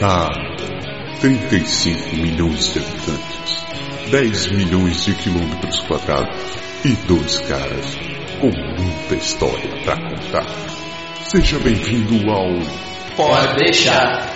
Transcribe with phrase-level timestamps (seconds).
[0.00, 0.30] Ah,
[1.20, 3.64] 35 milhões de habitantes,
[4.10, 6.40] 10 milhões de quilômetros quadrados
[6.84, 7.96] e dois caras
[8.40, 10.46] com muita história para contar.
[11.22, 12.48] Seja bem-vindo ao
[13.16, 14.32] Pode deixar.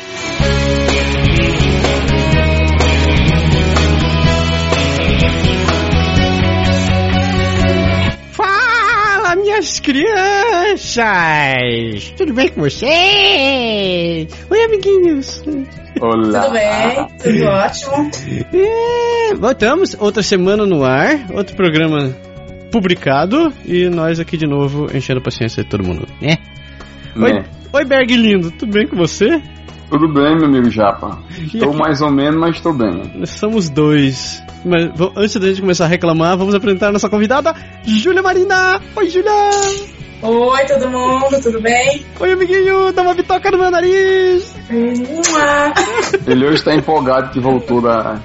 [9.53, 11.05] Minhas crianças!
[12.17, 12.87] Tudo bem com vocês?
[14.49, 15.45] Oi, amiguinhos!
[16.01, 16.41] Olá.
[16.41, 18.11] Tudo bem, tudo ótimo.
[18.55, 22.17] É, voltamos, outra semana no ar, outro programa
[22.71, 26.39] publicado e nós aqui de novo enchendo a paciência de todo mundo, né?
[27.15, 27.45] Oi, Né?
[27.75, 29.43] oi Berg lindo, tudo bem com você?
[29.93, 31.19] Tudo bem, meu amigo Japa?
[31.53, 33.27] Estou mais ou menos, mas estou bem.
[33.27, 34.43] Somos dois.
[34.65, 38.81] Mas antes da gente começar a reclamar, vamos apresentar a nossa convidada, Júlia Marina!
[38.97, 39.31] Oi, Júlia!
[40.23, 42.07] Oi, todo mundo, tudo bem?
[42.19, 42.91] Oi, amiguinho!
[42.91, 44.55] Dá uma bitoca no meu nariz!
[46.27, 48.19] Ele hoje está empolgado que voltou da,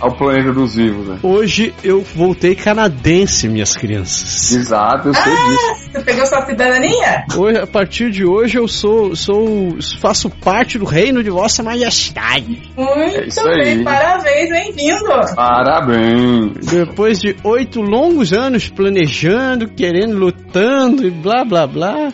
[0.00, 1.06] ao planeta dos vivos.
[1.06, 1.18] Né?
[1.22, 4.52] Hoje eu voltei canadense, minhas crianças.
[4.52, 5.90] Exato, eu sei disso.
[5.92, 7.24] Você pegou sua cidadania?
[7.36, 12.62] Hoje, a partir de hoje eu sou, sou faço parte do reino de Vossa Majestade.
[12.76, 13.84] Muito É bem, aí.
[13.84, 15.10] parabéns, bem-vindo.
[15.34, 16.66] Parabéns.
[16.66, 22.12] Depois de oito longos anos planejando, querendo, lutando e blá blá blá,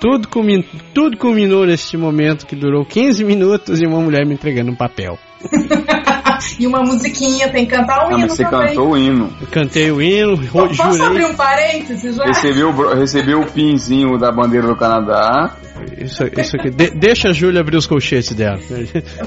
[0.00, 4.70] tudo, culmin, tudo culminou neste momento que durou 15 minutos e uma mulher me entregando
[4.70, 5.18] um papel.
[6.58, 8.68] E uma musiquinha, tem que cantar o Ah, hino mas você também.
[8.68, 9.32] cantou o hino.
[9.40, 11.24] Eu cantei o hino, ro- Posso abrir jurei.
[11.26, 12.24] um parênteses já?
[12.24, 15.56] Recebeu, o o pinzinho da bandeira do Canadá.
[15.96, 16.70] Isso, isso aqui.
[16.70, 18.58] De- deixa a Júlia abrir os colchetes dela.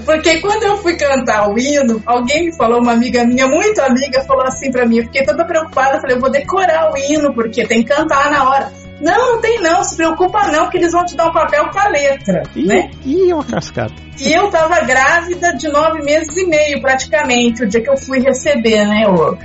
[0.06, 4.22] Porque quando eu fui cantar o hino, alguém me falou, uma amiga minha, muito amiga,
[4.26, 7.66] falou assim pra mim, eu fiquei toda preocupada, falei, eu vou decorar o hino, porque
[7.66, 8.72] tem que cantar na hora.
[9.02, 11.80] Não, não tem não, se preocupa não, que eles vão te dar um papel com
[11.80, 12.92] a letra, Ih, né?
[13.04, 13.94] ih, é uma cascata.
[14.20, 18.20] E eu tava grávida de nove meses e meio, praticamente, o dia que eu fui
[18.20, 19.04] receber, né?
[19.06, 19.38] Eu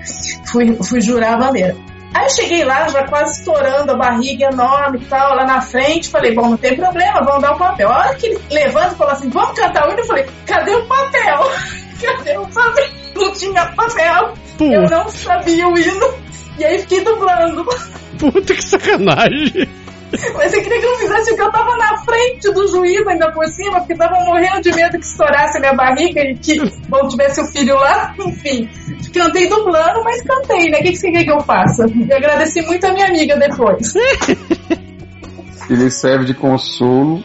[0.52, 1.74] fui, fui jurar a bandeira.
[2.14, 6.08] Aí eu cheguei lá, já quase estourando a barriga enorme e tal, lá na frente,
[6.08, 7.90] falei, bom, não tem problema, vamos dar o papel.
[7.90, 10.74] A hora que ele levanta e falou assim, vamos cantar o hino, eu falei, cadê
[10.74, 11.50] o papel?
[11.96, 12.84] Cadê o papel?
[13.14, 16.25] Não tinha papel, eu não sabia o hino.
[16.58, 17.64] E aí fiquei dublando.
[18.18, 19.68] puta que sacanagem.
[20.34, 23.30] Mas você queria que eu fizesse o que eu tava na frente do juiz ainda
[23.32, 26.58] por cima, porque tava morrendo de medo que estourasse a minha barriga e que
[26.88, 28.68] bom tivesse o filho lá, enfim.
[29.12, 30.78] Cantei dublando, mas cantei, né?
[30.78, 31.86] O que, que você quer que eu faça?
[31.88, 33.94] E agradeci muito a minha amiga depois.
[35.68, 37.22] Ele serve de consolo.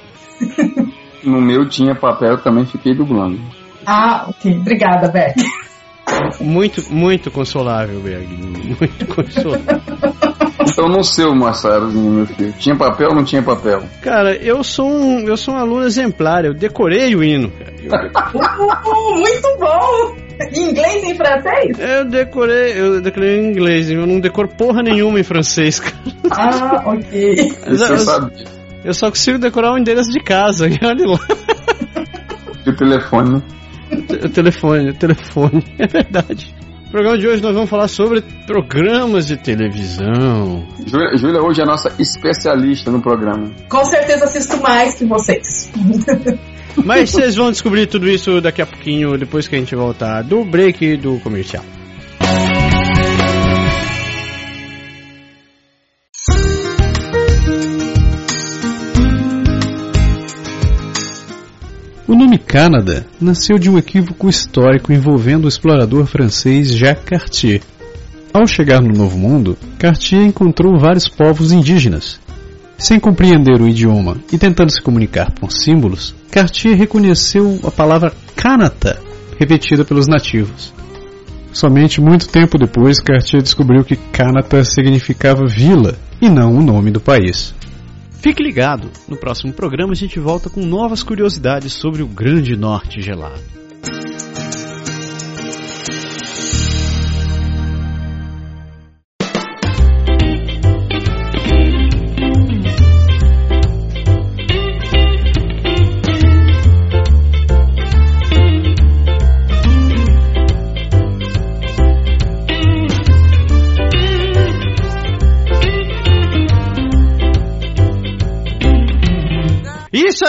[1.23, 3.39] No meu tinha papel, eu também fiquei dublando.
[3.85, 4.57] Ah, ok.
[4.57, 5.35] Obrigada, Beck.
[6.39, 8.27] Muito, muito consolável, Berg.
[8.27, 9.81] Muito consolável.
[10.67, 12.53] Então no seu, Marcelozinho, meu filho.
[12.53, 13.83] Tinha papel ou não tinha papel?
[14.01, 16.45] Cara, eu sou um, eu sou um aluno exemplar.
[16.45, 17.51] Eu decorei o hino.
[17.89, 18.11] cara.
[18.33, 20.15] Uh, muito bom!
[20.53, 21.79] Em inglês e em francês?
[21.79, 23.91] Eu, eu decorei, eu decorei em inglês.
[23.91, 25.95] Eu não decoro porra nenhuma em francês, cara.
[26.31, 27.53] Ah, ok.
[27.65, 28.31] Mas Isso eu eu-.
[28.83, 30.65] Eu só consigo decorar o endereço de casa.
[30.83, 31.19] Olha lá.
[32.65, 33.41] O telefone, né?
[33.91, 35.63] O telefone, o telefone.
[35.77, 36.53] É verdade.
[36.85, 40.67] No programa de hoje nós vamos falar sobre programas de televisão.
[40.85, 43.49] Júlia, Júlia hoje é a nossa especialista no programa.
[43.69, 45.71] Com certeza assisto mais que vocês.
[46.83, 50.43] Mas vocês vão descobrir tudo isso daqui a pouquinho, depois que a gente voltar do
[50.43, 51.63] break e do comercial.
[62.11, 67.61] O nome Canadá nasceu de um equívoco histórico envolvendo o explorador francês Jacques Cartier.
[68.33, 72.19] Ao chegar no Novo Mundo, Cartier encontrou vários povos indígenas.
[72.77, 78.99] Sem compreender o idioma e tentando se comunicar com símbolos, Cartier reconheceu a palavra Kanata,
[79.39, 80.73] repetida pelos nativos.
[81.53, 86.99] Somente muito tempo depois, Cartier descobriu que Kanata significava vila e não o nome do
[86.99, 87.53] país.
[88.21, 93.01] Fique ligado, no próximo programa a gente volta com novas curiosidades sobre o Grande Norte
[93.01, 93.41] gelado.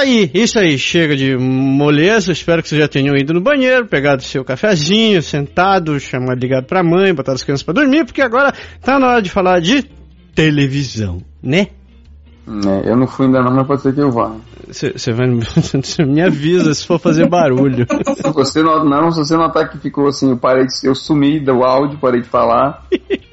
[0.02, 4.22] Aí, isso aí, chega de moleza, espero que vocês já tenham ido no banheiro, pegado
[4.22, 8.52] seu cafezinho, sentado, chamado ligado pra mãe, botado as crianças pra dormir, porque agora
[8.82, 9.84] tá na hora de falar de
[10.34, 11.68] televisão, né?
[12.46, 14.34] É, eu não fui ainda não, mas pode ser que eu vá.
[14.66, 15.28] Você vai
[16.06, 17.86] me avisa se for fazer barulho.
[18.16, 21.38] Se você não, não, se você notar que ficou assim, eu parei de, eu sumi
[21.38, 22.84] do áudio, parei de falar.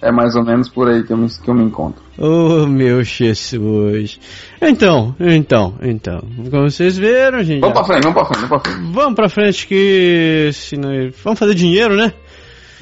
[0.00, 2.02] É mais ou menos por aí que eu me, que eu me encontro.
[2.18, 4.18] Oh, meu Jesus.
[4.60, 6.20] Então, então, então.
[6.50, 7.60] Como vocês viram, gente.
[7.60, 8.92] Vamos pra frente, vamos pra frente, vamos pra frente.
[8.92, 10.50] Vamos pra frente que.
[10.52, 10.90] Se não...
[11.22, 12.12] Vamos fazer dinheiro, né?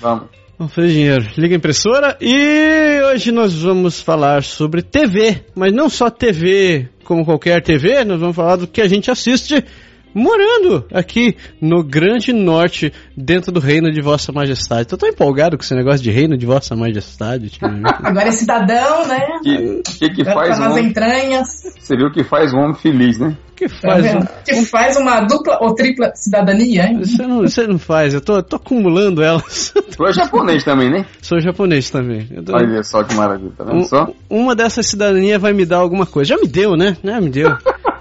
[0.01, 0.25] Vamos.
[0.59, 1.27] Vamos fazer dinheiro.
[1.37, 5.45] Liga a impressora e hoje nós vamos falar sobre TV.
[5.55, 9.65] Mas não só TV como qualquer TV, nós vamos falar do que a gente assiste
[10.14, 14.87] morando aqui no Grande Norte, dentro do Reino de Vossa Majestade.
[14.88, 17.58] Tô tão empolgado com esse negócio de Reino de Vossa Majestade.
[18.02, 19.20] Agora é cidadão, né?
[19.43, 21.49] Que que, que faz tá nas um homem, entranhas.
[21.78, 23.37] Você viu que faz um homem feliz, né?
[23.56, 24.22] Que Tá faz vendo?
[24.25, 24.26] um...
[24.44, 26.99] Que faz uma dupla ou tripla cidadania, hein?
[26.99, 29.72] Você não, você não faz, eu tô, tô acumulando elas.
[29.96, 31.06] Tu é japonês também, né?
[31.22, 32.26] Sou japonês também.
[32.44, 34.08] Tô- Olha só que maravilha, tá vendo Um- só?
[34.28, 36.31] uma dessas cidadanias vai me dar alguma coisa.
[36.34, 36.96] Já me deu, né?
[37.02, 37.50] Já me deu.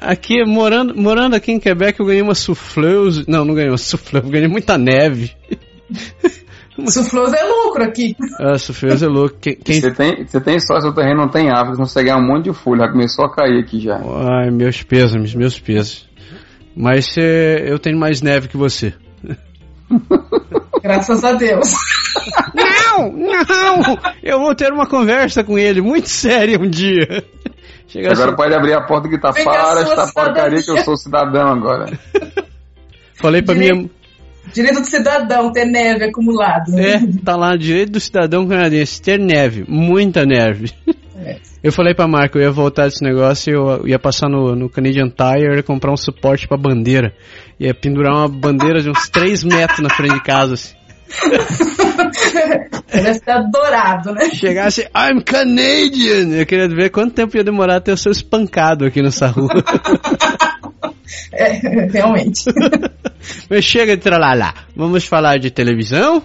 [0.00, 3.24] Aqui, morando, morando aqui em Quebec, eu ganhei uma souffleuse.
[3.28, 5.32] Não, não ganhei uma souffleuse, eu ganhei muita neve.
[6.86, 8.16] Sufloso é lucro aqui.
[8.38, 9.36] Ah, souffleuse é louco.
[9.38, 12.16] Quem, quem- Você tem, você tem só, seu terreno não tem árvore, você consegue ganhar
[12.22, 13.96] um monte de folha, já começou a cair aqui já.
[14.02, 16.08] Ai, meus pêsames, meus pêsames.
[16.74, 18.94] Mas eh, eu tenho mais neve que você.
[20.82, 21.68] Graças a Deus.
[22.54, 23.98] Não, não!
[24.22, 27.22] Eu vou ter uma conversa com ele muito séria um dia.
[27.90, 30.76] Chega Agora assim, pode abrir a porta e Vem cá, para esta porcaria que eu
[30.76, 31.98] cidadania." sou cidadão agora.
[33.14, 33.76] falei pra Direito.
[33.76, 33.90] minha.
[34.52, 36.78] Direito do cidadão ter neve acumulado.
[36.78, 40.72] É, tá lá, direito do cidadão canadense, ter neve, muita neve.
[41.16, 41.36] É.
[41.62, 44.70] Eu falei pra Marco, eu ia voltar desse negócio e eu ia passar no, no
[44.70, 47.12] Canadian Tire e comprar um suporte pra bandeira.
[47.58, 50.74] Ia pendurar uma bandeira de uns 3 metros na frente de casa, assim.
[52.92, 54.30] Deve estar dourado, né?
[54.30, 56.36] Chegasse, I'm Canadian!
[56.36, 59.50] Eu queria ver quanto tempo ia demorar até eu ser espancado aqui nessa rua.
[61.32, 61.52] É,
[61.92, 62.44] realmente.
[63.50, 64.54] Mas chega de tralalá.
[64.76, 66.22] Vamos falar de televisão.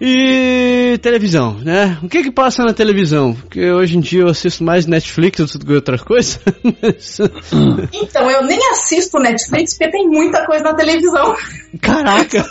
[0.00, 1.96] E televisão, né?
[2.02, 3.34] O que que passa na televisão?
[3.34, 6.40] Porque hoje em dia eu assisto mais Netflix do que outra coisa.
[6.82, 7.20] Mas-
[7.92, 11.36] Então, eu nem assisto Netflix porque tem muita coisa na televisão.
[11.80, 12.44] Caraca!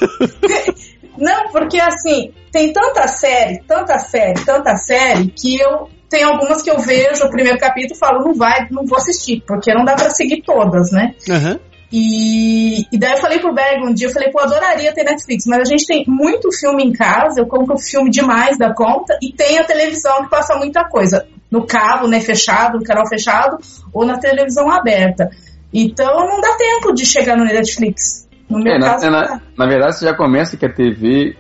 [1.18, 6.69] Não, porque assim, tem tanta série, tanta série, tanta série, que eu tem algumas que
[6.69, 9.96] eu vejo o primeiro capítulo e falo, não vai, não vou assistir, porque não dá
[9.96, 11.16] pra seguir todas, né?
[11.30, 11.58] Aham.
[11.92, 15.46] E, e daí eu falei pro Berg um dia, eu falei, pô, adoraria ter Netflix,
[15.46, 19.34] mas a gente tem muito filme em casa, eu compro filme demais da conta, e
[19.34, 21.25] tem a televisão que passa muita coisa.
[21.50, 23.57] No cabo, né, fechado, no canal fechado,
[23.94, 25.30] ou na televisão aberta.
[25.74, 28.28] Então não dá tempo de chegar no Netflix.
[28.51, 29.42] No meu É, na, caso, é, não na, dá.
[29.57, 31.36] na verdade, você já começa que a TV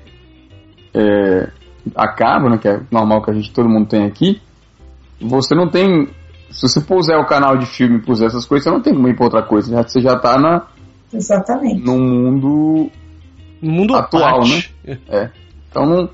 [0.93, 1.49] é,
[1.95, 4.41] a cabo, né, que é normal que a gente todo mundo tem aqui.
[5.19, 6.07] Você não tem.
[6.49, 9.07] Se você puser o canal de filme e puser essas coisas, você não tem como
[9.07, 9.71] ir pra outra coisa.
[9.71, 10.67] Já, você já tá na,
[11.13, 11.85] Exatamente.
[11.85, 12.89] no mundo
[13.61, 14.73] No mundo Atual, parte.
[15.09, 15.29] É.
[15.69, 16.09] Então não,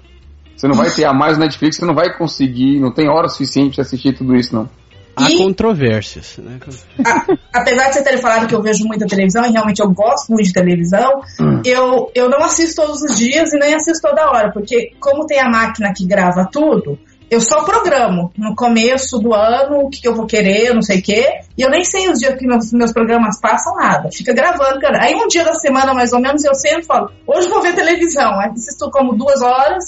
[0.55, 3.75] você não vai ter a mais Netflix, você não vai conseguir, não tem hora suficiente
[3.75, 4.69] pra assistir tudo isso, não.
[5.17, 6.59] Há E- controvérsias, né?
[7.05, 10.29] A- apesar de você ter falado que eu vejo muita televisão, e realmente eu gosto
[10.29, 11.21] muito de televisão,
[11.65, 15.39] eu, eu não assisto todos os dias e nem assisto toda hora, porque como tem
[15.39, 16.99] a máquina que grava tudo,
[17.29, 20.99] eu só programo no começo do ano o que, que eu vou querer, não sei
[20.99, 21.25] o quê,
[21.57, 24.09] e eu nem sei os dias que meus, meus programas passam, nada.
[24.13, 25.03] Fica gravando, cara.
[25.03, 27.75] Aí um dia da semana, mais ou menos, eu sento e falo, hoje vou ver
[27.75, 28.39] televisão.
[28.39, 29.86] Aí assisto como duas horas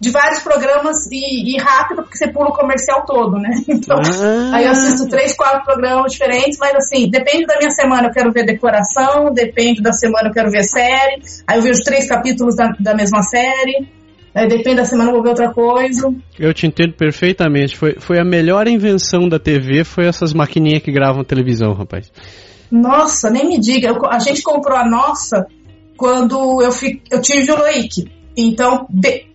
[0.00, 3.50] de vários programas e, e rápido, porque você pula o comercial todo, né?
[3.68, 4.50] Então, Ah.
[4.56, 8.30] Aí eu assisto três, quatro programas diferentes, mas assim, depende da minha semana, eu quero
[8.32, 11.22] ver decoração, depende da semana, eu quero ver série.
[11.46, 13.88] Aí eu vejo três capítulos da, da mesma série.
[14.34, 16.12] Aí depende da semana, eu vou ver outra coisa.
[16.38, 17.76] Eu te entendo perfeitamente.
[17.76, 22.10] Foi, foi a melhor invenção da TV, foi essas maquininhas que gravam televisão, rapaz.
[22.70, 23.88] Nossa, nem me diga.
[23.88, 25.46] eu- a gente comprou a nossa
[25.96, 28.10] quando eu, fi, eu tive o Loic.
[28.36, 28.86] Então,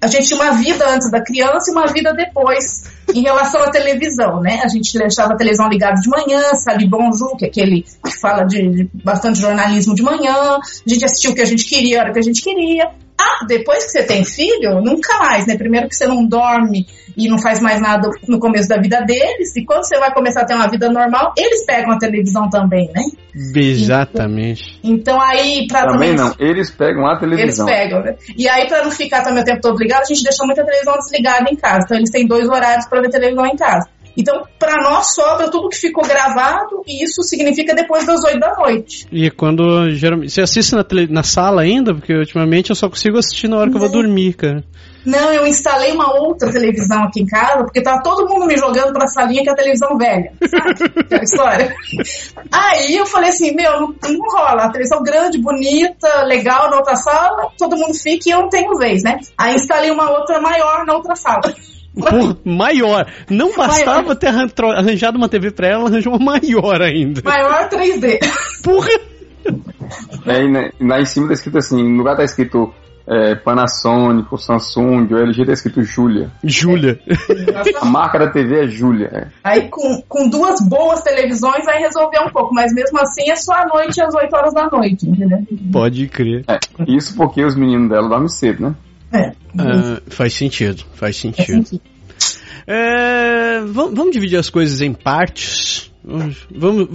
[0.01, 3.71] a gente tinha uma vida antes da criança e uma vida depois em relação à
[3.71, 4.61] televisão, né?
[4.63, 8.43] A gente deixava a televisão ligada de manhã, Sali Bonjour, que é aquele que fala
[8.43, 12.03] de, de bastante jornalismo de manhã, a gente assistia o que a gente queria, a
[12.03, 12.91] hora que a gente queria.
[13.19, 15.57] Ah, depois que você tem filho, nunca mais, né?
[15.57, 19.53] Primeiro que você não dorme e não faz mais nada no começo da vida deles,
[19.57, 22.89] e quando você vai começar a ter uma vida normal, eles pegam a televisão também,
[22.95, 23.01] né?
[23.55, 24.79] Exatamente.
[24.83, 26.15] Então aí, pra Também também.
[26.15, 27.65] não, eles pegam a Eles televisão.
[27.65, 28.15] pegam, né?
[28.37, 30.93] E aí, pra não ficar também o tempo todo ligado, a gente deixa muita televisão
[30.93, 31.81] desligada em casa.
[31.85, 33.87] Então, eles têm dois horários pra ver televisão em casa.
[34.19, 38.53] Então, para nós sobra tudo que ficou gravado e isso significa depois das 8 da
[38.55, 39.07] noite.
[39.09, 40.33] E quando geralmente.
[40.33, 41.93] Você assiste na, tele, na sala ainda?
[41.93, 44.61] Porque ultimamente eu só consigo assistir na hora que eu vou dormir, cara.
[45.05, 48.91] Não, eu instalei uma outra televisão aqui em casa, porque tava todo mundo me jogando
[48.91, 50.33] pra salinha que é a televisão velha.
[50.45, 50.99] Sabe?
[50.99, 51.75] Aquela história.
[52.51, 54.65] Aí eu falei assim, meu, não, não rola.
[54.65, 58.77] A televisão grande, bonita, legal na outra sala, todo mundo fica e eu não tenho
[58.77, 59.19] vez, né?
[59.37, 61.53] Aí instalei uma outra maior na outra sala.
[61.95, 63.07] Porra, maior.
[63.29, 64.15] Não bastava maior.
[64.15, 67.21] ter arranjado uma TV pra ela, ela arranjou uma maior ainda.
[67.23, 68.19] Maior 3D.
[68.63, 68.89] Porra!
[70.25, 72.73] É, e né, lá em cima tá escrito assim, no lugar tá escrito
[73.07, 76.29] é, Panasonic, Samsung, o LG tá escrito Julia.
[76.43, 76.99] Julia.
[77.81, 79.09] A marca da TV é Julia.
[79.11, 79.27] É.
[79.43, 83.53] Aí com, com duas boas televisões vai resolver um pouco, mas mesmo assim é só
[83.53, 85.39] à noite às 8 horas da noite, entendeu?
[85.71, 86.45] Pode crer.
[86.47, 88.75] É, isso porque os meninos dela dormem cedo, né?
[89.11, 89.29] É.
[89.29, 91.45] Uh, faz sentido, faz sentido.
[91.45, 91.99] Faz sentido.
[92.71, 95.91] É, vamos, vamos, dividir as coisas em partes.
[96.03, 96.87] Vamos, vamos,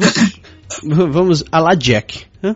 [0.85, 2.27] vamos, vamos a la Jack.
[2.41, 2.55] Né?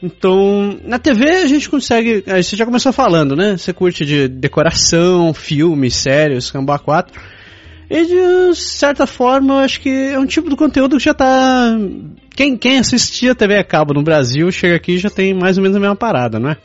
[0.00, 2.22] Então, na TV a gente consegue.
[2.26, 3.56] Aí você já começou falando, né?
[3.56, 7.20] Você curte de decoração, filmes, séries, Cambá 4.
[7.88, 11.76] E de certa forma, eu acho que é um tipo de conteúdo que já tá.
[12.34, 15.62] Quem, quem assistia TV a cabo no Brasil chega aqui e já tem mais ou
[15.62, 16.56] menos a mesma parada, não é?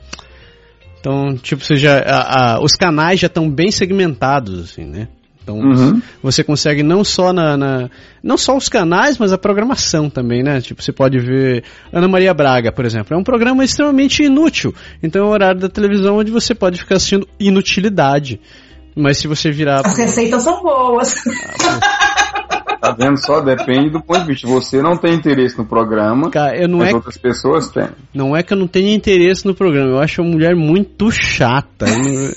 [1.01, 5.07] Então, tipo, você já, a, a, os canais já estão bem segmentados, assim, né?
[5.43, 5.99] Então uhum.
[6.21, 7.89] você consegue não só na, na,
[8.23, 10.61] não só os canais, mas a programação também, né?
[10.61, 14.73] Tipo, você pode ver Ana Maria Braga, por exemplo, é um programa extremamente inútil.
[15.01, 18.39] Então é um horário da televisão onde você pode ficar assistindo inutilidade.
[18.95, 19.81] Mas se você virar.
[19.83, 21.13] As receitas são boas.
[21.83, 22.30] Ah,
[22.81, 23.41] Tá vendo só?
[23.41, 24.47] Depende do ponto de vista.
[24.47, 26.95] Você não tem interesse no programa, Cara, eu não mas é...
[26.95, 27.89] outras pessoas têm.
[28.11, 31.85] Não é que eu não tenha interesse no programa, eu acho a mulher muito chata.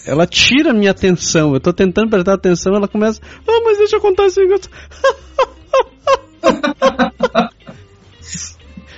[0.06, 1.54] ela tira a minha atenção.
[1.54, 3.22] Eu tô tentando prestar atenção, ela começa.
[3.48, 4.70] Ah, mas deixa eu contar esse negócio.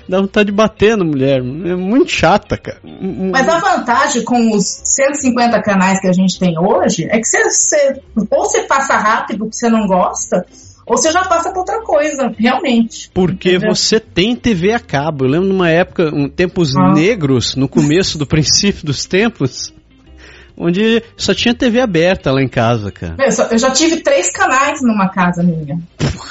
[0.08, 1.38] Dá vontade de bater na mulher.
[1.38, 2.78] É muito chata, cara.
[2.82, 7.42] Mas a vantagem com os 150 canais que a gente tem hoje é que você,
[7.44, 8.00] você
[8.30, 10.46] ou você passa rápido que você não gosta,
[10.86, 13.10] ou você já passa para outra coisa, realmente.
[13.12, 13.74] Porque entendeu?
[13.74, 15.24] você tem TV a cabo.
[15.24, 16.92] Eu lembro numa época, um, tempos ah.
[16.92, 19.74] negros, no começo do princípio dos tempos,
[20.56, 23.16] onde só tinha TV aberta lá em casa, cara.
[23.18, 25.76] Eu, já tive três canais numa casa minha.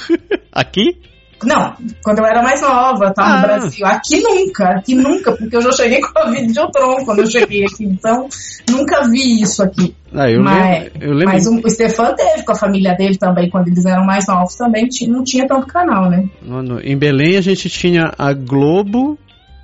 [0.50, 0.98] Aqui?
[1.44, 3.24] Não, quando eu era mais nova, tá?
[3.24, 3.36] Ah.
[3.36, 3.86] No Brasil.
[3.86, 7.26] Aqui nunca, aqui nunca, porque eu já cheguei com a vida de Outron quando eu
[7.26, 7.84] cheguei aqui.
[7.84, 8.28] Então,
[8.70, 9.94] nunca vi isso aqui.
[10.14, 11.32] Ah, eu mas, lembro, eu lembro.
[11.32, 14.88] mas o Stefan teve com a família dele também, quando eles eram mais novos também,
[15.08, 16.24] não tinha tanto canal, né?
[16.82, 19.18] Em Belém a gente tinha a Globo,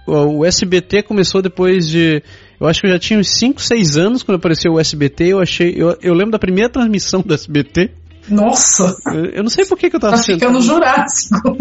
[0.07, 2.23] o SBT começou depois de.
[2.61, 5.29] Eu acho que eu já tinha uns 5, 6 anos quando apareceu o SBT.
[5.29, 5.75] Eu achei.
[5.77, 7.91] Eu, eu lembro da primeira transmissão do SBT.
[8.29, 8.97] Nossa!
[9.07, 11.57] Eu, eu, não sei por que, que eu tava tá ficando Jurássico.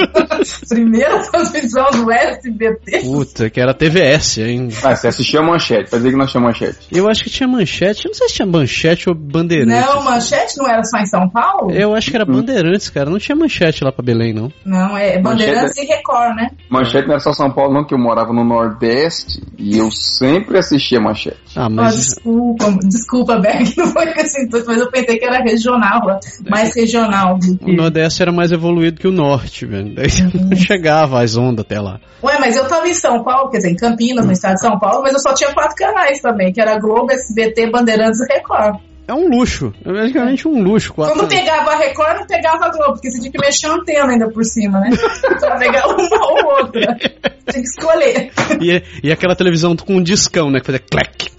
[0.68, 3.00] Primeira transmissão do SBT.
[3.00, 4.68] Puta, que era TVS, hein?
[4.82, 6.78] Ah, você assistia Manchete, fazia que nós tinha Manchete.
[6.92, 9.86] Eu acho que tinha Manchete, eu não sei se tinha Manchete ou Bandeirantes.
[9.86, 11.72] Não, Manchete não era só em São Paulo?
[11.72, 14.52] Eu acho que era Bandeirantes, cara, não tinha Manchete lá pra Belém, não.
[14.64, 16.50] Não, é Bandeirantes manchete, e Record, né?
[16.70, 20.58] Manchete não era só São Paulo, não, que eu morava no Nordeste e eu sempre
[20.58, 21.38] assistia Manchete.
[21.56, 22.16] Ah, mas...
[22.24, 26.03] Oh, desculpa, desculpa, Berg, não foi assim, mas eu pensei que era regional
[26.48, 27.38] mais regional.
[27.38, 27.70] Do que...
[27.70, 29.94] O Nordeste era mais evoluído que o Norte, velho.
[29.94, 30.48] Daí uhum.
[30.50, 32.00] não chegava as ondas até lá.
[32.22, 34.78] Ué, mas eu tava em São Paulo, quer dizer, em Campinas, no estado de São
[34.78, 38.80] Paulo, mas eu só tinha quatro canais também, que era Globo, SBT, Bandeirantes e Record.
[39.06, 40.94] É um luxo, é basicamente um luxo.
[40.94, 43.74] Quatro Quando pegava a Record, não pegava a Globo, porque você tinha que mexer a
[43.74, 44.90] antena ainda por cima, né?
[45.38, 46.96] pra pegar uma ou outra.
[46.96, 48.32] Tinha que escolher.
[48.62, 50.60] E, e aquela televisão com um discão, né?
[50.60, 51.30] Que fazia clec,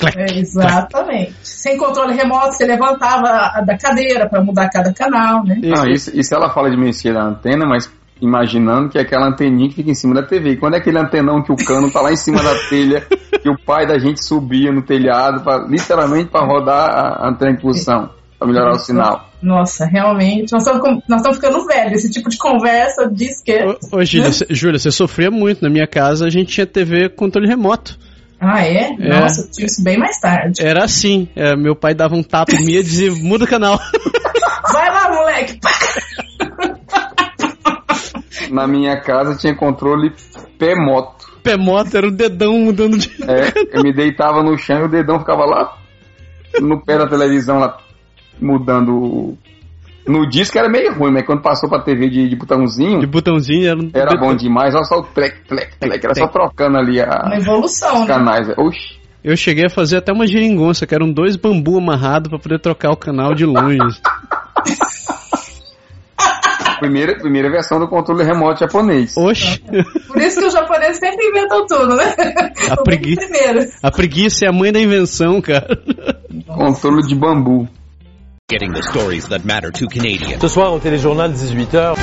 [0.00, 1.34] clec, é, exatamente.
[1.42, 5.60] Sem controle remoto, você levantava da cadeira para mudar cada canal, né?
[5.62, 7.90] Não, isso, isso ela fala de mexer na antena, mas
[8.20, 10.56] imaginando que é aquela anteninha que fica em cima da TV.
[10.56, 13.06] Quando é aquele antenão que o cano tá lá em cima da telha,
[13.42, 17.62] que o pai da gente subia no telhado, pra, literalmente para rodar a antena de
[17.62, 18.82] função, para melhorar Nossa.
[18.82, 19.30] o sinal.
[19.42, 22.04] Nossa, realmente, nós estamos, nós estamos ficando velhos.
[22.04, 23.58] Esse tipo de conversa diz que.
[23.64, 24.78] Ô, ô Júlia, né?
[24.78, 25.62] você sofria muito.
[25.62, 27.98] Na minha casa a gente tinha TV com controle remoto.
[28.40, 28.96] Ah, é?
[28.98, 29.20] é?
[29.20, 30.64] Nossa, eu tive isso bem mais tarde.
[30.64, 31.28] Era assim.
[31.36, 33.78] É, meu pai dava um tapa em mim e dizia, muda o canal.
[34.72, 35.60] Vai lá, moleque!
[38.50, 40.12] Na minha casa tinha controle
[40.58, 41.26] pé moto.
[41.42, 43.08] Pé moto era o dedão mudando de.
[43.28, 45.76] É, eu me deitava no chão e o dedão ficava lá
[46.60, 47.78] no pé da televisão, lá
[48.40, 49.36] mudando
[50.10, 53.00] no disco era meio ruim, mas quando passou pra TV de, de botãozinho.
[53.00, 53.90] De botãozinho era, um...
[53.94, 56.04] era bom demais, olha só o trek, trek, trek.
[56.04, 58.06] Era só trocando ali a, uma evolução, os né?
[58.06, 58.48] canais.
[58.48, 58.54] Né?
[58.58, 59.00] Oxi.
[59.22, 62.90] Eu cheguei a fazer até uma geringonça, que eram dois bambu amarrados para poder trocar
[62.90, 63.78] o canal de longe.
[66.80, 69.14] primeira, primeira versão do controle remoto japonês.
[69.16, 72.14] Oxe, Por isso que os japoneses sempre inventam tudo, né?
[72.70, 73.16] A pregui-
[73.82, 75.78] a preguiça é a mãe da invenção, cara.
[76.46, 77.68] Controle de bambu.
[78.50, 80.40] Getting the stories that matter to Canadians.
[80.40, 81.94] Ce soir au téléjournal 18h.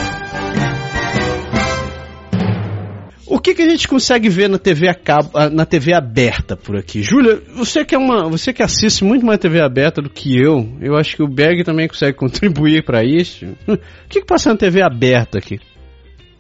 [3.26, 6.56] O que, que a gente consegue ver na TV, a cabo, ah, na TV aberta
[6.56, 7.04] por aqui?
[7.04, 10.66] Júlia, você que, é uma, você que assiste muito mais TV aberta do que eu,
[10.80, 13.46] eu acho que o Berg também consegue contribuir para isso.
[13.68, 13.78] O
[14.08, 15.60] que, que passa na TV aberta aqui?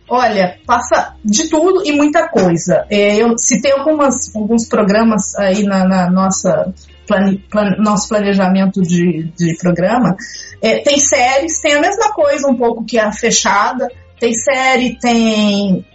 [0.08, 2.86] Olha, passa de tudo e muita coisa.
[2.90, 6.74] É, eu citei algumas, alguns programas aí na, na nossa
[7.08, 10.16] plane, plan- nosso planejamento de, de programa.
[10.62, 13.88] É, tem séries, tem a mesma coisa um pouco que a fechada.
[14.20, 15.86] Tem série, tem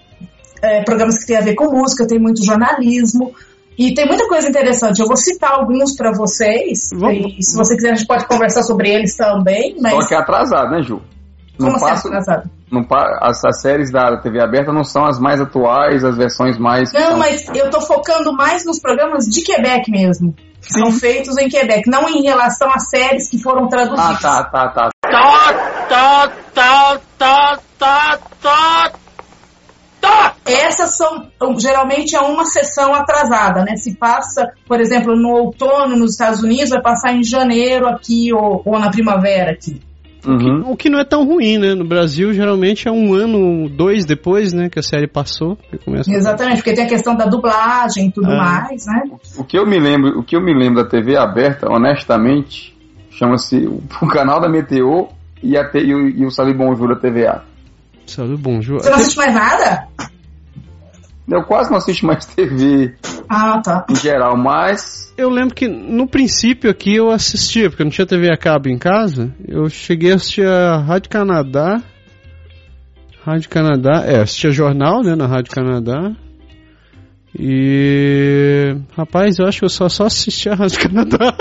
[0.63, 3.33] é, programas que tem a ver com música, tem muito jornalismo.
[3.79, 5.01] E tem muita coisa interessante.
[5.01, 6.91] Eu vou citar alguns para vocês.
[6.95, 7.35] Vamos.
[7.39, 9.77] E se você quiser, a gente pode conversar sobre eles também.
[9.81, 11.01] Mas Só que é atrasado, né, Ju?
[11.59, 12.51] Não como assim, passa, atrasado?
[12.71, 16.59] não pa- as, as séries da TV aberta não são as mais atuais, as versões
[16.59, 16.93] mais.
[16.93, 20.35] Não, são- mas eu tô focando mais nos programas de Quebec mesmo.
[20.63, 24.21] Que são feitos em Quebec, não em relação às séries que foram Ah, traduzidas.
[24.21, 24.91] tá, tá, tá.
[30.45, 31.29] Essas são,
[31.59, 33.77] geralmente, é uma sessão atrasada, né?
[33.77, 38.61] Se passa, por exemplo, no outono nos Estados Unidos, vai passar em janeiro aqui ou,
[38.65, 39.81] ou na primavera aqui.
[40.27, 40.71] Uhum.
[40.71, 41.75] O que não é tão ruim, né?
[41.75, 45.57] No Brasil, geralmente é um ano, dois depois, né, que a série passou.
[45.57, 48.37] Que começa Exatamente, porque tem a questão da dublagem e tudo Ah.
[48.37, 49.03] mais, né?
[49.37, 52.77] O que eu me lembro, o que eu me lembro da TV aberta, honestamente,
[53.11, 55.09] chama-se o, o canal da Meteor
[55.43, 57.43] e, a, e, o, e o Sali Bonjour da TVA.
[58.07, 58.75] Ju.
[58.75, 59.89] Você não assiste mais nada?
[61.31, 62.95] Eu quase não assisto mais TV
[63.29, 63.87] Ah, tá.
[63.91, 68.07] em geral, mas Eu lembro que no princípio aqui eu assistia, porque eu não tinha
[68.07, 69.33] TV a cabo em casa.
[69.47, 71.81] Eu cheguei a assistir a Rádio Canadá.
[73.25, 76.13] Rádio Canadá, é, assistia jornal, né, na Rádio Canadá.
[77.39, 78.77] E.
[78.97, 81.35] Rapaz, eu acho que eu só, só assistia a Rádio Canadá.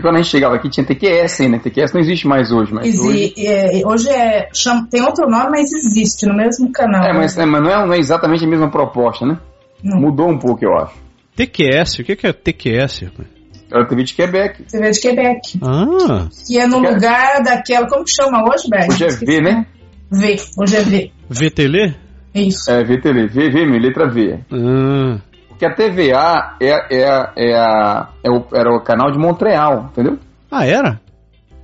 [0.00, 3.34] Quando a gente chegava aqui tinha TQS ainda, TQS não existe mais hoje, mas hoje...
[3.38, 7.04] É, hoje é, chama- tem outro nome, mas existe no mesmo canal.
[7.04, 9.38] É, mas, é, mas não, é, não é exatamente a mesma proposta, né?
[9.82, 10.00] Não.
[10.00, 10.94] Mudou um pouco, eu acho.
[11.36, 13.02] TQS, o que que é TQS?
[13.04, 13.28] rapaz?
[13.70, 14.64] Era a TV de Quebec.
[14.72, 15.58] Vê de Quebec.
[15.60, 17.88] Ah, Que é no Que é- lugar daquela.
[17.88, 18.92] Como que chama hoje, Berg?
[18.92, 19.66] Hoje é V, né?
[20.10, 20.36] V.
[20.56, 21.12] Hoje é V.
[21.28, 21.94] VTL?
[22.32, 22.70] Isso.
[22.70, 24.38] É, VTV, V, V, letra V.
[24.52, 25.18] Ah,
[25.58, 29.88] Porque a TVA é, é, a- é, a, é o, era o canal de Montreal,
[29.92, 30.18] entendeu?
[30.50, 31.00] ah era?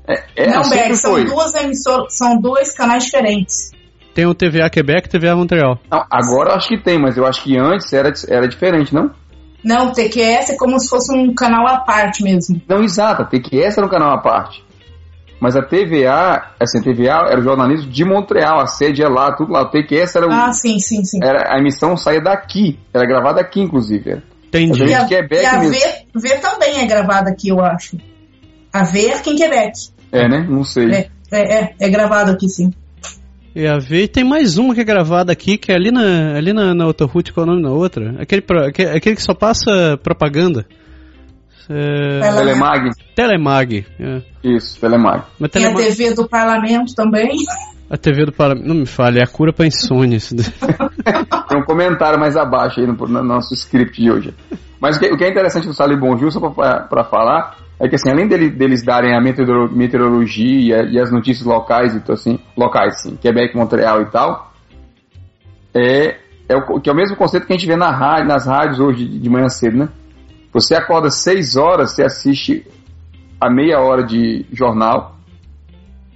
[0.09, 1.24] É, é, não, sempre Berg, são foi.
[1.24, 3.70] duas emissoras, são dois canais diferentes.
[4.14, 5.78] Tem o TVA Quebec e TVA Montreal.
[5.90, 9.11] Não, agora eu acho que tem, mas eu acho que antes era, era diferente, não?
[9.64, 12.61] Não, o TQS é como se fosse um canal à parte mesmo.
[12.68, 14.64] Não, exato, a TQS era um canal à parte.
[15.42, 19.35] Mas a TVA, assim, a TVA era o jornalismo de Montreal, a sede é lá,
[19.35, 19.62] tudo lá.
[19.62, 21.18] O TQS era, o, Ah, sim, sim, sim.
[21.20, 24.09] era a emissão saía daqui, era gravada aqui, inclusive.
[24.09, 24.22] Era.
[24.46, 24.85] Entendi.
[24.85, 25.74] E a, de Quebec e a mesmo.
[26.14, 27.96] V, v também é gravada aqui, eu acho.
[28.72, 29.72] A V é aqui em Quebec.
[30.12, 30.46] É, né?
[30.48, 30.92] Não sei.
[30.92, 32.70] É, é, é, é gravado aqui, sim.
[33.52, 36.37] E a ver, e tem mais uma que é gravada aqui, que é ali na,
[36.37, 38.14] ali na, na outra route, qual é o nome da outra?
[38.20, 38.44] Aquele,
[38.94, 40.64] aquele que só passa propaganda.
[41.70, 42.20] É.
[42.20, 43.87] Telemag, Telemag.
[44.01, 44.22] é.
[44.42, 45.22] isso, Telemag.
[45.38, 47.31] Mas Tem a Telemag, TV do Parlamento também.
[47.90, 48.66] a TV do Parlamento.
[48.68, 50.16] Não me fale, é a cura pra insônia.
[50.16, 50.46] isso daí.
[51.48, 54.35] Tem um comentário mais abaixo aí no, no nosso script de hoje.
[54.81, 57.94] Mas o que, o que é interessante do Sali Bonjour, só para falar, é que
[57.94, 63.01] assim, além dele- deles darem a meteoro- meteorologia e as notícias locais, então, assim, locais,
[63.03, 64.53] sim, Quebec, Montreal e tal,
[65.75, 66.16] é,
[66.48, 68.81] é o, que é o mesmo conceito que a gente vê na rádio, nas rádios
[68.81, 69.88] hoje de, de manhã cedo, né?
[70.52, 72.66] Você acorda 6 horas, você assiste
[73.40, 75.16] a meia hora de jornal.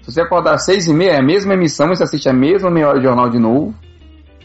[0.03, 2.71] Se você acordar às 6 e meia, é a mesma emissão, você assiste a mesma
[2.71, 3.75] meia hora de jornal de novo.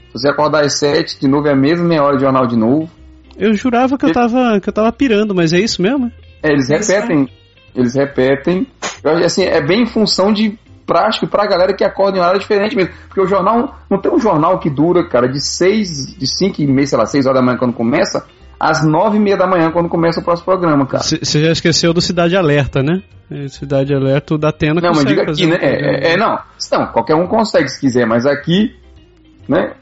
[0.07, 2.55] Se você acordar às 7, de novo é a mesma meia hora de jornal de
[2.55, 2.89] novo.
[3.37, 6.11] Eu jurava que eu tava, que eu tava pirando, mas é isso mesmo?
[6.41, 7.29] É, eles Isso, repetem,
[7.75, 8.67] eles repetem.
[9.03, 12.39] Eu acho assim, é bem em função de prático pra galera que acorda em horário
[12.39, 12.93] diferente mesmo.
[13.07, 16.67] Porque o jornal, não tem um jornal que dura, cara, de 6, de 5 e
[16.67, 18.25] meia, sei lá, 6 horas da manhã quando começa,
[18.61, 21.03] às 9 e meia da manhã quando começa o próximo programa, cara.
[21.03, 23.01] Você já esqueceu do Cidade Alerta, né?
[23.31, 25.57] É, Cidade Alerta, o da Atena Não, mas diga fazer aqui, um né?
[25.61, 26.37] É, é, é, não.
[26.71, 28.75] Não, qualquer um consegue se quiser, mas aqui,
[29.49, 29.73] né?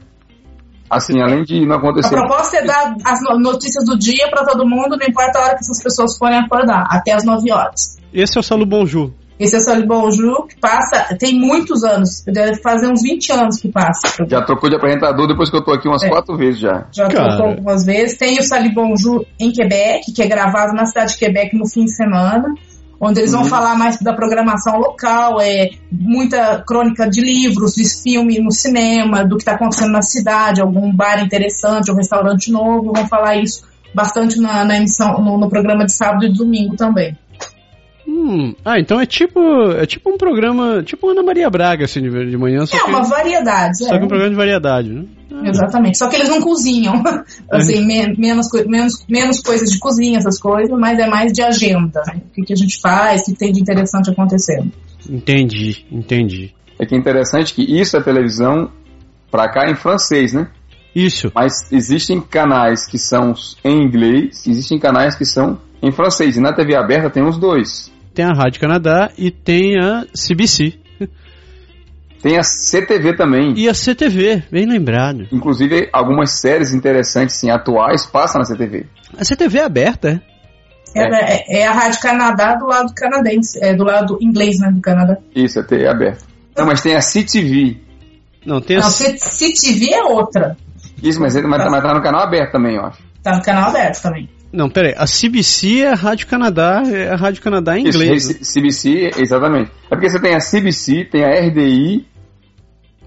[0.88, 2.16] Assim, além de não A acontecer.
[2.16, 5.50] proposta é dar as no- notícias do dia para todo mundo, não importa a hora
[5.54, 7.98] que essas pessoas forem acordar, até as 9 horas.
[8.12, 9.12] Esse é o Salu Bonjour.
[9.40, 13.56] Esse é o Soli Bonjour, que passa, tem muitos anos, deve fazer uns 20 anos
[13.58, 14.26] que passa.
[14.28, 16.10] Já trocou de apresentador depois que eu tô aqui umas É.
[16.10, 16.86] quatro vezes já.
[16.92, 17.36] Já Cara.
[17.36, 18.18] trocou algumas vezes.
[18.18, 21.86] Tem o Sali Bonjour em Quebec, que é gravado na cidade de Quebec no fim
[21.86, 22.52] de semana.
[23.02, 28.38] onde eles vão falar mais da programação local, é muita crônica de livros, de filme
[28.38, 33.08] no cinema, do que está acontecendo na cidade, algum bar interessante, um restaurante novo, vão
[33.08, 33.62] falar isso
[33.94, 37.16] bastante na, na emissão, no, no programa de sábado e domingo também.
[38.22, 39.40] Hum, ah, então é tipo,
[39.72, 42.66] é tipo um programa, tipo Ana Maria Braga, assim, de, de manhã.
[42.66, 43.98] Só É que, uma variedade, Só é.
[43.98, 45.04] que um programa de variedade, né?
[45.44, 45.96] Exatamente.
[45.96, 47.02] Só que eles não cozinham.
[47.50, 52.02] assim, me- menos, menos, menos coisas de cozinha, essas coisas, mas é mais de agenda.
[52.08, 52.20] Né?
[52.26, 54.70] O que, que a gente faz, o que tem de interessante acontecendo.
[55.08, 56.52] Entendi, entendi.
[56.78, 58.70] É que é interessante que isso é televisão
[59.30, 60.48] pra cá em francês, né?
[60.94, 61.30] Isso.
[61.34, 63.32] Mas existem canais que são
[63.64, 66.36] em inglês, existem canais que são em francês.
[66.36, 67.90] E na TV aberta tem os dois.
[68.20, 70.74] Tem a Rádio Canadá e tem a CBC.
[72.22, 73.54] Tem a CTV também.
[73.56, 75.26] E a CTV, bem lembrado.
[75.32, 78.84] Inclusive, algumas séries interessantes, sim, atuais, passam na CTV.
[79.16, 80.22] A CTV é aberta,
[80.94, 81.00] é?
[81.00, 84.82] É, é- é a Rádio Canadá do lado canadense, é do lado inglês, né, do
[84.82, 85.16] Canadá.
[85.34, 86.26] Isso, é TV aberta.
[86.54, 87.78] Não, mas tem a CTV.
[88.44, 88.80] Não, tem a...
[88.80, 90.58] Não, CTV é outra.
[91.02, 93.02] Isso, mas, mas, mas tá no canal aberto também, eu acho.
[93.22, 94.28] Tá no canal aberto também.
[94.52, 94.94] Não, peraí.
[94.96, 98.28] A CBC é a Rádio Canadá, é a Rádio Canadá em inglês.
[98.28, 99.70] Isso, CBC, exatamente.
[99.86, 102.06] É porque você tem a CBC, tem a RDI.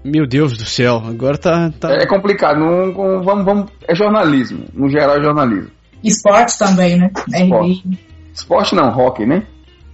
[0.02, 1.70] Meu Deus do céu, agora tá...
[1.78, 1.92] tá...
[1.92, 2.58] É complicado.
[2.58, 4.66] Não, não- vamos, vamos, é jornalismo.
[4.72, 5.70] No geral, é jornalismo.
[6.02, 7.10] Esporte também, né?
[7.28, 7.82] Esporte.
[8.34, 9.46] Esporte não, hockey, né?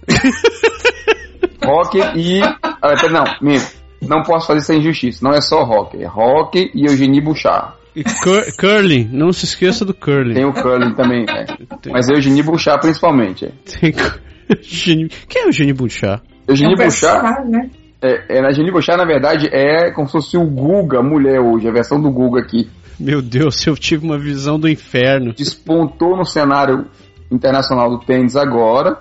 [1.65, 2.41] hockey e.
[2.41, 3.81] ah, pera, Não, minto.
[4.01, 5.23] Não posso fazer essa injustiça.
[5.23, 6.03] Não é só hockey.
[6.03, 7.73] É hockey e Eugenie Bouchard.
[7.95, 10.33] E cur- curling, não se esqueça do curling.
[10.33, 11.45] Tem o curling também, é.
[11.81, 13.45] Tem- Mas é Eugenie Bouchard principalmente.
[13.45, 13.51] É.
[13.79, 13.93] Tem
[15.27, 16.21] Quem é o Eugênio Bouchard?
[16.47, 17.69] É Eugenie um Bouchard, né?
[18.01, 21.67] é, é, a Eugenie Bouchard, na verdade, é como se fosse o Guga mulher hoje,
[21.67, 22.69] a versão do Guga aqui.
[22.99, 25.33] Meu Deus, eu tive uma visão do inferno.
[25.33, 26.85] Despontou no cenário
[27.31, 28.97] internacional do tênis agora.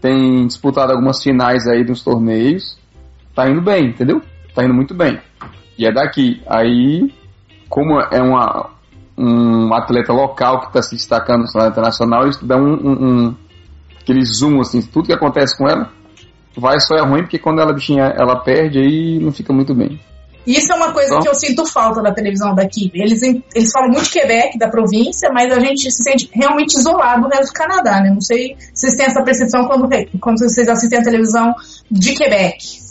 [0.00, 2.76] Tem disputado algumas finais aí dos torneios.
[3.34, 4.20] Tá indo bem, entendeu?
[4.54, 5.18] Tá indo muito bem.
[5.78, 6.42] E é daqui.
[6.46, 7.12] Aí,
[7.72, 8.68] como é uma,
[9.16, 12.92] um atleta local que está se destacando no cenário internacional, isso dá um, um,
[13.28, 13.36] um-
[13.98, 15.90] aquele zoom, assim, tudo que acontece com ela
[16.54, 19.98] vai só é ruim, porque quando ela bichinha ela perde, aí não fica muito bem.
[20.46, 21.20] Isso é uma coisa Só?
[21.20, 22.90] que eu sinto falta da televisão daqui.
[22.92, 27.22] Eles, eles falam muito de Quebec, da província, mas a gente se sente realmente isolado
[27.22, 28.10] do resto do Canadá, né?
[28.10, 29.88] Não sei se vocês têm essa percepção quando,
[30.20, 31.54] quando vocês assistem a televisão
[31.90, 32.81] de Quebec.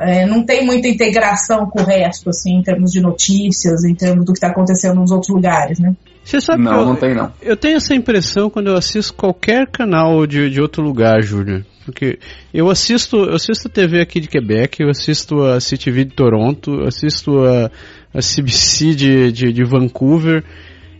[0.00, 4.24] É, não tem muita integração com o resto, assim, em termos de notícias, em termos
[4.24, 5.94] do que está acontecendo nos outros lugares, né?
[6.24, 7.32] Você sabe que não, eu, não tem não.
[7.42, 11.64] eu tenho essa impressão quando eu assisto qualquer canal de, de outro lugar, Júlio.
[11.84, 12.18] Porque
[12.52, 16.80] eu assisto, eu assisto a TV aqui de Quebec, eu assisto a CTV de Toronto,
[16.80, 17.70] eu assisto a,
[18.14, 20.44] a CBC de, de, de Vancouver.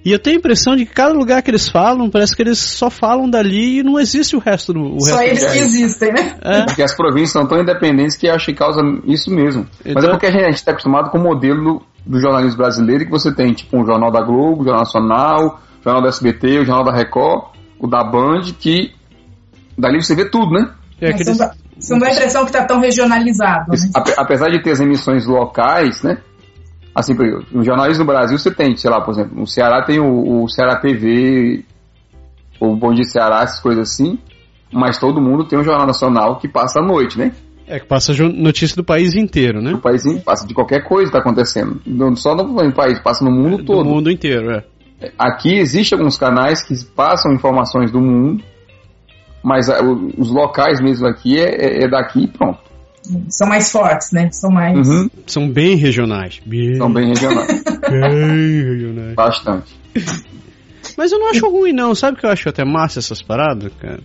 [0.04, 2.58] E eu tenho a impressão de que cada lugar que eles falam, parece que eles
[2.58, 5.58] só falam dali e não existe o resto do o Só resto eles do que
[5.58, 6.36] existem, né?
[6.40, 9.66] É, Porque as províncias são tão independentes que acho que causa isso mesmo.
[9.84, 13.10] Mas Então- é porque a gente está acostumado com o modelo do jornalismo brasileiro que
[13.10, 16.64] você tem, tipo, um jornal da Globo, o Jornal Nacional, o Jornal da SBT, o
[16.64, 17.44] Jornal da Record,
[17.78, 18.92] o da Band, que
[19.76, 20.70] dali você vê tudo, né?
[21.00, 21.38] é Mas aqueles-
[21.78, 23.76] Você não dá- a impressão que está tão regionalizado, né?
[23.94, 26.18] Ape- Apesar de ter as emissões locais, né?
[27.00, 29.82] Assim, por exemplo, no jornalismo do Brasil você tem, sei lá, por exemplo, no Ceará
[29.84, 31.64] tem o, o Ceará TV,
[32.60, 34.18] o Bom Dia Ceará, essas coisas assim,
[34.72, 37.32] mas todo mundo tem um jornal nacional que passa à noite, né?
[37.66, 39.72] é que passa notícia do país inteiro, né?
[39.72, 41.80] O país passa de qualquer coisa que está acontecendo.
[41.86, 43.88] Não só no país, passa no mundo Do todo.
[43.88, 44.64] mundo inteiro, é.
[45.16, 48.42] Aqui existem alguns canais que passam informações do mundo,
[49.42, 49.80] mas ah,
[50.18, 52.58] os locais mesmo aqui é, é- é daqui e pronto.
[53.28, 54.30] São mais fortes, né?
[54.32, 54.88] São mais.
[54.88, 56.40] Uhum, São bem regionais.
[56.44, 57.62] Bem, são bem regionais.
[57.90, 59.14] bem regionais.
[59.14, 59.74] Bastante.
[60.96, 61.94] Mas eu não acho ruim, não.
[61.94, 64.00] Sabe que eu acho até massa essas paradas, cara?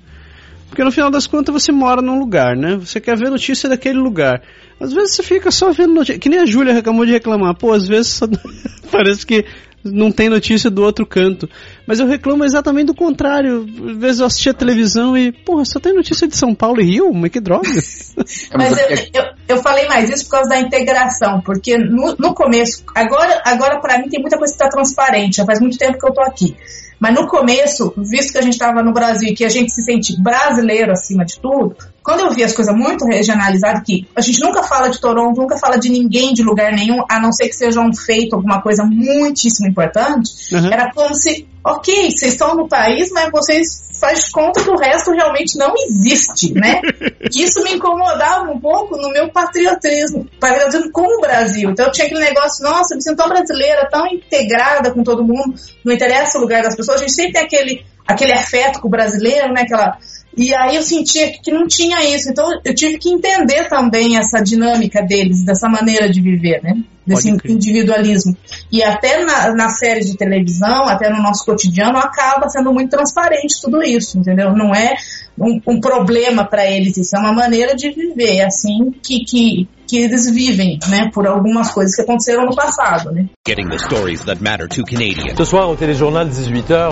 [0.69, 2.75] Porque no final das contas você mora num lugar, né?
[2.77, 4.41] Você quer ver notícia daquele lugar.
[4.79, 6.19] Às vezes você fica só vendo notícia.
[6.19, 7.55] Que nem a Júlia acabou de reclamar.
[7.55, 8.27] Pô, às vezes só-
[8.91, 9.45] parece que
[9.85, 11.49] não tem notícia do outro canto.
[11.85, 13.65] Mas eu reclamo exatamente do contrário.
[13.89, 16.85] Às vezes eu assisti a televisão e, porra, só tem notícia de São Paulo e
[16.85, 17.13] Rio?
[17.13, 17.69] Mas que droga.
[18.57, 22.83] Mas eu, eu, eu falei mais isso por causa da integração, porque no, no começo,
[22.95, 26.07] agora, agora para mim tem muita coisa que está transparente, já faz muito tempo que
[26.07, 26.55] eu tô aqui.
[26.99, 29.81] Mas no começo, visto que a gente estava no Brasil e que a gente se
[29.83, 34.39] sente brasileiro acima de tudo, quando eu vi as coisas muito regionalizadas, que a gente
[34.39, 37.55] nunca fala de Toronto, nunca fala de ninguém de lugar nenhum, a não ser que
[37.55, 40.67] seja um feito, alguma coisa muitíssimo importante, Uhum.
[40.71, 45.11] era como se, ok, vocês estão no país, mas vocês faz conta que o resto
[45.11, 46.81] realmente não existe, né?
[47.33, 51.69] Isso me incomodava um pouco no meu patriotismo, patriotismo com o Brasil.
[51.69, 55.23] Então eu tinha aquele negócio, nossa, eu me sinto tão brasileira, tão integrada com todo
[55.23, 58.87] mundo, não interessa o lugar das pessoas, a gente sempre tem aquele, aquele afeto com
[58.87, 59.61] o brasileiro, né?
[59.61, 59.97] Aquela,
[60.37, 62.29] E aí eu sentia que não tinha isso.
[62.29, 66.75] Então eu tive que entender também essa dinâmica deles, dessa maneira de viver, né?
[67.05, 68.35] Desse individualismo.
[68.71, 73.61] E até na, na série de televisão, até no nosso cotidiano, acaba sendo muito transparente
[73.61, 74.53] tudo isso, entendeu?
[74.53, 74.95] Não é
[75.37, 79.69] um, um problema para eles, isso é uma maneira de viver, é assim que, que,
[79.87, 81.09] que eles vivem, né?
[81.13, 83.27] Por algumas coisas que aconteceram no passado, né?
[83.47, 85.37] Getting the stories that matter to Canadians.
[85.37, 86.91] Ce soir au téléjournal 18h.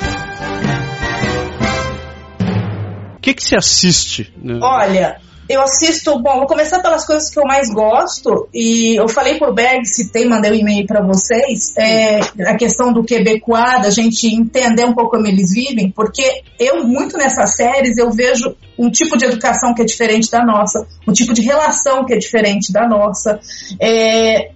[3.15, 4.33] O que, que se assiste?
[4.41, 4.59] né?
[4.61, 5.17] Olha,
[5.49, 9.53] eu assisto, bom, vou começar pelas coisas que eu mais gosto, e eu falei por
[9.53, 14.85] Berg, citei, mandei um e-mail para vocês, é, a questão do quebecois, da gente entender
[14.85, 19.25] um pouco como eles vivem, porque eu, muito nessas séries, eu vejo um tipo de
[19.25, 23.39] educação que é diferente da nossa, um tipo de relação que é diferente da nossa,
[23.79, 24.51] é,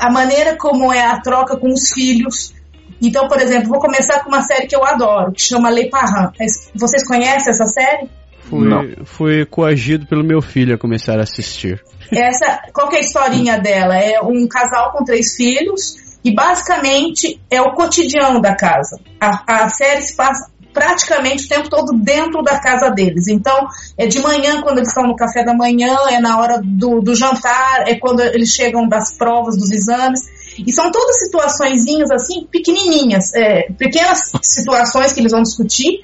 [0.00, 2.54] a maneira como é a troca com os filhos.
[3.00, 6.70] Então, por exemplo, vou começar com uma série que eu adoro, que chama Les Parents.
[6.74, 8.08] Vocês conhecem essa série?
[8.48, 11.82] Fui, fui coagido pelo meu filho a começar a assistir.
[12.10, 13.96] Essa, qual que é a historinha dela?
[13.96, 19.00] É um casal com três filhos e basicamente é o cotidiano da casa.
[19.20, 23.28] A, a série se passa praticamente o tempo todo dentro da casa deles.
[23.28, 27.00] Então, é de manhã quando eles estão no café da manhã, é na hora do,
[27.00, 30.20] do jantar, é quando eles chegam das provas, dos exames.
[30.58, 36.00] E são todas situaçõezinhas assim, pequenininhas, é, pequenas situações que eles vão discutir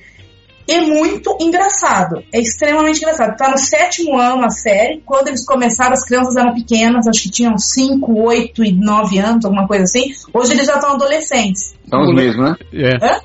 [0.69, 2.23] é muito engraçado.
[2.33, 3.37] É extremamente engraçado.
[3.37, 5.03] Tá no sétimo ano a série.
[5.05, 9.45] Quando eles começaram, as crianças eram pequenas, acho que tinham 5, 8 e 9 anos,
[9.45, 10.13] alguma coisa assim.
[10.33, 11.75] Hoje eles já estão adolescentes.
[11.89, 12.57] São os mesmos, né?
[12.73, 12.97] É.
[13.05, 13.21] Hã?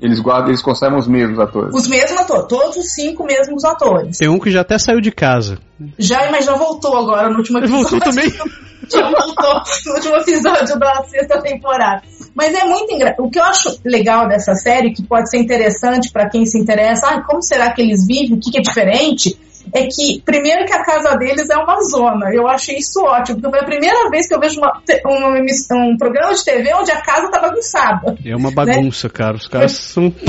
[0.00, 1.74] Eles guardam, eles conservam os mesmos atores.
[1.74, 4.16] Os mesmos atores, todos os cinco mesmos atores.
[4.16, 5.58] Tem um que já até saiu de casa.
[5.98, 7.90] Já, mas já voltou agora no último Ele episódio.
[7.98, 8.32] voltou também?
[8.90, 12.00] Já voltou no último episódio da sexta temporada.
[12.38, 13.24] Mas é muito engraçado.
[13.24, 17.08] O que eu acho legal dessa série, que pode ser interessante para quem se interessa,
[17.08, 19.36] ah, como será que eles vivem, o que, que é diferente,
[19.74, 22.30] é que, primeiro, que a casa deles é uma zona.
[22.32, 25.96] Eu achei isso ótimo, porque foi a primeira vez que eu vejo uma, emiss- um
[25.96, 28.16] programa de TV onde a casa tá bagunçada.
[28.24, 29.36] É uma bagunça, cara.
[29.36, 30.12] Os caras são.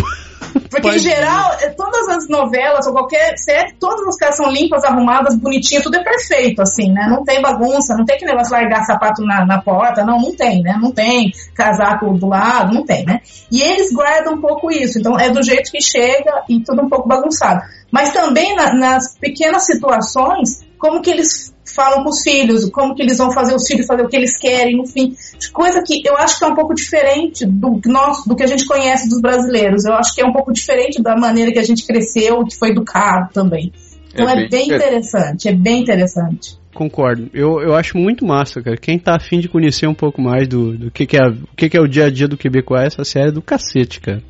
[0.70, 4.84] Porque, em geral, é, todas as novelas ou qualquer série, todas as casas são limpas,
[4.84, 7.08] arrumadas, bonitinhas, tudo é perfeito, assim, né?
[7.10, 10.62] Não tem bagunça, não tem que negócio largar sapato na, na porta, não, não tem,
[10.64, 10.78] né?
[10.82, 13.20] Não tem casaco do lado, não tem, né?
[13.52, 16.90] E eles guardam um pouco isso, então é do jeito que chega e tudo um
[16.90, 17.62] pouco bagunçado.
[17.92, 23.02] Mas também na- nas pequenas situações, como que eles falam com os filhos, como que
[23.02, 25.16] eles vão fazer os filhos fazer o que eles querem, no fim.
[25.54, 28.48] Coisa que eu acho que é um pouco diferente do, que nós, do que a
[28.48, 29.86] gente conhece dos brasileiros.
[29.86, 32.70] Eu acho que é um pouco diferente da maneira que a gente cresceu, que foi
[32.70, 33.72] educado também.
[34.12, 36.58] Então É é, bem bem interessante, é bem interessante.
[36.74, 37.30] Concordo.
[37.34, 38.78] Eu, eu acho muito massa, cara.
[38.78, 41.70] Quem tá afim de conhecer um pouco mais do, do que, que, é, o que,
[41.70, 44.24] que é o dia a dia do Quebecois, essa série é do cacete, cara.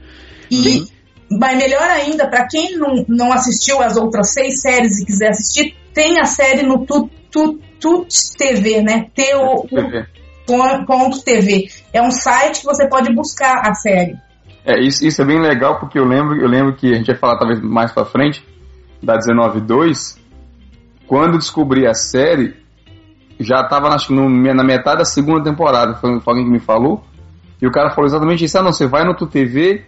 [0.50, 0.84] E
[1.32, 5.76] mas melhor ainda, para quem não, não assistiu as outras seis séries e quiser assistir,
[5.94, 9.08] tem a série no Tut Tut Tut TV, né?
[10.46, 11.70] Pon- ponto TV.
[11.94, 14.15] É um site que você pode buscar a série.
[14.65, 17.15] É, isso, isso é bem legal porque eu lembro, eu lembro que a gente vai
[17.15, 18.44] falar talvez mais pra frente
[19.02, 20.18] da 19.2.
[21.08, 22.56] Quando descobri a série,
[23.39, 25.96] já tava no- na metade da segunda temporada.
[25.96, 27.04] Foi, alguém que me falou.
[27.62, 29.86] E o cara falou exatamente isso: ah, não, você vai no Tu TV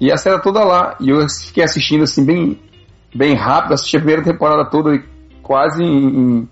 [0.00, 0.96] e a série é toda lá.
[1.00, 2.58] E eu fiquei assistindo assim, bem,
[3.14, 5.02] bem rápido, assisti a primeira temporada toda e
[5.42, 6.48] quase em,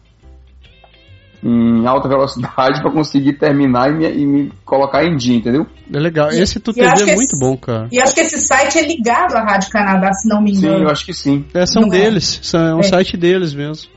[1.42, 5.66] em- alta velocidade pra conseguir terminar e me, e me colocar em dia, entendeu?
[5.92, 6.32] É legal.
[6.32, 7.88] E- Esse Tu TV é esse- muito bom, cara.
[7.92, 10.84] E acho que esse site é ligado à Rádio Canadá, se não me Sim, engano.
[10.84, 11.44] eu acho que sim.
[11.54, 11.92] É, são Não é.
[11.92, 12.40] deles.
[12.42, 12.84] São, é um É.
[12.84, 13.88] site deles mesmo.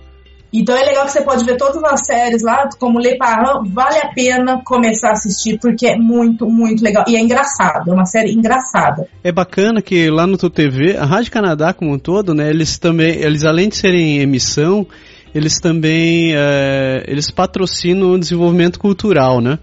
[0.51, 3.97] Então é legal que você pode ver todas as séries lá, como Le Parent, vale
[3.97, 7.05] a pena começar a assistir, porque é muito, muito legal.
[7.07, 9.07] E é engraçado, é uma série engraçada.
[9.23, 13.15] É bacana que lá no TV, a Rádio Canadá como um todo, né, eles também,
[13.15, 14.87] eles além de serem emissão,
[15.35, 19.59] eles também, é, eles patrocinam o desenvolvimento cultural, né?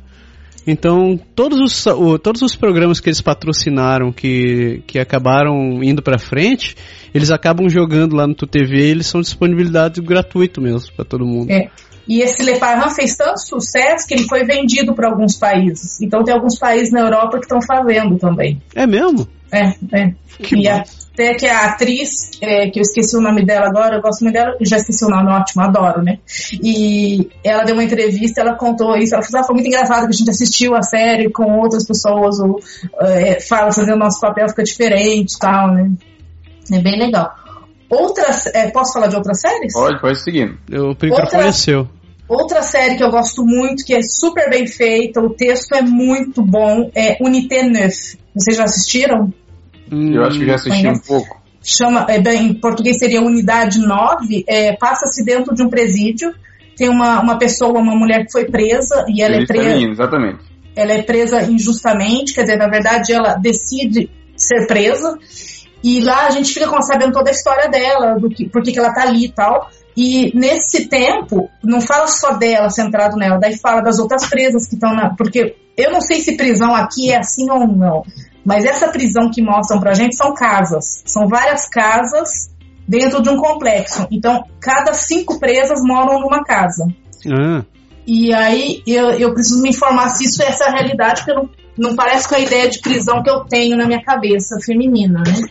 [0.66, 1.85] Então, todos os,
[2.20, 6.74] todos os programas que eles patrocinaram, que, que acabaram indo pra frente,
[7.14, 11.24] eles acabam jogando lá no Tu TV e eles são disponibilidade gratuito mesmo pra todo
[11.24, 11.50] mundo.
[11.50, 11.70] É.
[12.09, 16.01] E esse Le Parent fez tanto sucesso que ele foi vendido para alguns países.
[16.01, 18.62] Então tem alguns países na Europa que estão fazendo também.
[18.75, 19.27] É mesmo?
[19.53, 20.14] É, é.
[20.38, 24.03] Que e até que a atriz, é, que eu esqueci o nome dela agora, eu
[24.03, 26.19] gosto muito dela, já esqueci o nome, ótimo, adoro, né?
[26.62, 30.14] E ela deu uma entrevista, ela contou isso, ela falou, ah, foi muito engraçado que
[30.14, 32.61] a gente assistiu a série com outras pessoas, o,
[33.01, 35.90] é, fala, fazendo o nosso papel fica diferente e tal, né?
[36.71, 37.46] É bem legal.
[37.88, 39.72] Outras, é, posso falar de outras séries?
[39.72, 40.59] Pode, pode seguir.
[40.70, 41.88] O microfone Outra- é seu.
[42.29, 46.42] Outra série que eu gosto muito, que é super bem feita, o texto é muito
[46.42, 47.88] bom, é Unité 9.
[48.35, 49.33] Vocês já assistiram?
[49.90, 51.07] Eu acho que já assisti um Conhece?
[51.07, 51.40] pouco.
[51.62, 56.33] chama, é, bem, em português seria Unidade 9, é, passa-se dentro de um presídio.
[56.77, 59.77] Tem uma, uma pessoa, uma mulher que foi presa e ela é presa.
[59.88, 60.38] Exatamente.
[60.75, 65.16] Ela é presa injustamente, quer dizer, na verdade ela decide ser presa.
[65.87, 68.79] E lá a gente fica sabendo toda a história dela, do que, por que, que
[68.81, 69.70] ela tá ali e tal.
[69.96, 74.75] E nesse tempo, não fala só dela centrado nela, daí fala das outras presas que
[74.75, 75.14] estão na.
[75.14, 78.03] Porque eu não sei se prisão aqui é assim ou não,
[78.44, 81.05] mas essa prisão que mostram pra gente são casas.
[81.07, 82.51] São várias casas
[82.88, 84.09] dentro de um complexo.
[84.11, 86.85] Então, cada cinco presas moram numa casa.
[87.31, 87.64] Ah.
[88.05, 91.94] E aí eu, eu preciso me informar se isso é essa realidade, porque não, não
[91.94, 95.49] parece com a ideia de prisão que eu tenho na minha cabeça feminina, né?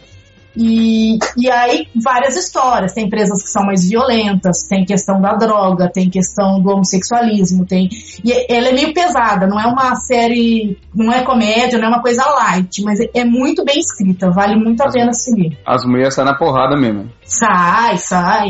[0.58, 2.94] E, e aí, várias histórias.
[2.94, 7.90] Tem empresas que são mais violentas, tem questão da droga, tem questão do homossexualismo, tem.
[8.24, 12.02] E ela é meio pesada, não é uma série, não é comédia, não é uma
[12.02, 15.58] coisa light, mas é muito bem escrita, vale muito a pena seguir.
[15.66, 17.10] As mulheres saem na porrada mesmo.
[17.24, 18.50] Sai, sai.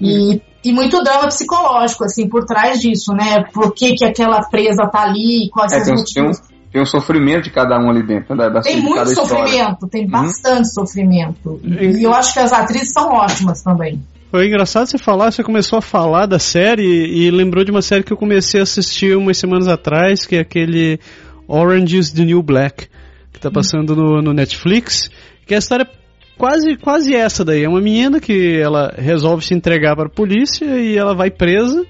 [0.00, 3.44] E, e muito drama psicológico, assim, por trás disso, né?
[3.52, 6.82] Por que, que aquela presa tá ali, quais É, são tem, os um, tem, um,
[6.82, 8.34] tem um sofrimento de cada um ali dentro.
[8.34, 9.46] né, Da, da Tem de muito cada história.
[9.46, 11.60] sofrimento, tem bastante sofrimento.
[11.64, 14.00] E eu acho que as atrizes são ótimas também.
[14.30, 18.02] Foi engraçado você falar, você começou a falar da série e lembrou de uma série
[18.02, 20.98] que eu comecei a assistir umas semanas atrás, que é aquele
[21.46, 22.88] Orange is the New Black,
[23.30, 25.10] que tá passando no, no Netflix,
[25.46, 25.86] que é a história
[26.38, 27.64] quase, quase essa daí.
[27.64, 31.84] É uma menina que ela resolve se entregar para a polícia e ela vai presa.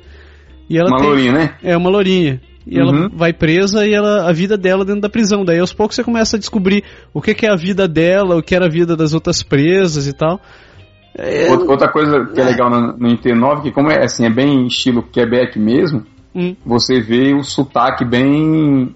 [0.68, 1.54] E ela Uma tem, lourinha, né?
[1.62, 2.40] É, uma lourinha.
[2.66, 3.08] E ela Uhum.
[3.12, 5.44] vai presa e ela, a vida dela dentro da prisão.
[5.44, 8.42] Daí aos poucos você começa a descobrir o que, que é a vida dela, o
[8.42, 10.40] que era a vida das outras presas e tal.
[11.14, 14.30] É, Outra, outra coisa que é legal no, no IT9, que como é assim, é
[14.30, 16.56] bem estilo Quebec mesmo, Hum.
[16.64, 18.94] você vê o sotaque bem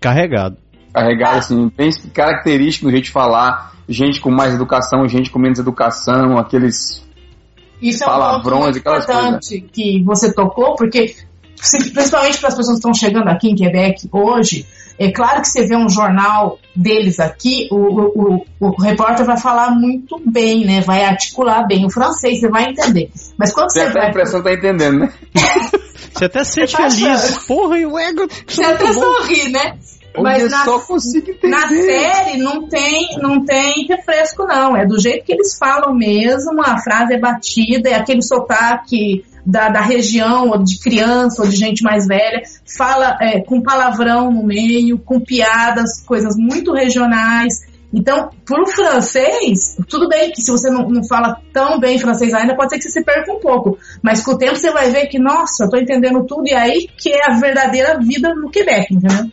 [0.00, 0.56] carregado.
[0.92, 5.58] carregado, assim, bem característico do jeito de falar, gente com mais educação, gente com menos
[5.58, 7.06] educação, aqueles
[7.82, 11.14] Isso é um Palavrões ponto importante que você tocou, porque
[11.62, 14.66] se- principalmente para as pessoas que estão chegando aqui em Quebec hoje,
[14.98, 19.38] é claro que você vê um jornal deles aqui, o, o, o, o repórter vai
[19.38, 20.80] falar muito bem, né?
[20.82, 23.10] Vai articular bem o francês, você vai entender.
[23.38, 25.12] Mas quando Você você até a vai impressão que tá entendendo, né?
[26.12, 27.04] Você até se sente tá feliz.
[27.06, 27.46] achando?
[27.46, 28.28] Porra, e o ego.
[28.46, 29.78] Você até sorri, né?
[30.20, 30.62] Mas na,
[31.48, 34.76] na série não tem, não tem refresco, não.
[34.76, 39.68] É do jeito que eles falam mesmo, a frase é batida, é aquele sotaque da,
[39.68, 42.42] da região, ou de criança, ou de gente mais velha,
[42.76, 47.54] fala é, com palavrão no meio, com piadas, coisas muito regionais.
[47.92, 52.56] Então, pro francês, tudo bem que se você não, não fala tão bem francês ainda,
[52.56, 53.78] pode ser que você se perca um pouco.
[54.00, 56.88] Mas com o tempo você vai ver que, nossa, eu tô entendendo tudo, e aí
[56.96, 59.30] que é a verdadeira vida no Quebec, entendeu?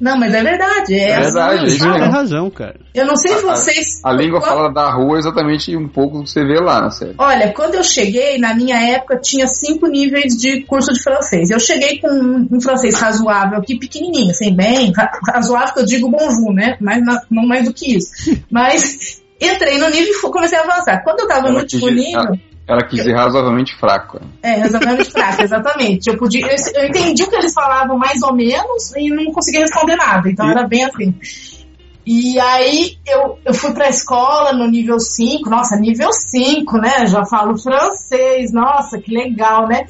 [0.00, 0.94] Não, mas é verdade.
[0.94, 2.06] É, É assim verdade, que é Tem fala.
[2.08, 2.76] razão, cara.
[2.94, 3.86] Eu não sei se A- vocês.
[4.04, 6.90] A língua quando- fala da rua exatamente um pouco do que você vê lá na
[6.90, 7.14] série.
[7.18, 11.50] Olha, quando eu cheguei, na minha época, tinha cinco níveis de curso de francês.
[11.50, 15.86] Eu cheguei com um, um francês razoável aqui, pequenininho, assim, bem, ra- razoável que eu
[15.86, 16.76] digo bonjour, né?
[16.80, 18.08] Mas na- não mais do que isso.
[18.50, 21.02] Mas entrei no nível e comecei a avançar.
[21.02, 24.20] Quando eu tava no Ela quis, último nível, ela, ela quis dizer razoavelmente fraco.
[24.42, 26.08] é, razoavelmente fraca, exatamente.
[26.08, 29.60] Eu podia, eu, eu entendi o que eles falavam mais ou menos e não conseguia
[29.60, 30.30] responder nada.
[30.30, 31.14] Então era bem assim.
[32.04, 37.06] E aí eu, eu fui pra escola no nível 5, nossa, nível 5, né?
[37.06, 39.86] Já falo francês, nossa, que legal, né?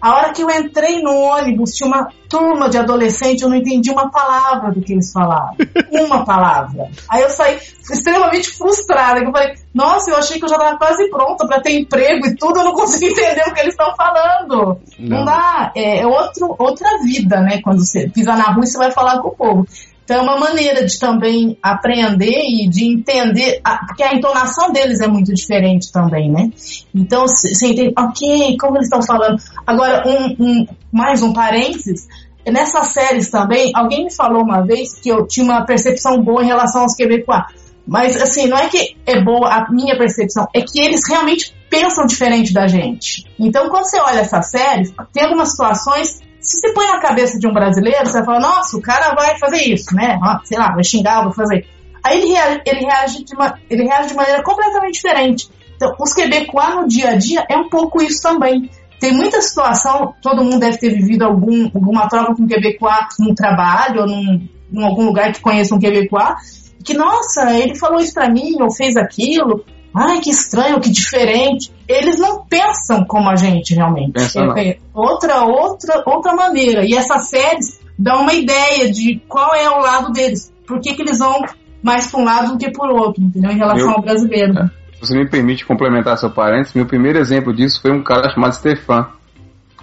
[0.00, 3.90] A hora que eu entrei no ônibus, tinha uma turma de adolescente, eu não entendi
[3.90, 5.56] uma palavra do que eles falavam.
[5.90, 6.88] Uma palavra.
[7.08, 7.58] Aí eu saí
[7.90, 11.60] extremamente frustrada, que eu falei, nossa, eu achei que eu já estava quase pronta para
[11.60, 14.80] ter emprego e tudo, eu não consegui entender o que eles estão falando.
[14.98, 15.24] Não, Não.
[15.24, 17.60] dá, é, é outro, outra vida, né?
[17.62, 19.66] Quando você pisa na rua e você vai falar com o povo.
[20.10, 25.00] Então é uma maneira de também aprender e de entender, a- porque a entonação deles
[25.00, 26.50] é muito diferente também, né?
[26.92, 29.40] Então você entende, ok, como eles estão falando.
[29.64, 32.08] Agora, um, um- mais um parênteses,
[32.44, 36.46] nessas séries também, alguém me falou uma vez que eu tinha uma percepção boa em
[36.48, 37.44] relação aos quebecois.
[37.86, 42.04] Mas assim, não é que é boa a minha percepção, é que eles realmente pensam
[42.04, 43.24] diferente da gente.
[43.38, 47.46] Então, quando você olha essa série, tem algumas situações se você põe na cabeça de
[47.46, 50.18] um brasileiro, você vai falar, nossa, o cara vai fazer isso, né?
[50.44, 51.66] Sei lá, vai xingar, vai fazer.
[52.02, 55.50] Aí ele reage, ele reage, de, uma, ele reage de maneira completamente diferente.
[55.76, 58.70] Então, os quebecois no dia a dia é um pouco isso também.
[58.98, 64.02] Tem muita situação, todo mundo deve ter vivido algum, alguma troca com quebecois num trabalho
[64.02, 68.28] ou num, em algum lugar que conheça um quebecois, que, nossa, ele falou isso pra
[68.28, 69.64] mim, ou fez aquilo,
[69.94, 71.70] ai, que estranho, que diferente.
[71.88, 74.12] Eles não pensam como a gente realmente.
[74.12, 74.56] Pensa não.
[74.56, 76.84] É, é outra, outra, outra maneira.
[76.84, 80.52] E essas séries dão uma ideia de qual é o lado deles.
[80.66, 81.42] Por que, que eles vão
[81.82, 83.50] mais para um lado do que por outro, entendeu?
[83.50, 84.54] Em relação Eu- ao brasileiro.
[84.94, 88.54] Se você me permite complementar seu parênteses, meu primeiro exemplo disso foi um cara chamado
[88.54, 89.08] Stefan.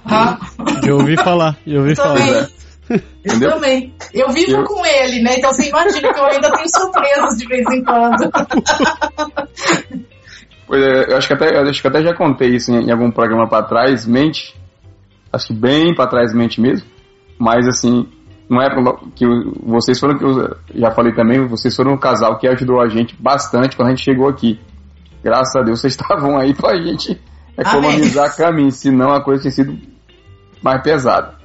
[0.05, 0.37] Ah,
[0.85, 2.13] Eu ouvi falar, eu ouvi eu falar.
[2.19, 2.47] também.
[2.89, 3.51] Eu Entendeu?
[3.51, 3.93] também.
[4.13, 5.35] Eu vivo Eu- com ele, né?
[5.37, 8.31] Então você imagina que eu ainda tenho surpresas de vez em quando.
[10.65, 12.91] Pois é, eu acho que até, eu acho que até já contei isso em, em
[12.91, 14.55] algum programa pra trás, mente.
[15.31, 16.87] Acho que bem pra trás, mente mesmo.
[17.39, 18.07] Mas assim,
[18.49, 18.69] não é
[19.15, 19.25] que
[19.63, 23.15] vocês foram que eu já falei também, vocês foram um casal que ajudou a gente
[23.19, 24.59] bastante quando a gente chegou aqui.
[25.23, 27.19] Graças a Deus vocês estavam aí pra gente
[27.57, 29.77] economizar caminho, senão a coisa tinha sido
[30.61, 31.36] mais pesada.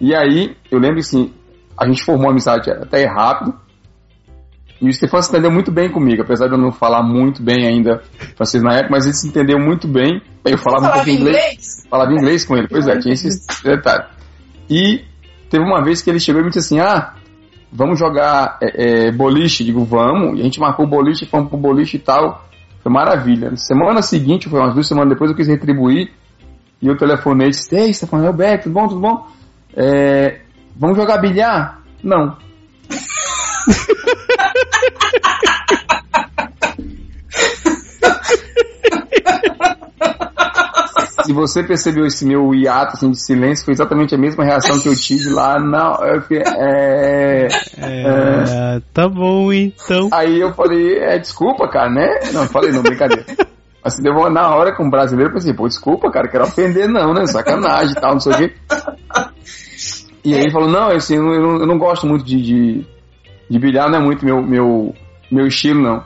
[0.00, 1.32] E aí, eu lembro assim,
[1.76, 3.54] a gente formou amizade até rápido.
[4.80, 7.66] E o Stefan se entendeu muito bem comigo, apesar de eu não falar muito bem
[7.66, 8.00] ainda
[8.36, 10.22] francês na época, mas ele se entendeu muito bem.
[10.44, 11.86] Eu falava um pouco inglês, inglês?
[11.90, 14.04] falava inglês com ele, pois é, tinha esse detalhe.
[14.70, 15.04] E
[15.50, 17.14] teve uma vez que ele chegou e me disse assim: Ah,
[17.72, 19.64] vamos jogar é, é, boliche?
[19.64, 20.38] Digo, vamos.
[20.38, 22.44] E a gente marcou o boliche, fomos pro boliche e tal.
[22.80, 23.56] Foi maravilha.
[23.56, 26.12] Semana seguinte, foi umas duas semanas depois, eu quis retribuir.
[26.80, 29.26] E eu telefonei e disse: Ei, Stefano, é o Beck, tudo bom, tudo bom?
[29.76, 30.40] É,
[30.76, 31.82] vamos jogar bilhar?
[32.02, 32.36] Não.
[41.24, 44.88] Se você percebeu esse meu hiato assim, de silêncio, foi exatamente a mesma reação que
[44.88, 46.20] eu tive lá na.
[46.22, 50.08] fiquei, é, É, tá bom então.
[50.12, 52.08] Aí eu falei, é, desculpa, cara, né?
[52.32, 53.26] Não, falei, não, brincadeira.
[53.82, 57.14] Assim, deu na hora com o brasileiro, eu pensei, pô, desculpa, cara, quero ofender, não,
[57.14, 57.26] né?
[57.26, 58.54] Sacanagem e tal, não sei o quê.
[60.24, 62.86] E aí ele falou, não, assim, eu não, eu não gosto muito de, de,
[63.48, 64.94] de bilhar, não é muito meu, meu,
[65.30, 66.04] meu estilo, não.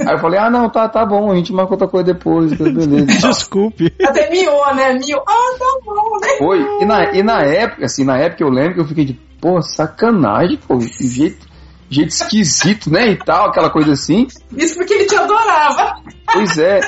[0.00, 2.96] Aí eu falei, ah, não, tá, tá bom, a gente marca outra coisa depois, beleza.
[2.96, 3.30] e tal.
[3.30, 3.92] Desculpe.
[4.04, 4.94] Até miou, né?
[4.94, 5.22] Miou.
[5.26, 6.28] Ah, tá bom, né?
[6.38, 6.82] Foi.
[6.82, 9.60] E na, e na época, assim, na época eu lembro que eu fiquei de, pô,
[9.62, 11.46] sacanagem, pô, que jeito,
[11.88, 13.12] jeito esquisito, né?
[13.12, 14.26] E tal, aquela coisa assim.
[14.56, 15.94] Isso porque ele te adorava.
[16.32, 16.80] Pois é.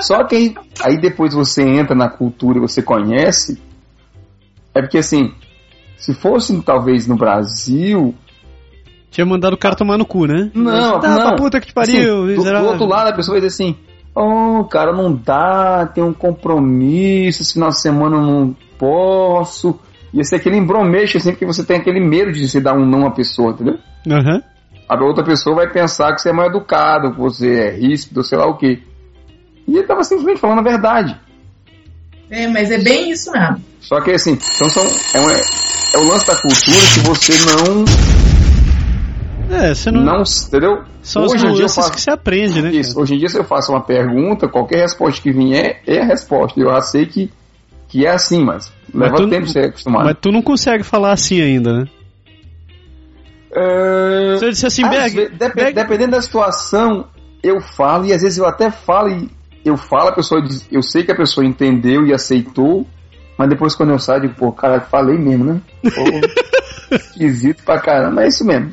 [0.00, 3.60] Só que aí, aí depois você entra na cultura e você conhece.
[4.78, 5.34] É porque assim,
[5.96, 8.14] se fosse talvez no Brasil.
[9.10, 10.52] Tinha mandado o cara tomar no cu, né?
[10.54, 11.22] Não, tá, não.
[11.22, 13.76] pra puta que te pariu, Assim, do, do outro lado a pessoa vai dizer assim:
[14.14, 19.80] Oh, cara, não dá, tem um compromisso, esse final de semana eu não posso.
[20.14, 23.04] Ia ser aquele embromeixo, assim, porque você tem aquele medo de você dar um não
[23.04, 23.78] à pessoa, entendeu?
[24.08, 24.40] Aham.
[24.88, 28.38] A outra pessoa vai pensar que você é mal educado, que você é ríspido, sei
[28.38, 28.80] lá o quê.
[29.66, 31.18] E ele tava simplesmente falando a verdade.
[32.30, 33.62] É, mas é bem isso mesmo.
[33.80, 34.82] Só que assim, então são,
[35.14, 37.84] é, um- é o lance da cultura que você não.
[39.56, 40.02] É, você não.
[40.02, 40.82] não entendeu?
[41.02, 41.92] São as hoje em dia nuances faço.
[41.92, 42.70] que se aprende, né?
[42.70, 46.04] Isso, hoje em dia, se eu faço uma pergunta, qualquer resposta que vier é a
[46.04, 46.60] resposta.
[46.60, 47.30] Eu já sei que,
[47.88, 50.04] que é assim, mas, Mas leva tu- tempo de ser acostumado.
[50.04, 51.84] Mas tu não consegue falar assim ainda, né?
[53.50, 57.06] É, Se eu disser assim, Berg, ve- dep- Berg- dependendo da situação,
[57.42, 59.30] eu falo, e às vezes eu até falo e
[59.64, 62.86] eu falo, a pessoa diz, eu sei que a pessoa entendeu e aceitou,
[63.36, 65.60] mas depois quando eu saio, eu digo, pô, cara, falei mesmo, né?
[65.82, 68.72] Pô, esquisito pra caramba, é isso mesmo.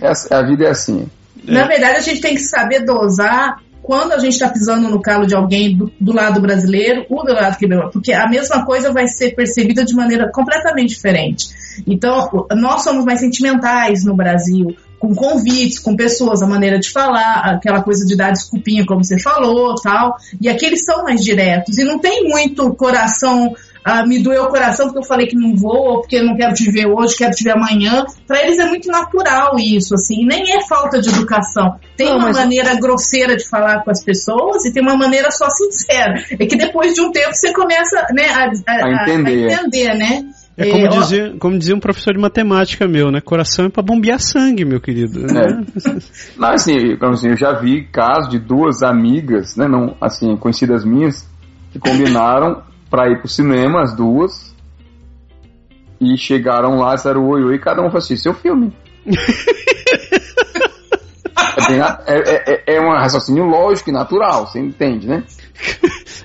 [0.00, 1.08] Essa- a vida é assim.
[1.44, 5.26] Na verdade, a gente tem que saber dosar quando a gente está pisando no calo
[5.26, 9.08] de alguém do, do lado brasileiro ou do lado quebrado, porque a mesma coisa vai
[9.08, 11.48] ser percebida de maneira completamente diferente.
[11.84, 17.40] Então, nós somos mais sentimentais no Brasil, com convites, com pessoas, a maneira de falar,
[17.56, 20.14] aquela coisa de dar desculpinha, como você falou, tal.
[20.40, 23.52] E aqui eles são mais diretos e não tem muito coração.
[23.84, 26.36] ah, me doeu o coração porque eu falei que não vou, ou porque eu não
[26.36, 28.06] quero te ver hoje, quero te ver amanhã.
[28.28, 31.74] Para eles é muito natural isso, assim, nem é falta de educação.
[31.96, 35.32] Tem Não, uma mas- maneira grosseira de falar com as pessoas e tem uma maneira
[35.32, 36.14] só sincera.
[36.38, 39.48] É que depois de um tempo você começa né, a, a- A entender.
[39.52, 40.24] a entender, né?
[40.56, 43.20] É como, É, ó, dizia, como dizia um professor de matemática meu, né?
[43.20, 45.20] Coração é pra bombear sangue, meu querido.
[45.20, 45.32] É.
[45.32, 45.64] né?
[46.36, 50.84] Mas assim, como assim, eu já vi casos de duas amigas, né, não, assim, conhecidas
[50.84, 51.26] minhas,
[51.72, 54.54] que combinaram pra ir pro cinema, as duas,
[56.00, 58.72] e chegaram lá, disseram oi, oi, e cada um falou assim, seu filme.
[61.56, 65.24] é, bem é, é, é um raciocínio lógico e natural, você entende, né?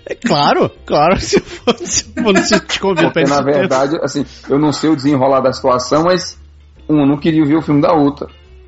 [0.10, 4.26] É claro, claro, se eu fosse, quando se te convida pra Porque na verdade, assim,
[4.50, 6.40] eu não sei o desenrolar da situação, mas
[6.88, 8.28] um não queria ver o filme da outra.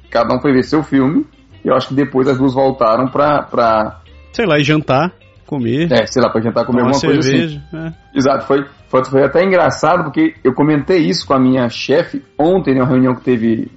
[0.09, 1.25] Cada um foi ver seu filme,
[1.63, 4.01] e eu acho que depois as duas voltaram pra, pra
[4.33, 5.13] sei lá, ir jantar,
[5.45, 7.29] comer, é, sei lá, pra jantar comer alguma coisa assim.
[7.29, 7.61] cerveja.
[7.73, 8.17] é.
[8.17, 12.75] Exato, foi, foi, foi até engraçado porque eu comentei isso com a minha chefe ontem,
[12.75, 13.71] numa reunião que teve.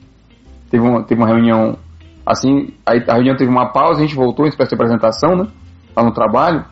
[0.68, 1.78] Teve uma, teve uma reunião
[2.26, 5.46] assim, aí a reunião teve uma pausa, a gente voltou em espécie de apresentação, né?
[5.94, 6.64] Lá no trabalho.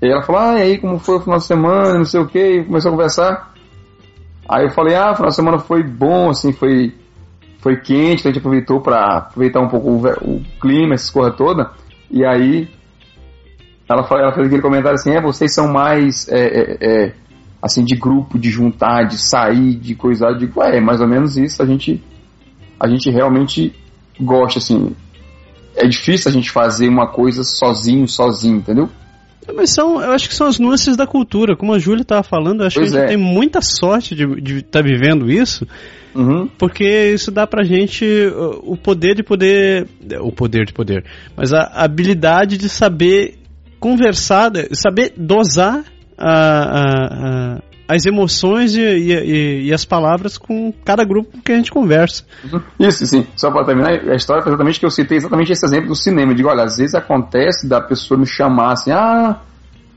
[0.00, 2.26] E ela falou, ah, e aí, como foi o final de semana, não sei o
[2.26, 3.54] que, começou a conversar.
[4.48, 6.94] Aí eu falei, ah, o final de semana foi bom, assim, foi,
[7.58, 11.30] foi quente, então a gente aproveitou para aproveitar um pouco o, o, clima, essa coisa
[11.32, 11.70] toda.
[12.10, 12.68] E aí
[13.88, 17.12] ela, ela fez aquele comentário assim, é, vocês são mais é, é, é,
[17.60, 20.30] assim de grupo, de juntar, de sair, de coisar.
[20.30, 21.62] Eu digo, é, mais ou menos isso.
[21.62, 22.02] A gente
[22.78, 23.74] a gente realmente
[24.20, 24.94] gosta assim.
[25.74, 28.88] É difícil a gente fazer uma coisa sozinho, sozinho, entendeu?
[29.54, 31.56] Mas são, eu acho que são as nuances da cultura.
[31.56, 33.16] Como a Júlia estava falando, eu acho pois que a gente é.
[33.16, 35.66] tem muita sorte de estar tá vivendo isso.
[36.14, 36.48] Uhum.
[36.58, 38.04] Porque isso dá pra gente
[38.62, 39.86] o poder de poder.
[40.20, 41.04] O poder de poder.
[41.36, 43.38] Mas a habilidade de saber
[43.78, 45.84] conversar, saber dosar
[46.18, 51.56] a, a, a, as emoções e, e, e, as palavras com cada grupo que a
[51.56, 52.24] gente conversa.
[52.78, 53.26] Isso, sim.
[53.36, 56.32] Só para terminar, a história foi exatamente que eu citei exatamente esse exemplo do cinema.
[56.32, 59.40] Eu digo, olha, às vezes acontece da pessoa me chamar assim, ah,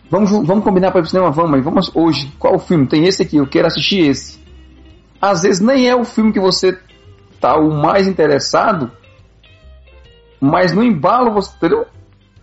[0.09, 2.87] vamos, vamos combinar para ir pro cinema, vamos, mas vamos hoje, qual o filme?
[2.87, 4.39] Tem esse aqui, eu quero assistir esse.
[5.19, 6.77] Às vezes nem é o filme que você
[7.41, 8.91] tá o mais interessado,
[10.39, 11.85] mas no embalo você, entendeu?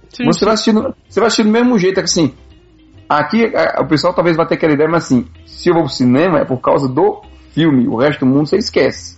[0.09, 0.45] Sim, você sim.
[0.45, 2.35] vai assistindo, você vai assistindo do mesmo jeito, é que assim,
[3.09, 6.41] Aqui o pessoal talvez vai ter aquela ideia, mas assim, se eu vou pro cinema
[6.41, 9.17] é por causa do filme, o resto do mundo você esquece.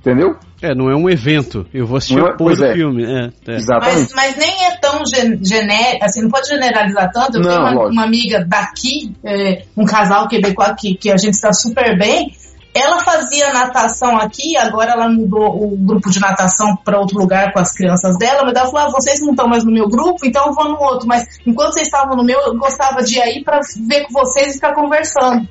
[0.00, 0.36] Entendeu?
[0.62, 1.66] É, não é um evento.
[1.74, 2.74] Eu vou assistir o é, do é.
[2.74, 3.04] filme.
[3.04, 3.56] É, é.
[3.56, 4.14] Exatamente.
[4.14, 5.02] Mas, mas, nem é tão
[5.42, 7.38] genérico, assim, não pode generalizar tanto.
[7.38, 11.34] Eu não, tenho uma, uma, amiga daqui, é, um casal quebecois que, que a gente
[11.34, 12.32] está super bem,
[12.76, 17.60] ela fazia natação aqui, agora ela mudou o grupo de natação para outro lugar com
[17.60, 20.46] as crianças dela, mas ela falou: ah, vocês não estão mais no meu grupo, então
[20.46, 21.06] eu vou no outro.
[21.06, 24.50] Mas enquanto vocês estavam no meu, eu gostava de ir aí para ver com vocês
[24.50, 25.48] e ficar conversando.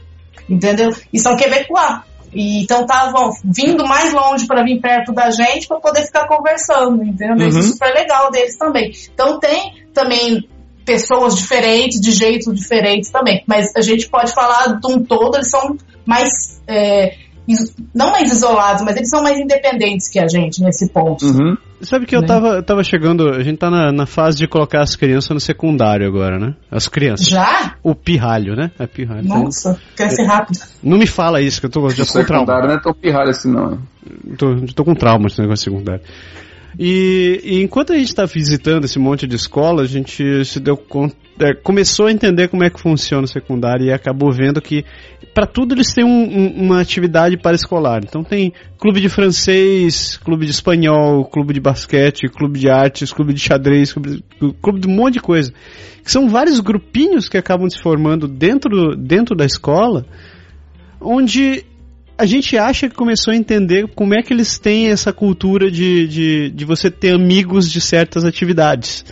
[0.50, 0.92] Entendeu?
[1.12, 2.02] E são quebecois.
[2.34, 7.02] E, então estavam vindo mais longe para vir perto da gente para poder ficar conversando,
[7.02, 7.38] entendeu?
[7.38, 7.48] Uhum.
[7.48, 8.92] Isso é super legal deles também.
[9.14, 10.48] Então tem também
[10.86, 13.44] pessoas diferentes, de jeitos diferentes também.
[13.48, 16.55] Mas a gente pode falar de um todo, eles são mais.
[16.68, 17.16] É,
[17.94, 21.26] não mais isolados, mas eles são mais independentes que a gente nesse ponto.
[21.26, 21.56] Uhum.
[21.82, 22.24] Sabe que né?
[22.24, 25.30] eu, tava, eu tava chegando, a gente tá na, na, fase de colocar as crianças
[25.30, 26.56] no secundário agora, né?
[26.72, 27.28] As crianças.
[27.28, 27.76] Já?
[27.84, 28.72] O pirralho, né?
[28.80, 29.28] É pirralho.
[29.28, 30.60] Nossa, então, cresce é, rápido.
[30.82, 32.62] Não me fala isso, que eu tô, já tô com trauma.
[32.62, 33.80] não é tão pirralho assim, não.
[34.38, 36.02] Tô, tô com trauma esse negócio secundário.
[36.78, 40.76] E, e, enquanto a gente está visitando esse monte de escola, a gente se deu
[40.76, 44.86] conta, é, começou a entender como é que funciona o secundário e acabou vendo que
[45.34, 48.02] para tudo eles têm um, um, uma atividade para escolar.
[48.04, 53.34] Então tem clube de francês, clube de espanhol, clube de basquete, clube de artes, clube
[53.34, 54.24] de xadrez, clube
[54.62, 55.52] clube de um monte de coisa.
[56.04, 60.06] Que são vários grupinhos que acabam se formando dentro, dentro da escola,
[61.02, 61.66] onde
[62.18, 66.08] a gente acha que começou a entender como é que eles têm essa cultura de,
[66.08, 69.06] de, de você ter amigos de certas atividades.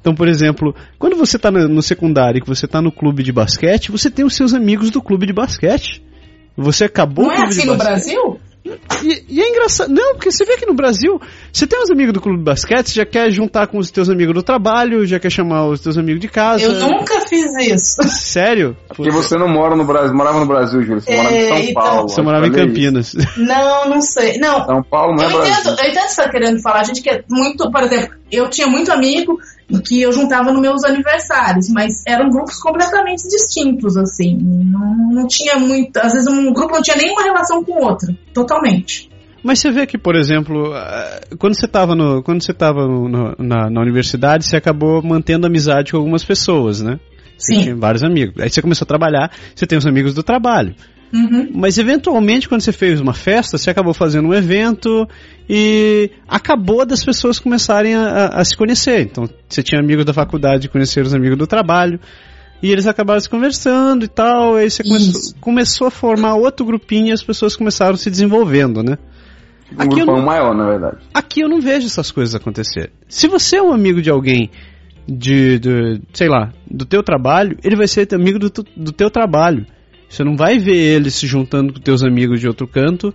[0.00, 3.32] Então, por exemplo, quando você está no secundário e que você está no clube de
[3.32, 6.02] basquete, você tem os seus amigos do clube de basquete.
[6.56, 8.40] Você acabou Não é assim no Brasil?
[8.64, 9.90] E, e, é engraçado.
[9.90, 11.20] Não, porque você vê que no Brasil,
[11.52, 14.34] você tem uns amigos do clube de basquete, já quer juntar com os teus amigos
[14.34, 16.64] do trabalho, já quer chamar os teus amigos de casa.
[16.64, 18.02] Eu nunca fiz isso.
[18.08, 18.76] Sério?
[18.94, 21.00] Porque você não mora no Brasil, morava no Brasil, Júlio.
[21.00, 22.08] Você é, morava em São então, Paulo.
[22.08, 23.14] Você morava em Campinas.
[23.14, 23.40] Isso.
[23.40, 24.38] Não, não sei.
[24.38, 24.64] Não.
[24.64, 25.54] São Paulo não é eu Brasil.
[25.54, 26.80] Entendo, eu entendo o que você está querendo falar.
[26.80, 29.38] A gente quer muito, por exemplo, eu tinha muito amigo
[29.84, 34.36] que eu juntava nos meus aniversários, mas eram grupos completamente distintos, assim.
[34.36, 35.96] Não, não tinha muito.
[35.98, 38.16] Às vezes um grupo não tinha nenhuma relação com o outro.
[38.32, 39.10] Totalmente.
[39.42, 42.80] Mas você vê que, por exemplo, eh, quando você estava no, quando você estava
[43.38, 46.98] na, na universidade, você acabou mantendo amizade com algumas pessoas, né?
[47.36, 47.62] Você Sim.
[47.62, 48.34] tinha vários amigos.
[48.42, 50.74] Aí você começou a trabalhar, você tem os amigos do trabalho.
[51.12, 51.50] Uhum.
[51.54, 55.08] Mas eventualmente, quando você fez uma festa, você acabou fazendo um evento
[55.48, 59.00] e acabou das pessoas começarem a, a, a se conhecer.
[59.00, 61.98] Então, você tinha amigos da faculdade conhecer os amigos do trabalho.
[62.62, 64.56] E eles acabaram se conversando e tal.
[64.56, 68.98] Aí você começou, começou, a formar outro grupinho e as pessoas começaram se desenvolvendo, né?
[69.72, 70.96] Um aqui grupão não, maior, na verdade.
[71.14, 72.90] Aqui eu não vejo essas coisas acontecer.
[73.08, 74.50] Se você é um amigo de alguém
[75.06, 79.64] de, de sei lá, do teu trabalho, ele vai ser amigo do, do teu trabalho.
[80.08, 83.14] Você não vai ver ele se juntando com teus amigos de outro canto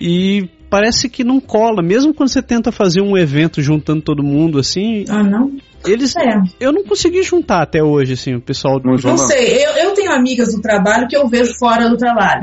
[0.00, 4.58] e parece que não cola, mesmo quando você tenta fazer um evento juntando todo mundo
[4.58, 5.04] assim.
[5.08, 5.56] Ah, não?
[5.86, 6.42] Eles, é.
[6.58, 8.88] Eu não consegui juntar até hoje, assim, o pessoal do.
[8.88, 12.42] Não sei, eu, eu tenho amigas do trabalho que eu vejo fora do trabalho.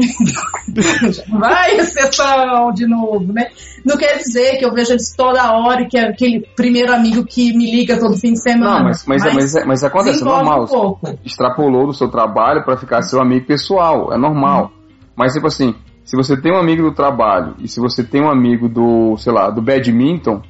[1.29, 3.47] Vai, exceção de novo, né?
[3.83, 7.25] Não quer dizer que eu vejo eles toda hora e que é aquele primeiro amigo
[7.25, 8.77] que me liga todo fim de semana.
[8.77, 10.63] Não, mas, mas, mas, mas, mas acontece, é normal.
[10.63, 11.19] Um pouco.
[11.23, 14.71] Extrapolou do seu trabalho para ficar seu amigo pessoal, é normal.
[14.73, 14.85] Hum.
[15.15, 15.75] Mas, tipo assim,
[16.05, 19.33] se você tem um amigo do trabalho e se você tem um amigo do, sei
[19.33, 20.41] lá, do badminton,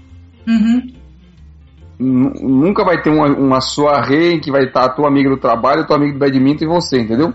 [0.47, 0.94] uhum
[1.99, 5.85] nunca vai ter uma, uma sua rei que vai estar a tua amiga do trabalho,
[5.85, 7.33] tua amigo do badminton e você, entendeu?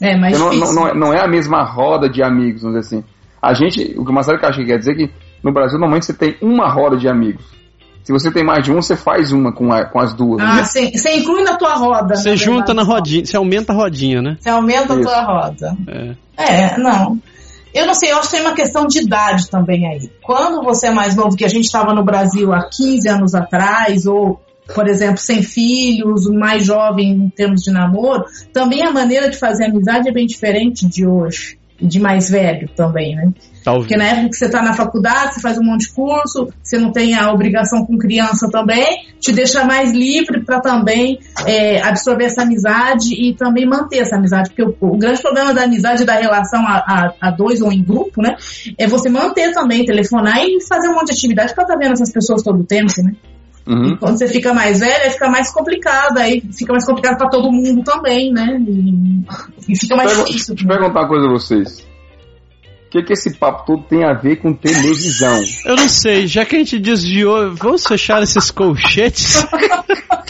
[0.00, 2.96] É, mas não, não, não, é, não, é a mesma roda de amigos, vamos dizer
[2.96, 3.04] assim.
[3.40, 5.10] A gente, o que o Marcelo que quer dizer é que
[5.42, 7.44] no Brasil normalmente você tem uma roda de amigos.
[8.02, 10.42] Se você tem mais de um, você faz uma com, a, com as duas.
[10.42, 10.64] Ah, né?
[10.64, 12.16] você você inclui na tua roda.
[12.16, 14.36] Você junta verdade, na rodinha, você aumenta a rodinha, né?
[14.40, 15.08] Você aumenta Isso.
[15.08, 15.76] a tua roda.
[15.86, 16.16] É.
[16.36, 17.20] É, não.
[17.74, 20.10] Eu não sei, eu acho que tem uma questão de idade também aí.
[20.22, 24.04] Quando você é mais novo, que a gente estava no Brasil há 15 anos atrás,
[24.06, 24.40] ou,
[24.74, 29.66] por exemplo, sem filhos, mais jovem em termos de namoro, também a maneira de fazer
[29.66, 31.58] amizade é bem diferente de hoje.
[31.82, 33.32] De mais velho também, né?
[33.64, 33.86] Talvez.
[33.86, 36.78] Porque na época que você está na faculdade, você faz um monte de curso, você
[36.78, 42.24] não tem a obrigação com criança também, te deixa mais livre para também é, absorver
[42.24, 44.50] essa amizade e também manter essa amizade.
[44.50, 47.72] Porque o, o grande problema da amizade e da relação a, a- a dois ou
[47.72, 48.34] em grupo, né?
[48.76, 52.12] É você manter também, telefonar e fazer um monte de atividade para estar vendo essas
[52.12, 53.12] pessoas todo o tempo, né?
[53.66, 53.96] Uhum.
[53.96, 57.50] Quando você fica mais velho, aí fica mais complicado, aí fica mais complicado para todo
[57.52, 58.58] mundo também, né?
[58.66, 60.54] E, e fica mais Pergun- difícil.
[60.54, 61.91] Deixa eu perguntar uma coisa a vocês.
[62.92, 65.42] O que, que esse papo todo tem a ver com televisão?
[65.64, 69.46] Eu não sei, já que a gente desviou, vamos fechar esses colchetes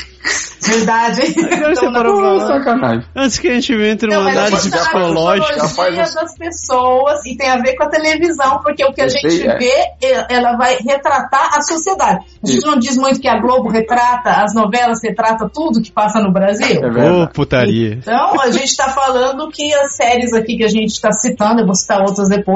[0.65, 1.35] Verdade, hein?
[1.45, 2.47] Agora Então, falar.
[2.47, 3.05] sacanagem.
[3.17, 5.65] antes que a gente entre Não, numa análise na psicológica.
[5.65, 9.29] Uns- das pessoas e tem a ver com a televisão, porque o que a gente
[9.29, 9.59] sei, é.
[9.59, 12.25] vê, e- ela vai retratar a sociedade.
[12.43, 12.67] A gente Isso.
[12.67, 16.81] não diz muito que a Globo retrata, as novelas retrata tudo que passa no Brasil.
[16.81, 17.33] É Ô, verdade.
[17.35, 17.95] putaria.
[18.01, 21.67] Então, a gente está falando que as séries aqui que a gente está citando, eu
[21.67, 22.52] vou citar outras depois,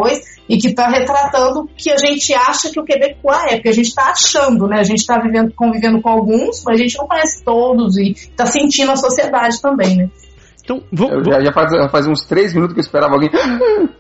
[0.49, 3.73] e que está retratando o que a gente acha que o Quebecois é, porque a
[3.73, 4.79] gente está achando, né?
[4.81, 8.47] A gente está vivendo, convivendo com alguns, mas a gente não conhece todos e está
[8.47, 10.11] sentindo a sociedade também, né?
[10.65, 13.31] Então, vou, Eu já, já faz, já faz uns três minutos que eu esperava alguém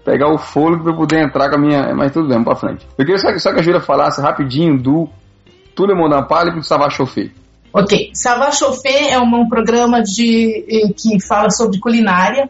[0.04, 1.94] pegar o fôlego pra eu poder entrar com a minha.
[1.94, 2.84] Mas tudo bem, vamos pra frente.
[2.98, 5.08] Eu queria só, que- só que a Júlia falasse rapidinho do
[5.78, 7.30] en parle e do Chauffé.
[7.72, 12.48] Ok, Sava Chauffé é um, um programa de, eh, que fala sobre culinária.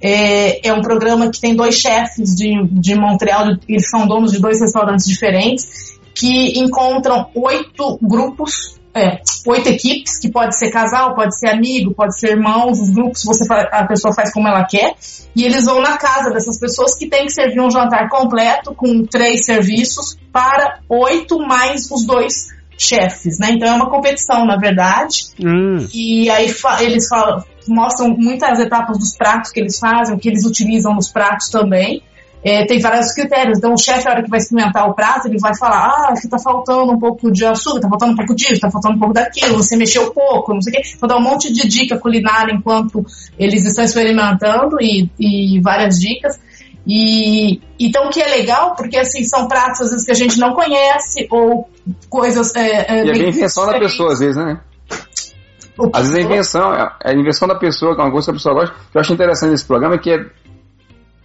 [0.00, 4.38] É, é um programa que tem dois chefes de, de Montreal, eles são donos de
[4.40, 11.36] dois restaurantes diferentes, que encontram oito grupos, é, oito equipes, que pode ser casal, pode
[11.38, 14.94] ser amigo, pode ser irmãos, os grupos você a pessoa faz como ela quer,
[15.36, 19.04] e eles vão na casa dessas pessoas que tem que servir um jantar completo com
[19.04, 23.50] três serviços para oito mais os dois chefes, né?
[23.52, 25.26] Então é uma competição, na verdade.
[25.44, 30.18] Hum, E aí fa- eles falam, mostram muitas etapas dos pratos que eles fazem, o
[30.18, 32.02] que eles utilizam nos pratos também.
[32.42, 33.58] É, tem vários critérios.
[33.58, 36.28] Então, o chefe, na hora que vai experimentar o prato, ele vai falar: ah, aqui
[36.28, 39.14] tá faltando um pouco de açúcar, tá faltando um pouco disso, tá faltando um pouco
[39.14, 40.82] daquilo, você mexeu pouco, não sei o quê.
[41.00, 43.04] Vou dar um monte de dica culinária enquanto
[43.38, 46.38] eles estão experimentando e, e várias dicas.
[46.86, 50.38] E então o que é legal, porque assim, são pratos às vezes que a gente
[50.38, 51.68] não conhece, ou
[52.08, 52.54] coisas.
[52.54, 54.60] É, E é bem invenção da pessoa, às vezes, né?
[55.92, 58.30] Às vezes é invenção, é é a invenção da pessoa, que é uma coisa que
[58.30, 58.74] a pessoa gosta.
[58.74, 60.26] O que eu acho interessante nesse programa é que é,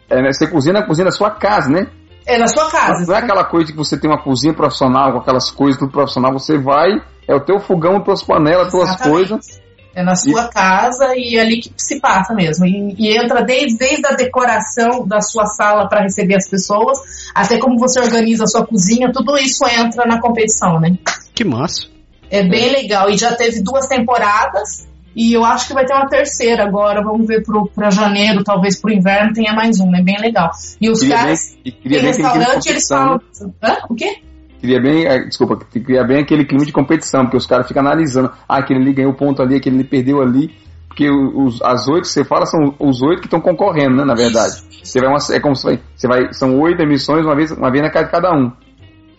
[0.10, 1.88] é, né, você cozinha na cozinha da sua casa, né?
[2.26, 3.06] É na sua casa.
[3.06, 6.32] Não é aquela coisa que você tem uma cozinha profissional, com aquelas coisas tudo profissional,
[6.32, 6.89] você vai,
[7.28, 9.62] é o teu fogão, tuas panelas, tuas coisas.
[9.95, 12.66] É na sua casa e é ali que se passa mesmo.
[12.66, 16.97] E, e entra desde, desde a decoração da sua sala para receber as pessoas,
[17.36, 20.97] até como você organiza a sua cozinha, tudo isso entra na competição, né?
[21.34, 21.92] que massa.
[22.30, 23.09] É bem legal.
[23.09, 24.88] E já teve duas temporadas.
[25.15, 27.03] E eu acho que vai ter uma terceira agora.
[27.03, 29.95] Vamos ver pro, pra janeiro, talvez pro inverno tenha mais um.
[29.95, 30.49] É bem legal.
[30.82, 33.21] E os Queria caras bem, queria de restaurante eles falam.
[33.61, 33.78] Hã?
[33.89, 34.17] O quê?
[34.59, 38.32] Queria bem, é, desculpa, queria bem aquele clima de competição, porque os caras ficam analisando.
[38.47, 40.51] Ah, aquele ali ganhou ponto ali, aquele ali perdeu ali.
[40.88, 44.05] Porque os, as oito que você fala são os oito que estão concorrendo, né?
[44.05, 44.63] Na verdade.
[44.84, 46.32] Você vai uma, é como você vai.
[46.34, 48.51] São oito emissões, uma vez, uma vez na casa de cada um.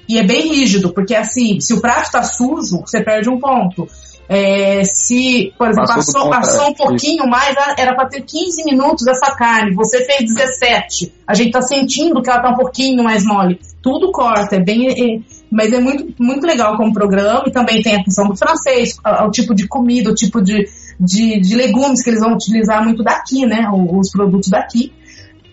[0.08, 3.88] E é bem rígido, porque assim, se o prato tá sujo, você perde um ponto.
[4.26, 8.64] É, se, por exemplo, Passou ponto, passou é, um pouquinho mais, era para ter 15
[8.64, 11.12] minutos essa carne, você fez 17.
[11.26, 13.60] A gente tá sentindo que ela tá um pouquinho mais mole.
[13.82, 14.88] Tudo corta, é bem.
[14.88, 18.96] é- mas é muito, muito legal como programa e também tem a questão do francês,
[19.24, 23.04] o tipo de comida, o tipo de, de, de legumes que eles vão utilizar muito
[23.04, 23.68] daqui, né?
[23.72, 24.92] Os produtos daqui.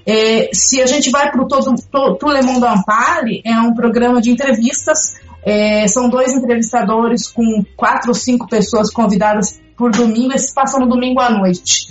[0.05, 3.59] É, se a gente vai para o Todo to, Tout Le Monde en Parle, é
[3.59, 5.19] um programa de entrevistas.
[5.43, 10.33] é, são dois entrevistadores com quatro ou cinco pessoas convidadas por domingo.
[10.33, 11.87] Esses passam no domingo à noite.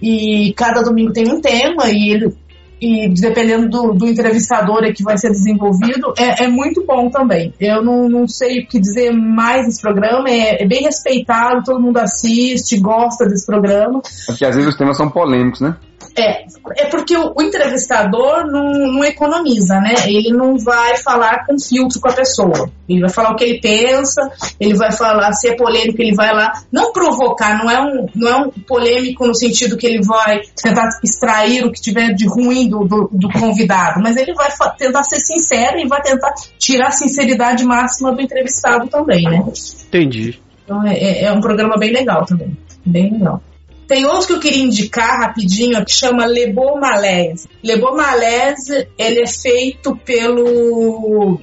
[0.00, 2.36] E cada domingo tem um tema e ele
[2.82, 7.54] e dependendo do, do entrevistador é que vai ser desenvolvido, é, é muito bom também.
[7.60, 11.80] Eu não, não sei o que dizer mais desse programa, é, é bem respeitado, todo
[11.80, 14.02] mundo assiste, gosta desse programa.
[14.26, 15.76] Porque às vezes os temas são polêmicos, né?
[16.16, 16.44] É,
[16.76, 19.94] é porque o, o entrevistador não, não, economiza, né?
[20.06, 22.70] Ele não vai falar com filtro com a pessoa.
[22.88, 26.34] Ele vai falar o que ele pensa, ele vai falar se é polêmico, ele vai
[26.34, 26.52] lá.
[26.70, 30.88] Não provocar, não é um, não é um polêmico no sentido que ele vai tentar
[31.02, 35.20] extrair o que tiver de ruim do, do, do convidado, mas ele vai tentar ser
[35.20, 39.42] sincero e vai tentar tirar a sinceridade máxima do entrevistado também, né?
[39.86, 40.38] Entendi.
[40.64, 42.56] Então é, é, é um programa bem legal também.
[42.84, 43.40] Bem legal.
[43.86, 47.48] Tem outro que eu queria indicar rapidinho, que chama Lebo Malaise.
[47.62, 51.40] Lebo Malaise, ele é feito pelo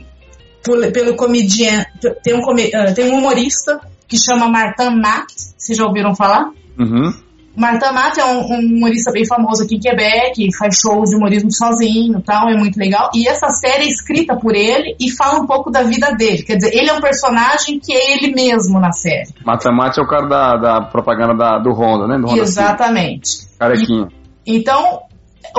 [0.93, 1.89] pelo comediante,
[2.21, 2.41] tem um,
[2.75, 6.51] ah, tem um humorista que chama Martin Matt, vocês já ouviram falar?
[6.77, 7.13] Uhum.
[7.59, 11.51] Marta Mata é um, um, humorista bem famoso aqui em Quebec, faz shows de humorismo
[11.51, 13.09] sozinho tal, é muito legal.
[13.13, 16.43] E essa série é escrita por ele e fala um pouco da vida dele.
[16.43, 19.27] Quer dizer, ele é um personagem que é ele mesmo na série.
[19.45, 22.17] Marta Mata é o cara da, da propaganda da, do Honda, né?
[22.17, 23.49] Do Honda Exatamente.
[23.59, 24.07] Carequinho.
[24.47, 25.01] E, então,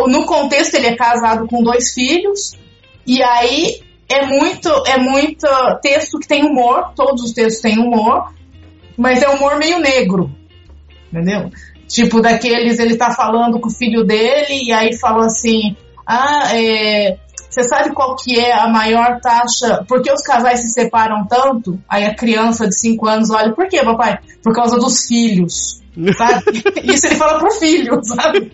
[0.06, 2.58] no contexto, ele é casado com dois filhos,
[3.06, 5.46] e aí é muito, é muito
[5.82, 8.32] texto que tem humor, todos os textos têm humor,
[8.96, 10.30] mas é humor meio negro.
[11.12, 11.50] Entendeu?
[11.90, 15.76] Tipo, daqueles, ele tá falando com o filho dele e aí falou assim:
[16.06, 17.18] Ah, é,
[17.50, 19.84] você sabe qual que é a maior taxa?
[19.88, 21.80] Por que os casais se separam tanto?
[21.88, 24.18] Aí a criança de 5 anos olha, por que, papai?
[24.40, 25.80] Por causa dos filhos.
[26.16, 26.62] Sabe?
[26.84, 28.50] Isso ele fala pro filho, sabe?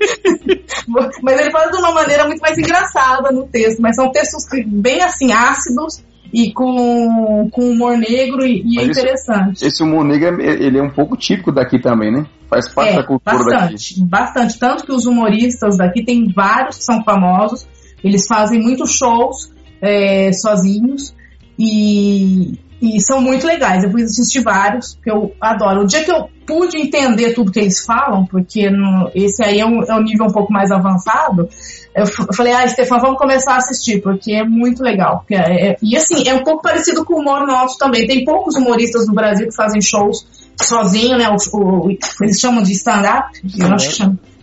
[1.23, 5.03] mas ele fala de uma maneira muito mais engraçada no texto, mas são textos bem
[5.03, 9.57] assim, ácidos e com, com humor negro e, e é interessante.
[9.57, 12.27] Esse, esse humor negro, ele é um pouco típico daqui também, né?
[12.49, 14.09] Faz parte é, da cultura bastante, daqui.
[14.09, 14.59] Bastante.
[14.59, 17.67] Tanto que os humoristas daqui tem vários que são famosos.
[18.03, 21.15] Eles fazem muitos shows é, sozinhos
[21.59, 23.83] e, e são muito legais.
[23.83, 25.83] Eu fui assistir vários, que eu adoro.
[25.83, 29.67] O dia que eu pude entender tudo que eles falam, porque no, esse aí é
[29.67, 31.49] um, é um nível um pouco mais avançado,
[31.97, 35.25] eu falei, ah, Stefan, vamos começar a assistir, porque é muito legal.
[35.31, 38.07] É, é, e assim, é um pouco parecido com o humor nosso também.
[38.07, 40.27] Tem poucos humoristas no Brasil que fazem shows
[40.61, 41.27] sozinho, né?
[41.31, 41.91] O, o,
[42.21, 44.36] eles chamam de stand-up, eu acho que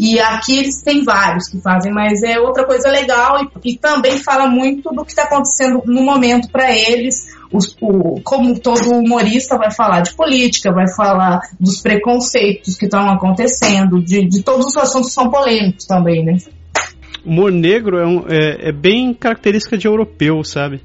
[0.00, 4.18] E aqui eles têm vários que fazem, mas é outra coisa legal e, e também
[4.18, 7.26] fala muito do que está acontecendo no momento para eles.
[7.52, 13.10] Os, o, como todo humorista vai falar de política, vai falar dos preconceitos que estão
[13.10, 16.38] acontecendo, de, de todos os assuntos que são polêmicos também, né?
[17.24, 20.80] humor negro é, um, é, é, bem característica de europeu, sabe?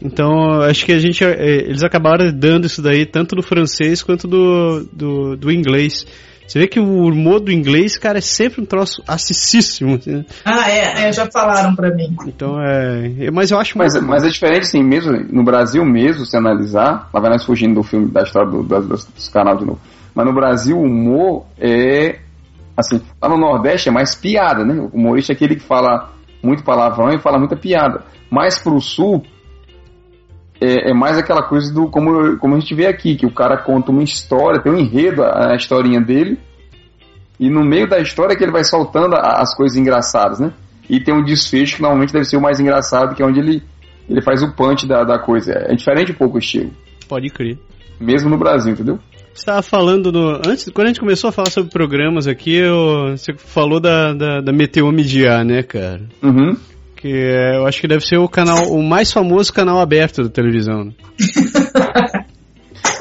[0.00, 1.24] Então, acho que a gente.
[1.24, 6.06] É, eles acabaram dando isso daí tanto do francês quanto do, do, do inglês.
[6.48, 9.96] Você vê que o humor do inglês, cara, é sempre um troço acessíssimo.
[9.96, 10.24] Assim.
[10.46, 12.16] Ah, é, é, já falaram pra mim.
[12.26, 13.26] Então é.
[13.26, 17.10] é mas eu acho mas, mas é diferente, assim, mesmo no Brasil mesmo, se analisar,
[17.12, 19.78] lá vai nós fugindo do filme, da história do, do, dos, dos canais de novo.
[20.14, 22.18] Mas no Brasil o humor é.
[22.74, 24.74] Assim, lá no Nordeste é mais piada, né?
[24.74, 28.04] O humorista é aquele que fala muito palavrão e fala muita piada.
[28.30, 29.22] Mais pro Sul,
[30.60, 33.56] é, é, mais aquela coisa do como, como a gente vê aqui, que o cara
[33.56, 36.38] conta uma história, tem um enredo, a, a historinha dele,
[37.38, 40.52] e no meio da história é que ele vai soltando a, as coisas engraçadas, né?
[40.90, 43.62] E tem um desfecho que normalmente deve ser o mais engraçado, que é onde ele,
[44.08, 45.52] ele faz o punch da, da coisa.
[45.52, 46.70] É diferente um pouco o estilo.
[47.08, 47.58] Pode crer.
[48.00, 48.98] Mesmo no Brasil, entendeu?
[49.32, 50.36] Você estava falando no.
[50.36, 54.40] Antes, quando a gente começou a falar sobre programas aqui, eu, você falou da, da,
[54.40, 56.00] da Meteo Midiar, né, cara?
[56.22, 56.56] Uhum
[56.98, 60.28] que é, eu acho que deve ser o canal, o mais famoso canal aberto da
[60.28, 60.84] televisão.
[60.84, 60.92] Né?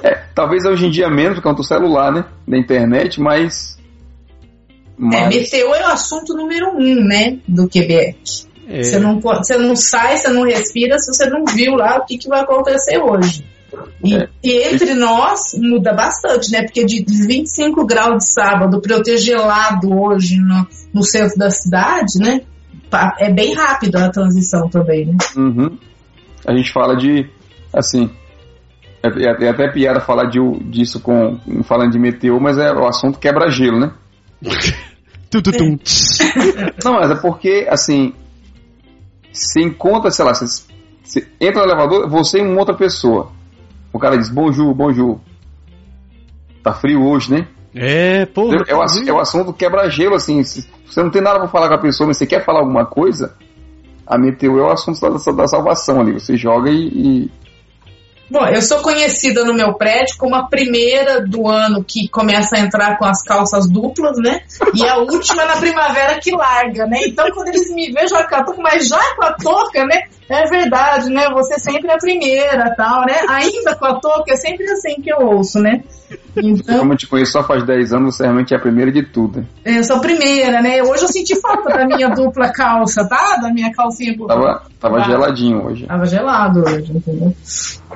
[0.03, 2.25] é, talvez hoje em dia menos por causa do celular, né?
[2.47, 3.77] Da internet, mas.
[4.95, 5.19] mas...
[5.19, 7.39] É, meteu é o assunto número um, né?
[7.47, 8.45] Do Quebec.
[8.69, 8.83] É.
[8.83, 12.17] Você, não, você não sai, você não respira se você não viu lá o que,
[12.17, 13.43] que vai acontecer hoje.
[14.03, 14.29] E, é.
[14.43, 16.63] e, entre nós muda bastante, né?
[16.63, 21.49] Porque de 25 graus de sábado para eu ter gelado hoje no, no centro da
[21.49, 22.41] cidade, né?
[23.19, 25.17] É bem rápido a transição também, né?
[25.35, 25.77] Uhum.
[26.45, 27.29] A gente fala de,
[27.73, 28.09] assim,
[29.03, 32.85] é, é, é até piada falar de, disso com falando de meteor, mas é o
[32.85, 33.91] assunto quebra-gelo, né?
[35.29, 35.77] Tututum.
[36.83, 38.13] Não, mas é porque, assim,
[39.31, 40.45] se encontra, sei lá, você,
[41.03, 43.31] você entra no elevador, você e uma outra pessoa.
[43.91, 45.19] O cara diz, bonjour, bonjour.
[46.63, 47.47] Tá frio hoje, né?
[47.79, 48.51] É, pô.
[48.53, 50.43] É, o, é o assunto quebra-gelo, assim.
[50.43, 52.85] Se você não tem nada pra falar com a pessoa, mas você quer falar alguma
[52.85, 53.35] coisa,
[54.05, 56.13] a meteu é o assunto da, da salvação ali.
[56.13, 57.31] Você joga e, e.
[58.29, 62.59] Bom, eu sou conhecida no meu prédio como a primeira do ano que começa a
[62.59, 64.41] entrar com as calças duplas, né?
[64.73, 66.99] E a última na primavera que larga, né?
[67.05, 70.03] Então quando eles me vejam, eu tô com mais já com a touca, né?
[70.29, 71.29] É verdade, né?
[71.33, 73.15] Você sempre é a primeira, tal, né?
[73.29, 75.83] Ainda com a touca, é sempre assim que eu ouço, né?
[76.35, 79.03] Então, Como eu te conheço só faz 10 anos, você realmente é a primeira de
[79.03, 79.45] tudo.
[79.65, 80.81] Eu sou a primeira, né?
[80.83, 83.37] Hoje eu senti falta da minha dupla calça, tá?
[83.41, 84.35] Da minha calcinha dupla.
[84.35, 85.85] Tava, tava geladinho hoje.
[85.85, 87.33] Tava gelado hoje, entendeu?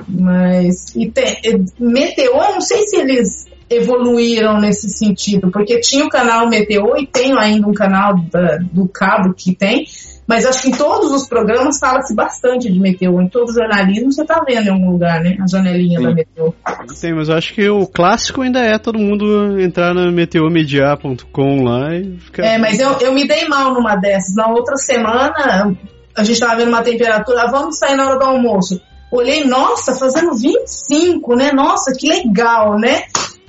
[0.08, 0.94] Mas.
[0.96, 6.98] E tem, Meteor, não sei se eles evoluíram nesse sentido, porque tinha o canal Meteor
[6.98, 9.86] e tenho ainda um canal da, do cabo que tem,
[10.26, 13.20] mas acho que em todos os programas fala-se bastante de Meteor.
[13.20, 15.36] Em todo jornalismo você está vendo em algum lugar, né?
[15.42, 16.04] A janelinha Sim.
[16.04, 16.54] da Meteor.
[16.88, 21.94] Sim, mas eu acho que o clássico ainda é todo mundo entrar na meteormedia.com lá
[21.94, 22.44] e ficar.
[22.44, 24.34] É, mas eu, eu me dei mal numa dessas.
[24.36, 25.76] Na outra semana,
[26.16, 28.80] a gente estava vendo uma temperatura, vamos sair na hora do almoço.
[29.10, 31.52] Olhei, nossa, fazendo 25, né?
[31.52, 33.02] Nossa, que legal, né?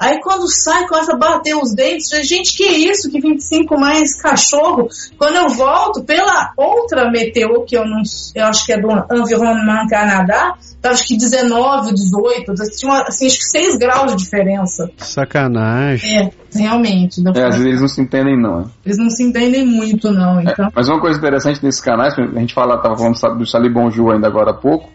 [0.03, 2.09] Aí quando sai, começa a bater os dentes.
[2.27, 3.09] Gente, que isso?
[3.09, 4.89] Que 25 mais cachorro?
[5.17, 8.01] Quando eu volto pela outra Meteo, que eu não
[8.35, 13.37] eu acho que é do Environnement Canadá, tá, acho que 19, 18, tinha assim, acho
[13.37, 14.91] que 6 graus de diferença.
[14.97, 16.17] Sacanagem.
[16.17, 17.21] É, realmente.
[17.25, 18.69] É, às vezes eles não se entendem, não.
[18.85, 20.37] Eles não se entendem muito, não.
[20.39, 20.65] É, então.
[20.65, 24.27] É, mas uma coisa interessante nesses canais, a gente fala, tava falando do Bonjour ainda
[24.27, 24.91] agora há pouco,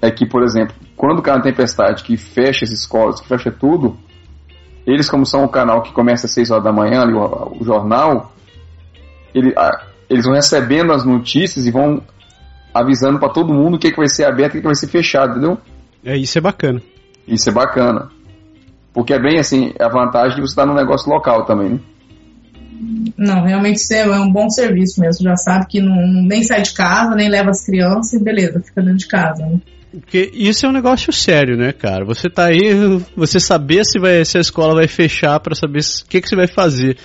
[0.00, 3.98] é que, por exemplo, quando cai uma tempestade que fecha as escolas, que fecha tudo,
[4.86, 7.64] eles, como são o canal que começa às 6 horas da manhã, ali, o, o
[7.64, 8.32] jornal,
[9.34, 12.02] ele, a, eles vão recebendo as notícias e vão
[12.72, 14.74] avisando para todo mundo o que, que vai ser aberto e o que, que vai
[14.74, 15.58] ser fechado, entendeu?
[16.04, 16.80] É, isso é bacana.
[17.26, 18.10] Isso é bacana.
[18.92, 21.80] Porque é bem assim, é a vantagem de você estar no negócio local também, né?
[23.16, 25.22] Não, realmente é um bom serviço mesmo.
[25.22, 25.94] Já sabe que não,
[26.26, 29.44] nem sai de casa, nem leva as crianças e beleza, fica dentro de casa.
[29.44, 29.60] Né?
[29.92, 32.04] Porque isso é um negócio sério, né, cara?
[32.04, 32.72] Você tá aí,
[33.16, 36.36] você saber se, vai, se a escola vai fechar para saber o que, que você
[36.36, 36.96] vai fazer.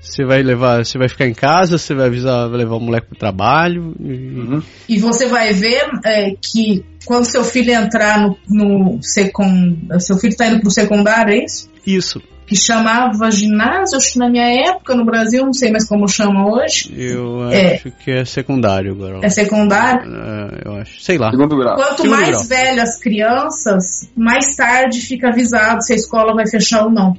[0.00, 3.08] Você vai levar, você vai ficar em casa, você vai avisar, vai levar o moleque
[3.08, 3.94] pro trabalho.
[4.00, 4.62] E, uhum.
[4.88, 9.78] e você vai ver é, que quando seu filho entrar no, no secund...
[10.00, 11.70] seu filho tá indo pro secundário, é isso?
[11.86, 16.06] Isso que chamava ginásio, acho que na minha época no Brasil, não sei mais como
[16.06, 16.92] chama hoje.
[16.94, 19.20] Eu é, acho que é secundário agora.
[19.22, 20.10] É secundário?
[20.14, 21.30] É, eu acho, sei lá.
[21.30, 21.76] Segundo grau.
[21.76, 22.44] Quanto Segundo mais grau.
[22.44, 27.16] velho as crianças, mais tarde fica avisado se a escola vai fechar ou não.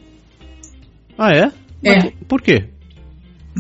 [1.18, 1.52] Ah, é?
[1.84, 2.12] É.
[2.28, 2.66] Por quê?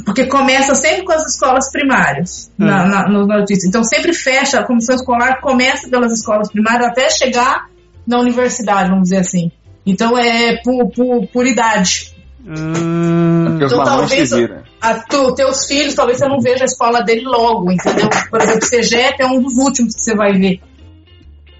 [0.05, 2.63] Porque começa sempre com as escolas primárias é.
[2.63, 3.67] na, na, no notícia.
[3.67, 7.69] Então sempre fecha, a comissão escolar começa pelas escolas primárias até chegar
[8.05, 9.51] na universidade, vamos dizer assim.
[9.85, 12.13] Então é por, por, por idade.
[12.45, 14.31] Hum, então talvez
[14.79, 18.07] a, tu, teus filhos, talvez você não veja a escola dele logo, entendeu?
[18.29, 20.61] Por exemplo, CGEP é um dos últimos que você vai ver.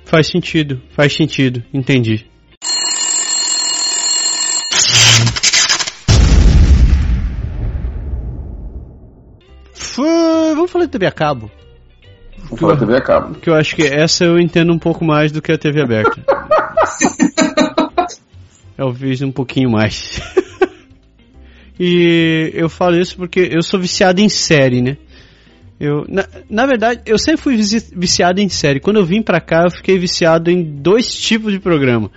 [0.06, 2.28] Faz sentido, faz sentido, entendi.
[10.66, 11.52] Vamos falar de TV a cabo.
[12.46, 13.36] Vamos falar de TV a cabo.
[13.36, 16.24] Que eu acho que essa eu entendo um pouco mais do que a TV aberta.
[18.78, 20.20] Eu vejo um pouquinho mais.
[21.80, 24.98] e eu falo isso porque eu sou viciado em série, né?
[25.80, 28.80] Eu, na, na verdade, eu sempre fui viciado em série.
[28.80, 32.10] Quando eu vim pra cá, eu fiquei viciado em dois tipos de programa.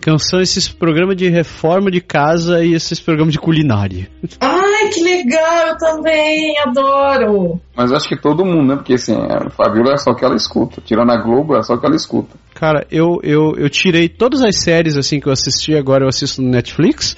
[0.00, 4.08] Que são esses programas de reforma de casa e esses programas de culinária.
[4.80, 5.68] Ai, que legal!
[5.68, 7.60] Eu também adoro!
[7.76, 8.76] Mas acho que todo mundo, né?
[8.76, 10.80] Porque assim, a Fabiola é só que ela escuta.
[10.80, 12.36] Tirando a Globo, é só que ela escuta.
[12.54, 16.40] Cara, eu, eu, eu tirei todas as séries assim que eu assisti, agora eu assisto
[16.40, 17.16] no Netflix.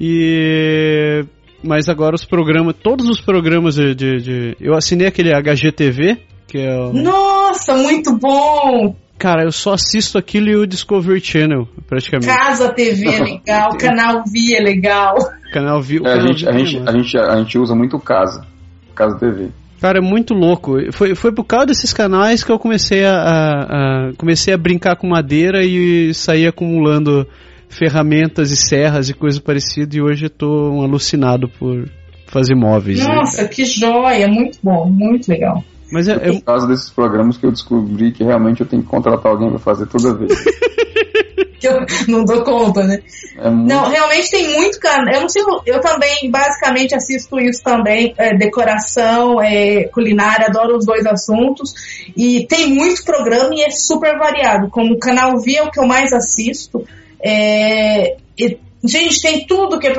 [0.00, 1.24] E.
[1.62, 3.94] Mas agora os programas, todos os programas de.
[3.94, 4.56] de, de...
[4.60, 6.92] eu assinei aquele HGTV, que é o...
[6.92, 8.94] Nossa, muito bom!
[9.16, 12.26] Cara, eu só assisto aquilo e o Discovery Channel, praticamente.
[12.26, 15.14] Casa TV é legal, Canal V é legal.
[15.54, 18.44] Canal V, é, a, gente, a, gente, a, gente, a gente usa muito Casa,
[18.92, 19.50] Casa TV.
[19.80, 20.76] Cara, é muito louco.
[20.92, 24.96] Foi, foi por causa desses canais que eu comecei a, a, a comecei a brincar
[24.96, 27.24] com madeira e sair acumulando
[27.68, 29.94] ferramentas e serras e coisas parecidas.
[29.94, 31.88] E hoje eu tô um alucinado por
[32.26, 32.98] fazer móveis.
[32.98, 33.14] Né?
[33.14, 33.48] Nossa, né?
[33.48, 34.26] que joia!
[34.26, 35.62] Muito bom, muito legal.
[35.92, 38.88] Mas é, é por causa desses programas que eu descobri que realmente eu tenho que
[38.88, 40.32] contratar alguém para fazer toda vez.
[41.64, 43.00] que eu não dou conta, né?
[43.38, 43.68] É muito...
[43.68, 45.14] Não, realmente tem muito canal.
[45.14, 50.84] Eu não sei, eu também basicamente assisto isso também, é, decoração, é, culinária, adoro os
[50.84, 51.72] dois assuntos.
[52.16, 54.68] E tem muito programa e é super variado.
[54.70, 56.86] Como o canal V é o que eu mais assisto.
[57.22, 59.92] É, e Gente, tem tudo que é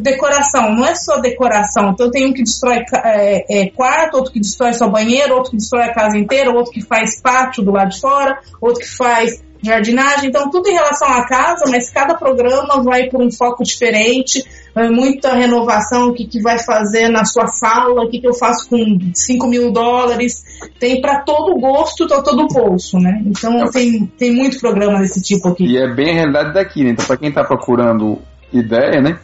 [0.00, 1.90] decoração, não é só decoração.
[1.90, 5.58] Então tem um que destrói é, é, quarto, outro que destrói só banheiro, outro que
[5.58, 9.42] destrói a casa inteira, outro que faz pátio do lado de fora, outro que faz
[9.62, 14.44] jardinagem, então tudo em relação à casa, mas cada programa vai por um foco diferente,
[14.74, 18.34] é muita renovação, o que, que vai fazer na sua sala, o que, que eu
[18.34, 20.44] faço com 5 mil dólares,
[20.78, 23.22] tem para todo gosto, para todo bolso, né?
[23.26, 25.64] Então tem, tem muito programa desse tipo aqui.
[25.64, 26.90] E é bem a realidade daqui, né?
[26.90, 28.18] Então para quem está procurando
[28.52, 29.18] ideia, né?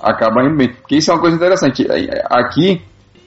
[0.00, 0.72] Acaba indo bem.
[0.72, 1.86] Porque isso é uma coisa interessante.
[2.30, 2.80] Aqui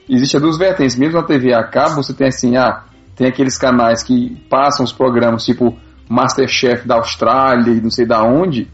[0.09, 0.95] existe duas vertentes.
[0.95, 2.83] Mesmo na TV a cabo, você tem assim, ah,
[3.21, 5.77] tem aqueles canais que passam os programas tipo
[6.09, 8.67] Masterchef da Austrália e não sei da onde,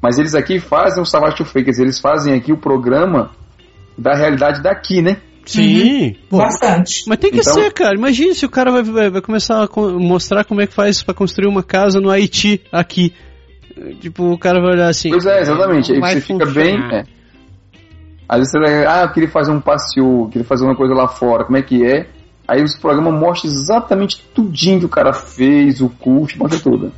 [0.00, 3.30] mas eles aqui fazem o Savage Fakers, eles fazem aqui o programa
[3.96, 5.18] da realidade daqui, né?
[5.46, 6.38] Sim, uhum.
[6.38, 7.04] bastante.
[7.06, 7.94] Mas tem que então, ser, cara.
[7.94, 11.14] Imagine se o cara vai, vai, vai, começar a mostrar como é que faz para
[11.14, 13.14] construir uma casa no Haiti aqui.
[14.00, 15.10] Tipo, o cara vai olhar assim.
[15.10, 15.92] Pois é, exatamente.
[15.92, 16.78] Aí você fica bem.
[16.92, 17.04] É.
[18.28, 21.06] Às vezes você vai, ah, eu queria fazer um passeio, queria fazer uma coisa lá
[21.06, 22.08] fora, como é que é?
[22.52, 26.92] Aí os programas mostram exatamente tudinho que o cara fez, o curso, mostra tudo.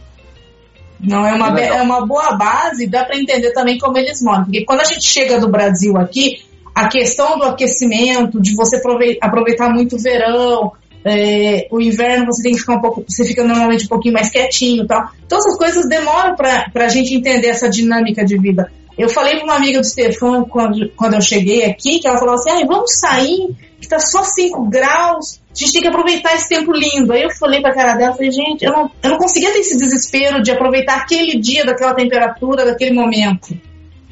[0.98, 4.42] Não, é uma, é uma boa base, dá para entender também como eles moram.
[4.42, 6.42] Porque quando a gente chega do Brasil aqui,
[6.74, 8.80] a questão do aquecimento, de você
[9.20, 10.72] aproveitar muito o verão,
[11.04, 14.30] é, o inverno você tem que ficar um pouco, você fica normalmente um pouquinho mais
[14.30, 15.08] quietinho tal.
[15.24, 18.72] Então essas coisas demoram para a gente entender essa dinâmica de vida.
[18.96, 22.34] Eu falei para uma amiga do Stefan quando, quando eu cheguei aqui, que ela falou
[22.34, 26.48] assim, ah, vamos sair, que tá só 5 graus, a gente tem que aproveitar esse
[26.48, 27.12] tempo lindo.
[27.12, 29.76] Aí eu falei pra cara dela, falei, gente, eu não, eu não conseguia ter esse
[29.76, 33.56] desespero de aproveitar aquele dia, daquela temperatura, daquele momento.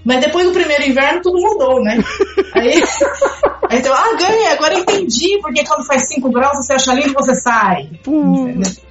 [0.05, 1.99] Mas depois do primeiro inverno tudo mudou, né?
[2.55, 2.75] Aí,
[3.71, 7.35] aí então, ah, ganhei, agora entendi porque quando faz 5 graus você acha lindo você
[7.35, 7.89] sai.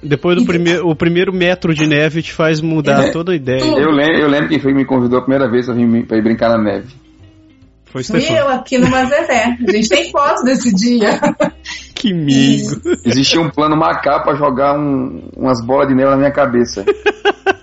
[0.02, 3.60] depois do primeiro, o primeiro metro de neve te faz mudar é, toda a ideia.
[3.60, 6.18] Eu lembro, eu lembro quem foi que me convidou a primeira vez pra, vir, pra
[6.18, 6.92] ir brincar na neve.
[7.92, 9.58] Foi Fui eu aqui no Mazeré.
[9.68, 11.20] A gente tem fotos desse dia.
[11.94, 12.80] Que migo.
[13.04, 16.84] Existia um plano macabro pra jogar um, umas bolas de neve na minha cabeça.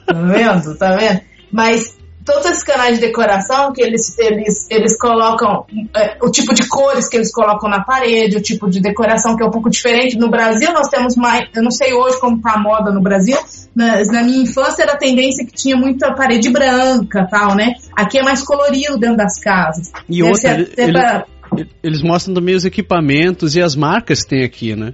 [0.06, 0.78] Tá vendo?
[0.78, 1.22] Tá vendo?
[1.52, 1.99] Mas
[2.30, 5.66] todos esses canais de decoração que eles, eles, eles colocam,
[5.96, 9.42] é, o tipo de cores que eles colocam na parede, o tipo de decoração que
[9.42, 10.16] é um pouco diferente.
[10.16, 13.38] No Brasil nós temos mais, eu não sei hoje como tá a moda no Brasil,
[13.76, 17.74] mas na minha infância era a tendência que tinha muita parede branca tal, né?
[17.96, 19.92] Aqui é mais colorido dentro das casas.
[20.08, 21.26] E outra, ele, pra...
[21.84, 24.94] eles mostram também os equipamentos e as marcas que tem aqui, né?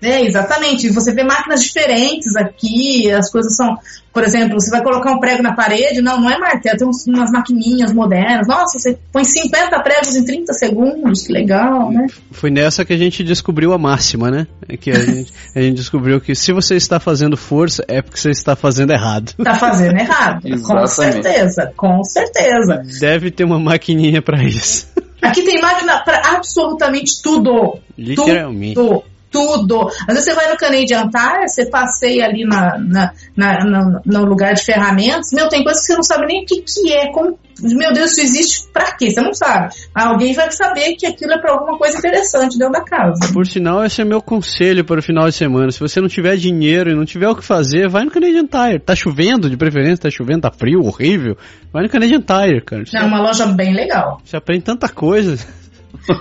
[0.00, 0.88] É, exatamente.
[0.90, 3.76] Você vê máquinas diferentes aqui, as coisas são.
[4.12, 7.30] Por exemplo, você vai colocar um prego na parede, não, não é martelo, tem umas
[7.30, 8.48] maquininhas modernas.
[8.48, 12.06] Nossa, você põe 50 pregos em 30 segundos, que legal, né?
[12.32, 14.46] Foi nessa que a gente descobriu a máxima, né?
[14.68, 18.18] É que a gente, a gente descobriu que se você está fazendo força, é porque
[18.18, 19.34] você está fazendo errado.
[19.38, 22.82] Está fazendo errado, com certeza, com certeza.
[23.00, 24.88] Deve ter uma maquininha para isso.
[25.20, 27.78] Aqui tem máquina para absolutamente tudo.
[27.96, 28.74] Literalmente.
[28.74, 29.88] Tudo tudo.
[30.08, 34.24] Às vezes você vai no Canadian Tire, você passeia ali na, na, na, na, no
[34.24, 37.12] lugar de ferramentas, meu, tem coisas que você não sabe nem o que, que é,
[37.12, 39.10] como, meu Deus, isso existe pra quê?
[39.10, 39.74] Você não sabe.
[39.94, 43.32] Alguém vai saber que aquilo é pra alguma coisa interessante dentro da casa.
[43.32, 45.70] Por sinal, esse é meu conselho para o final de semana.
[45.70, 48.80] Se você não tiver dinheiro e não tiver o que fazer, vai no Canadian Tire.
[48.80, 51.36] Tá chovendo, de preferência, tá chovendo, tá frio, horrível.
[51.72, 52.84] Vai no Canadian Tire, cara.
[52.94, 54.20] É uma loja bem legal.
[54.24, 55.36] Você aprende tanta coisa.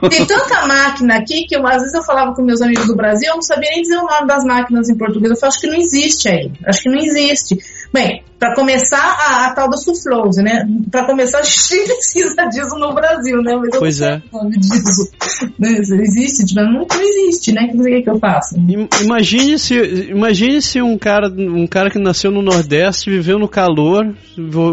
[0.09, 3.29] Tem tanta máquina aqui que eu, às vezes eu falava com meus amigos do Brasil,
[3.29, 5.31] eu não sabia nem dizer o nome das máquinas em português.
[5.31, 6.51] Eu falei, acho que não existe aí.
[6.65, 7.57] Acho que não existe.
[7.93, 10.67] Bem, para começar, a, a, tal da Suflose, né?
[10.91, 13.55] Para começar, a gente precisa disso no Brasil, né?
[13.55, 14.21] Mas pois é.
[14.31, 15.11] O nome disso.
[15.59, 15.69] Né?
[15.69, 17.69] Existe, tipo, não, não existe, né?
[17.73, 18.55] O que, que eu faço?
[19.03, 19.75] Imagine se,
[20.09, 24.15] imagine se um cara, um cara que nasceu no Nordeste, viveu no calor,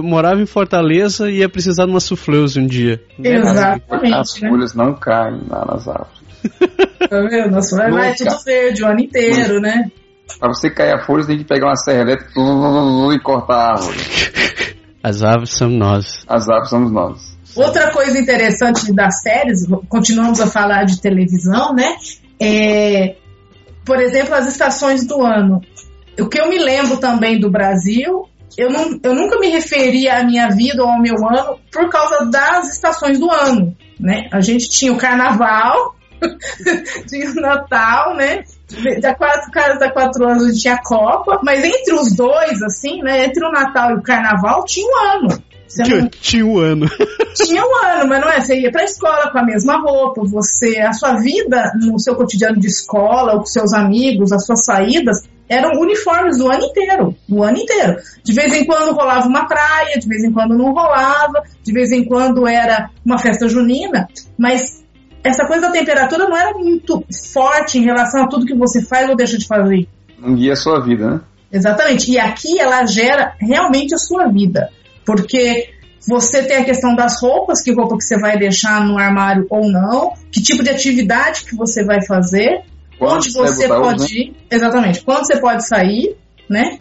[0.03, 3.03] morava em Fortaleza e ia precisar de uma Suflose um dia.
[3.23, 4.15] Exatamente.
[4.15, 4.49] As né?
[4.49, 6.25] folhas não caem lá nas árvores.
[7.11, 7.51] Tá vendo?
[7.51, 9.91] Nossa, vai tudo verde o ano inteiro, né?
[10.39, 12.33] Pra você cair a folha, você tem que pegar uma serra elétrica
[13.15, 13.99] e cortar a árvore.
[15.03, 16.25] As árvores somos nós.
[16.27, 17.39] As árvores somos nós.
[17.55, 21.97] Outra coisa interessante das séries, continuamos a falar de televisão, né?
[22.41, 23.17] É,
[23.85, 25.61] por exemplo, as estações do ano.
[26.19, 30.25] O que eu me lembro também do Brasil, eu, não, eu nunca me referia à
[30.25, 34.29] minha vida ou ao meu ano por causa das estações do ano, né?
[34.33, 35.95] A gente tinha o carnaval,
[37.09, 38.45] tinha o Natal, né?
[39.01, 42.63] Da quatro caras da quatro anos a gente tinha a Copa, mas entre os dois,
[42.63, 43.27] assim, né?
[43.27, 45.43] Entre o Natal e o Carnaval tinha um ano.
[45.77, 46.09] Não...
[46.09, 46.87] Tinha um ano.
[47.35, 48.41] Tinha um ano, mas não é?
[48.41, 52.61] Você ia pra escola com a mesma roupa, você, a sua vida no seu cotidiano
[52.61, 57.43] de escola, ou com seus amigos, as suas saídas, eram uniformes o ano inteiro, o
[57.43, 57.97] ano inteiro.
[58.23, 61.91] De vez em quando rolava uma praia, de vez em quando não rolava, de vez
[61.91, 64.09] em quando era uma festa junina,
[64.39, 64.84] mas
[65.25, 67.03] essa coisa da temperatura não era muito
[67.33, 69.89] forte em relação a tudo que você faz ou deixa de fazer.
[70.19, 71.21] Não guia a sua vida, né?
[71.51, 72.11] Exatamente.
[72.11, 74.71] E aqui ela gera realmente a sua vida.
[75.05, 75.71] Porque
[76.07, 79.71] você tem a questão das roupas, que roupa que você vai deixar no armário ou
[79.71, 82.63] não, que tipo de atividade que você vai fazer,
[82.99, 84.09] Quando onde você pode né?
[84.11, 86.17] ir, exatamente, quando você pode sair,
[86.49, 86.79] né?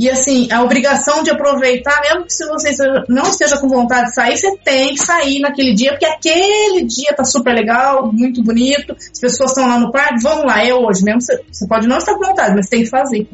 [0.00, 2.70] E assim, a obrigação de aproveitar, mesmo que se você
[3.06, 7.12] não esteja com vontade de sair, você tem que sair naquele dia, porque aquele dia
[7.14, 11.04] tá super legal, muito bonito, as pessoas estão lá no parque, vamos lá, é hoje
[11.04, 13.28] mesmo, você, você pode não estar com vontade, mas tem que fazer.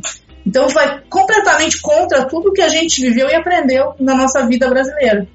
[0.45, 5.29] Então vai completamente contra tudo que a gente viveu e aprendeu na nossa vida brasileira.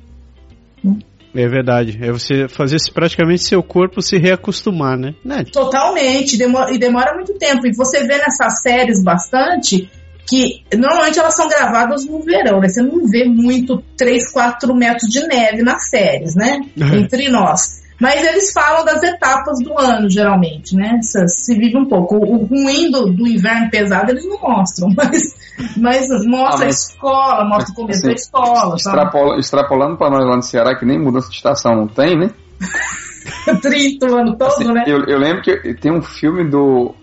[1.33, 1.97] É verdade.
[2.01, 5.15] É você fazer praticamente seu corpo se reacostumar, né?
[5.23, 5.45] né?
[5.49, 7.65] Totalmente, demora, e demora muito tempo.
[7.65, 9.89] E você vê nessas séries bastante
[10.27, 12.69] que normalmente elas são gravadas no verão, né?
[12.69, 16.59] Você não vê muito 3, 4 metros de neve nas séries, né?
[16.77, 17.81] Entre nós.
[17.99, 20.99] Mas eles falam das etapas do ano, geralmente, né?
[21.03, 22.15] Se, se vive um pouco.
[22.15, 25.35] O, o ruim do, do inverno pesado eles não mostram, mas,
[25.77, 28.75] mas mostra Ah, a mas- escola, mostra o começo da escola?
[28.75, 32.31] Extrapola- extrapolando pra nós lá no Ceará, que nem mudança de estação não tem, né?
[33.61, 34.83] 30 o ano todo, Assim, né?
[34.87, 36.95] eu, eu lembro que tem um filme do.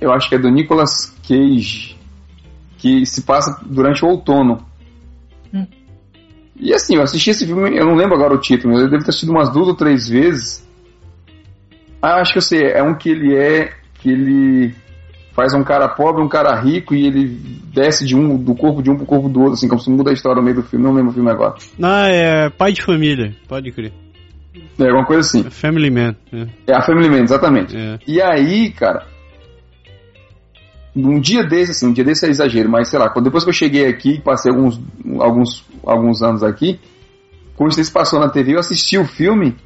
[0.00, 1.93] Eu acho que é do Nicolas Cage,
[2.84, 4.62] que se passa durante o outono.
[5.54, 5.66] Hum.
[6.60, 9.02] E assim, eu assisti esse filme, eu não lembro agora o título, mas eu devo
[9.02, 10.68] ter assistido umas duas ou três vezes.
[12.02, 13.72] Ah, acho que eu sei, é um que ele é.
[13.94, 14.74] que ele
[15.32, 17.26] faz um cara pobre, um cara rico, e ele
[17.72, 20.10] desce de um, do corpo de um pro corpo do outro, assim, como se muda
[20.10, 21.54] a história no meio do filme, não lembro o filme agora.
[21.82, 23.92] Ah, é pai de família, pode crer.
[24.78, 25.46] É alguma coisa assim.
[25.46, 26.14] É Family Man.
[26.30, 27.74] É, É a Family Man, exatamente.
[27.74, 27.98] é.
[28.06, 29.06] E aí, cara,
[30.96, 33.50] um dia desse, assim, um dia desse é exagero, mas sei lá, quando, depois que
[33.50, 34.80] eu cheguei aqui, passei alguns,
[35.18, 36.78] alguns, alguns anos aqui,
[37.56, 39.56] quando isso passou na TV, eu assisti o filme,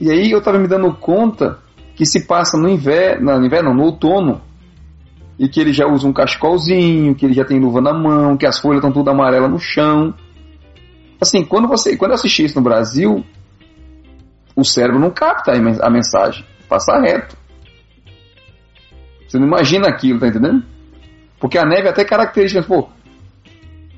[0.00, 1.58] e aí eu tava me dando conta
[1.94, 4.40] que se passa no inverno, no inverno, no outono,
[5.38, 8.46] e que ele já usa um cachecolzinho, que ele já tem luva na mão, que
[8.46, 10.14] as folhas estão tudo amarelas no chão.
[11.20, 13.24] Assim, quando você, quando eu assisti isso no Brasil,
[14.54, 17.36] o cérebro não capta a mensagem, passa reto.
[19.32, 20.62] Você não imagina aquilo, tá entendendo?
[21.40, 22.86] Porque a neve é até característica, pô.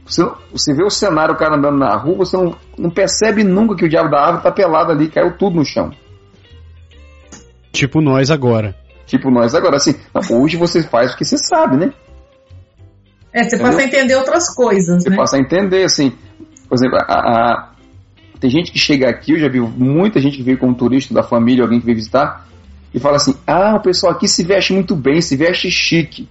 [0.06, 0.22] Você,
[0.52, 3.84] você vê o cenário, o cara andando na rua, você não, não percebe nunca que
[3.84, 5.90] o diabo da árvore tá pelado ali, caiu tudo no chão.
[7.72, 8.76] Tipo nós agora.
[9.06, 9.96] Tipo nós agora, assim,
[10.30, 11.92] hoje você faz o que você sabe, né?
[13.32, 15.16] É, você passa a entender outras coisas, Você né?
[15.16, 16.12] passa a entender, assim,
[16.68, 17.70] por exemplo, a, a-
[18.38, 21.24] tem gente que chega aqui, eu já vi muita gente que veio como turista da
[21.24, 22.46] família, alguém que veio visitar,
[22.94, 26.28] e fala assim, ah, o pessoal aqui se veste muito bem, se veste chique.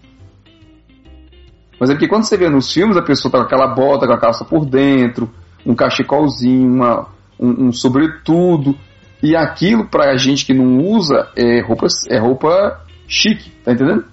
[1.78, 4.14] Mas é porque quando você vê nos filmes, a pessoa tá com aquela bota, com
[4.14, 5.30] a calça por dentro,
[5.66, 8.78] um cachecolzinho, uma, um, um sobretudo,
[9.22, 14.06] e aquilo pra gente que não usa é roupa, é roupa chique, tá entendendo?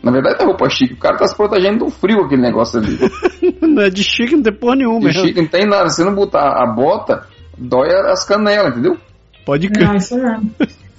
[0.00, 2.96] Na verdade é roupa chique, o cara tá se protegendo do frio aquele negócio ali.
[3.60, 5.00] não é de chique, não tem porra nenhuma.
[5.00, 5.26] E mesmo.
[5.26, 5.88] chique não tem nada.
[5.88, 7.26] Se não botar a bota,
[7.58, 8.96] dói as canelas, entendeu?
[9.44, 9.88] Pode crer.
[9.88, 10.50] Não, isso não.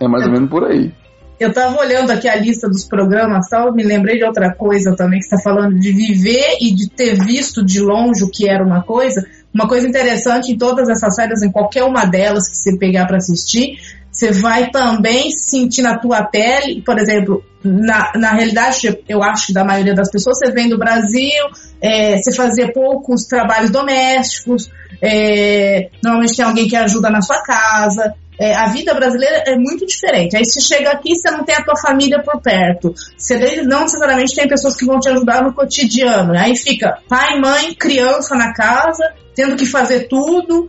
[0.00, 0.92] É mais ou menos por aí.
[1.38, 5.18] Eu tava olhando aqui a lista dos programas tal, me lembrei de outra coisa também,
[5.18, 8.64] que você tá falando de viver e de ter visto de longe o que era
[8.64, 9.22] uma coisa.
[9.52, 13.18] Uma coisa interessante em todas essas séries, em qualquer uma delas que você pegar para
[13.18, 13.78] assistir,
[14.10, 19.52] você vai também sentir na tua pele, por exemplo, na, na realidade, eu acho que
[19.52, 21.44] da maioria das pessoas, você vem do Brasil,
[21.82, 24.70] é, você fazia poucos trabalhos domésticos,
[25.02, 29.86] é, normalmente tem alguém que ajuda na sua casa, é, a vida brasileira é muito
[29.86, 30.36] diferente.
[30.36, 32.94] Aí você chega aqui, você não tem a tua família por perto.
[33.16, 36.36] Você não necessariamente tem pessoas que vão te ajudar no cotidiano.
[36.36, 40.68] Aí fica pai, mãe, criança na casa, tendo que fazer tudo.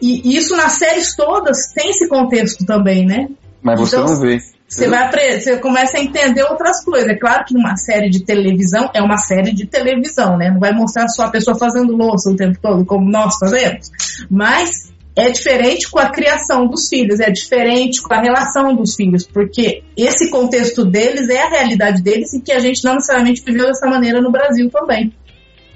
[0.00, 3.28] E isso nas séries todas tem esse contexto também, né?
[3.62, 4.38] Mas você Então, não vê.
[4.68, 5.08] Você, vai
[5.40, 7.08] você começa a entender outras coisas.
[7.08, 10.50] É claro que uma série de televisão é uma série de televisão, né?
[10.50, 13.90] Não vai mostrar só a pessoa fazendo louça o tempo todo, como nós fazemos.
[14.28, 19.26] Mas é diferente com a criação dos filhos, é diferente com a relação dos filhos,
[19.26, 23.66] porque esse contexto deles é a realidade deles e que a gente não necessariamente viveu
[23.66, 25.10] dessa maneira no Brasil também.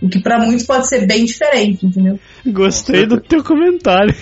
[0.03, 2.19] O que para muitos pode ser bem diferente, entendeu?
[2.47, 4.15] Gostei do teu comentário.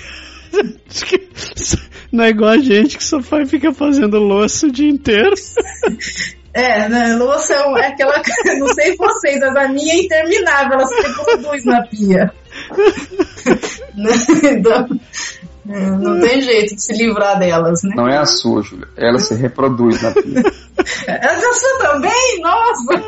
[2.11, 5.35] Não é igual a gente que só faz, fica fazendo louça o dia inteiro.
[6.55, 7.15] É, né?
[7.15, 8.21] Louça é é aquela.
[8.59, 12.33] Não sei vocês, mas a minha é interminável, ela se reproduz na pia.
[15.69, 17.95] É, não tem jeito de se livrar delas, né?
[17.95, 18.89] Não é a sua, Júlia.
[18.97, 20.43] Ela se reproduz na pia.
[21.07, 22.41] Essa É sua também?
[22.41, 23.03] Nossa!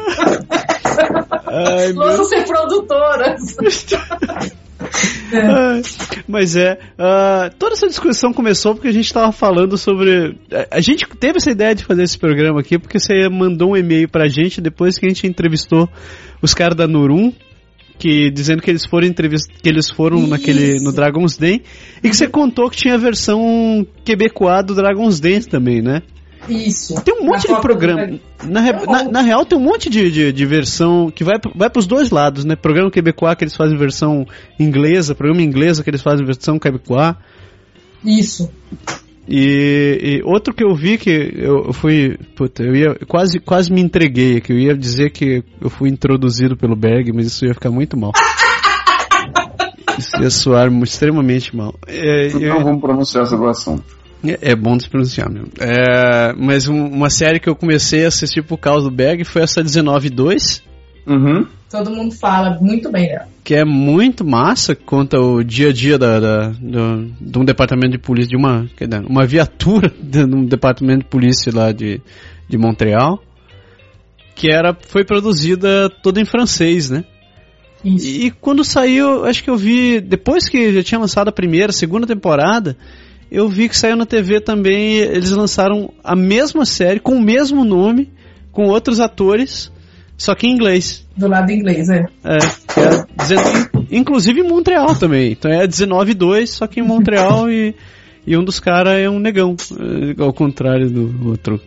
[1.47, 3.57] Ai, meu Louças reprodutoras.
[5.33, 5.83] Ai,
[6.27, 10.37] Mas é, uh, toda essa discussão começou porque a gente estava falando sobre.
[10.53, 13.77] A, a, gente teve essa ideia de fazer esse programa aqui porque você mandou um
[13.77, 15.89] e-mail pra gente depois que a gente entrevistou
[16.43, 17.33] os caras da Nurum,
[18.01, 19.47] que dizendo que eles foram entrevist...
[19.63, 20.31] que eles foram Isso.
[20.31, 21.61] naquele no Dragon's Den
[22.03, 26.01] e que você contou que tinha a versão quebecoa do Dragon's Den também, né?
[26.49, 26.95] Isso.
[27.05, 28.19] Tem um monte na de programa.
[28.43, 31.87] Na, na, na, real, tem um monte de, de, de, versão que vai, vai pros
[31.87, 32.57] dois lados, né?
[32.57, 34.27] Programa quebecois que eles fazem versão
[34.59, 37.15] inglesa, programa inglesa que eles fazem versão quebecois.
[38.03, 38.51] Isso.
[39.33, 42.19] E, e, outro que eu vi que eu fui.
[42.35, 42.97] Puta, eu ia.
[43.07, 47.27] Quase, quase me entreguei, que eu ia dizer que eu fui introduzido pelo Berg, mas
[47.27, 48.11] isso ia ficar muito mal.
[49.97, 51.77] isso ia soar extremamente mal.
[51.87, 53.85] É, então eu, vamos pronunciar sobre o assunto.
[54.25, 55.53] É, é bom de se pronunciar mesmo.
[55.61, 59.43] É, mas um, uma série que eu comecei a assistir por causa do Bag foi
[59.43, 60.61] essa 19.2.
[61.07, 61.47] Uhum.
[61.71, 63.29] Todo mundo fala muito bem dela.
[63.51, 67.91] Que é muito massa, conta o dia a dia da, da, do, de um departamento
[67.91, 68.71] de polícia, de uma,
[69.09, 72.01] uma viatura de um departamento de polícia lá de,
[72.49, 73.21] de Montreal,
[74.37, 77.05] que era, foi produzida toda em francês, né?
[77.85, 78.07] Isso.
[78.07, 82.07] E quando saiu, acho que eu vi, depois que já tinha lançado a primeira, segunda
[82.07, 82.77] temporada,
[83.33, 87.65] eu vi que saiu na TV também, eles lançaram a mesma série, com o mesmo
[87.65, 88.13] nome,
[88.53, 89.73] com outros atores,
[90.21, 91.03] só que em inglês.
[91.17, 92.05] Do lado inglês, é.
[92.23, 95.33] É, é inclusive em Montreal também.
[95.33, 97.75] Então é 19-2, só que em Montreal e,
[98.27, 99.57] e um dos caras é um negão,
[100.19, 101.59] é, ao contrário do outro.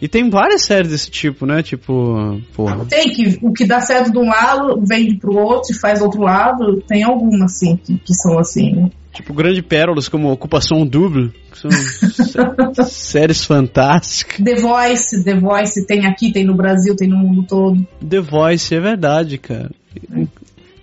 [0.00, 1.62] E tem várias séries desse tipo, né?
[1.62, 2.86] Tipo, porra.
[2.86, 6.06] Tem que o que dá certo de um lado vende pro outro e faz do
[6.06, 6.82] outro lado.
[6.88, 8.90] Tem algumas, assim, que, que são assim, né?
[9.12, 11.70] Tipo, grande pérolas como Ocupação Double, que são
[12.86, 14.44] séries fantásticas.
[14.44, 17.86] The Voice, The Voice tem aqui, tem no Brasil, tem no mundo todo.
[18.08, 19.70] The Voice, é verdade, cara.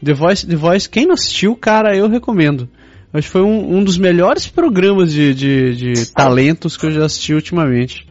[0.04, 2.70] The Voice, The Voice, quem não assistiu, cara, eu recomendo.
[3.14, 7.06] Acho que foi um, um dos melhores programas de, de, de talentos que eu já
[7.06, 8.06] assisti ultimamente.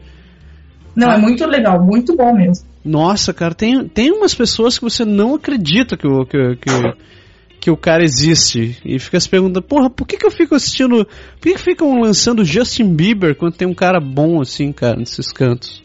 [0.95, 2.65] Não, é muito legal, muito bom mesmo.
[2.83, 6.69] Nossa, cara, tem, tem umas pessoas que você não acredita que, que, que
[7.67, 8.77] que o cara existe.
[8.85, 11.05] E fica se perguntando, porra, por que, que eu fico assistindo.
[11.05, 15.33] Por que, que ficam lançando Justin Bieber quando tem um cara bom assim, cara, nesses
[15.33, 15.83] cantos?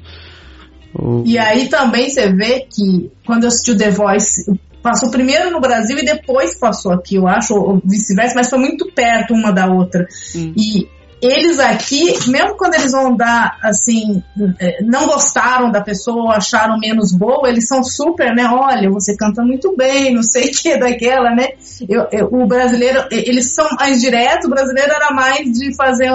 [1.24, 4.44] E aí também você vê que quando eu assisti o The Voice,
[4.80, 8.92] passou primeiro no Brasil e depois passou aqui, eu acho, ou vice-versa, mas foi muito
[8.92, 10.06] perto uma da outra.
[10.36, 10.52] Hum.
[10.56, 10.86] E
[11.22, 14.20] eles aqui, mesmo quando eles vão dar, assim,
[14.58, 18.44] é, não gostaram da pessoa, acharam menos boa, eles são super, né?
[18.46, 21.50] Olha, você canta muito bem, não sei o que daquela, né?
[21.88, 26.10] Eu, eu, o brasileiro, eles são mais diretos, o brasileiro era mais de fazer,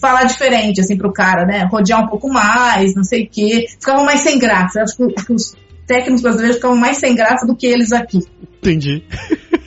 [0.00, 1.68] falar diferente, assim, pro cara, né?
[1.70, 3.68] Rodear um pouco mais, não sei o que.
[3.68, 4.80] Ficavam mais sem graça.
[4.80, 5.54] Eu acho que, que os
[5.86, 8.18] técnicos brasileiros ficavam mais sem graça do que eles aqui.
[8.58, 9.04] Entendi.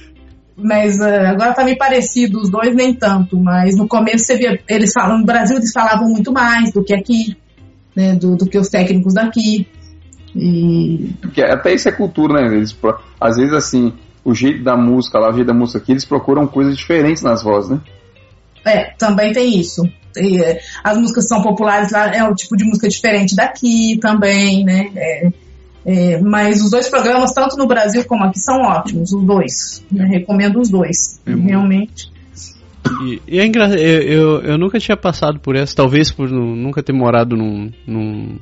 [0.56, 4.60] mas uh, agora tá meio parecido, os dois nem tanto, mas no começo você via,
[4.68, 7.36] eles falam, no Brasil eles falavam muito mais do que aqui,
[7.96, 9.68] né, do, do que os técnicos daqui.
[10.36, 11.14] E...
[11.22, 12.56] Porque até isso é cultura, né?
[12.56, 12.76] Eles,
[13.20, 13.94] às vezes assim,
[14.26, 17.44] o jeito da música lá, o jeito da música aqui, eles procuram coisas diferentes nas
[17.44, 17.82] vozes, né?
[18.66, 19.84] É, também tem isso.
[20.18, 24.64] E, eh, as músicas são populares lá, é um tipo de música diferente daqui também,
[24.64, 24.92] né?
[24.96, 25.30] É,
[25.86, 29.84] é, mas os dois programas, tanto no Brasil como aqui, são ótimos, os dois.
[29.92, 30.06] Né?
[30.06, 32.12] Recomendo os dois, é realmente.
[33.02, 36.84] E, e é engraçado, eu, eu, eu, nunca tinha passado por essa, talvez por nunca
[36.84, 38.38] ter morado num, num,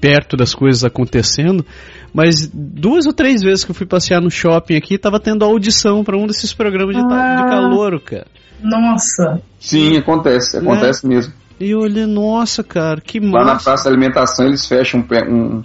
[0.00, 1.64] perto das coisas acontecendo,
[2.12, 6.02] mas duas ou três vezes que eu fui passear no shopping aqui, tava tendo audição
[6.02, 8.26] para um desses programas de, ah, de calor, cara.
[8.62, 9.40] Nossa!
[9.58, 11.14] Sim, acontece, acontece né?
[11.14, 11.32] mesmo.
[11.58, 13.38] E eu olhei, nossa, cara, que massa.
[13.38, 15.62] Lá na praça da alimentação eles fecham um, um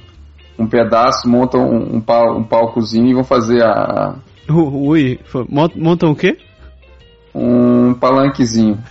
[0.57, 4.15] um pedaço, montam um, um, pal, um palcozinho e vão fazer a.
[4.49, 5.19] Ui,
[5.75, 6.37] montam o quê?
[7.33, 8.81] Um palanquezinho.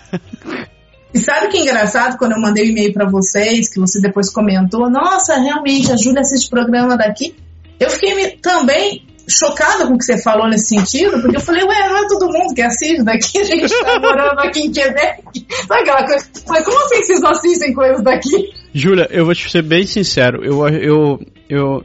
[1.15, 4.01] E sabe que é engraçado quando eu mandei o um e-mail para vocês, que você
[4.01, 7.37] depois comentou, nossa, realmente a Júlia assiste programa daqui.
[7.79, 11.89] Eu fiquei também chocada com o que você falou nesse sentido, porque eu falei, ué,
[11.89, 15.23] não é todo mundo que assiste daqui, a gente tá morando aqui em Quebec.
[15.67, 16.27] Sabe aquela coisa?
[16.47, 18.51] Falei, como assim vocês não assistem coisas daqui?
[18.73, 21.85] Júlia, eu vou te ser bem sincero, eu, eu, eu,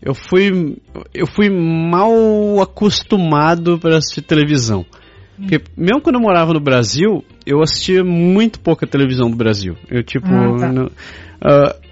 [0.00, 0.78] eu fui
[1.12, 2.12] eu fui mal
[2.60, 4.84] acostumado para assistir televisão.
[5.36, 9.76] Porque mesmo quando eu morava no Brasil, eu assistia muito pouca televisão do Brasil.
[9.88, 10.72] Eu tipo, ah, tá.
[10.72, 11.87] no, uh,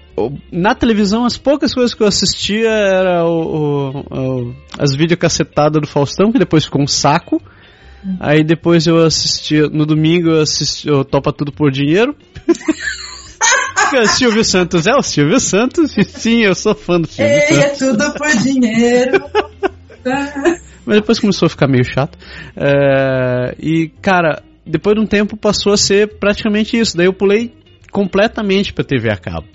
[0.51, 5.87] na televisão, as poucas coisas que eu assistia era o, o, o, as videocassetadas do
[5.87, 7.41] Faustão, que depois ficou um saco.
[8.19, 12.15] Aí depois eu assistia, no domingo eu assisti o Topa Tudo por Dinheiro.
[14.17, 17.61] Silvio Santos é o Silvio Santos, e sim, eu sou fã do Silvio Ei, Santos.
[17.61, 19.23] É tudo por dinheiro.
[20.85, 22.17] Mas depois começou a ficar meio chato.
[22.55, 26.95] É, e, cara, depois de um tempo passou a ser praticamente isso.
[26.95, 27.53] Daí eu pulei
[27.91, 29.47] completamente pra TV a cabo.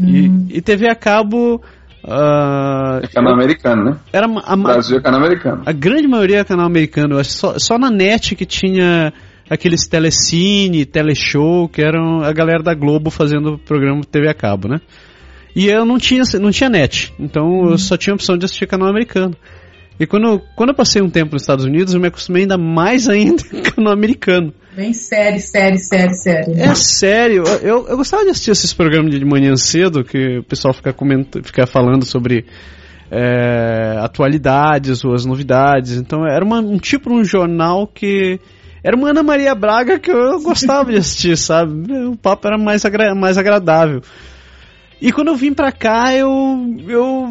[0.00, 0.46] Hum.
[0.48, 1.60] E, e TV a cabo.
[2.04, 3.96] ah, É canal americano, né?
[4.12, 5.62] era a, Brasil é canal americano.
[5.66, 7.22] a grande maioria é canal americano.
[7.24, 9.12] Só, só na net que tinha
[9.50, 14.80] aqueles telecine, teleshow, que eram a galera da Globo fazendo programa TV a cabo, né?
[15.56, 18.66] E eu não tinha, não tinha net, então eu só tinha a opção de assistir
[18.66, 19.34] canal americano.
[20.00, 23.08] E quando, quando eu passei um tempo nos Estados Unidos, eu me acostumei ainda mais
[23.08, 24.52] ainda com canal americano.
[24.76, 26.54] Bem sério, sério, sério, sério.
[26.56, 30.72] É sério, eu, eu gostava de assistir esses programas de manhã cedo, que o pessoal
[30.72, 32.44] fica, comenta, fica falando sobre
[33.10, 35.96] é, atualidades ou as novidades.
[35.96, 38.38] Então era uma- um tipo de um jornal que.
[38.84, 41.92] Era uma Ana Maria Braga que eu gostava de assistir, sabe?
[42.06, 44.00] O papo era mais, agra- mais agradável.
[45.00, 46.28] E quando eu vim pra cá, eu.
[46.88, 47.28] Eu.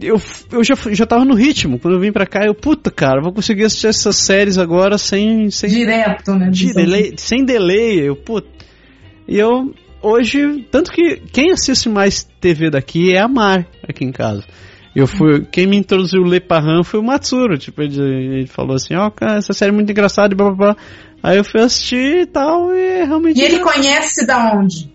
[0.00, 0.22] Eu,
[0.52, 1.78] eu já, já tava no ritmo.
[1.78, 5.50] Quando eu vim pra cá, eu, puta, cara, vou conseguir assistir essas séries agora sem.
[5.50, 6.50] sem Direto, né?
[6.50, 8.48] de delay, sem delay, eu, puta.
[9.26, 14.12] E eu, hoje, tanto que quem assiste mais TV daqui é a Mar, aqui em
[14.12, 14.44] casa.
[14.94, 18.76] Eu fui, quem me introduziu o Le Parran foi o Matsuro, tipo, ele, ele falou
[18.76, 20.76] assim, ó, cara, essa série é muito engraçada e blá blá blá.
[21.20, 23.40] Aí eu fui assistir e tal, e realmente...
[23.40, 24.93] E ele conhece da onde?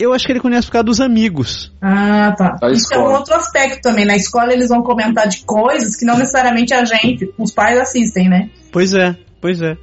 [0.00, 1.70] Eu acho que ele conhece por causa dos amigos.
[1.82, 2.56] Ah, tá.
[2.58, 3.18] Da Isso é um escola.
[3.18, 4.06] outro aspecto também.
[4.06, 8.26] Na escola eles vão comentar de coisas que não necessariamente a gente, os pais assistem,
[8.26, 8.48] né?
[8.72, 9.76] Pois é, pois é.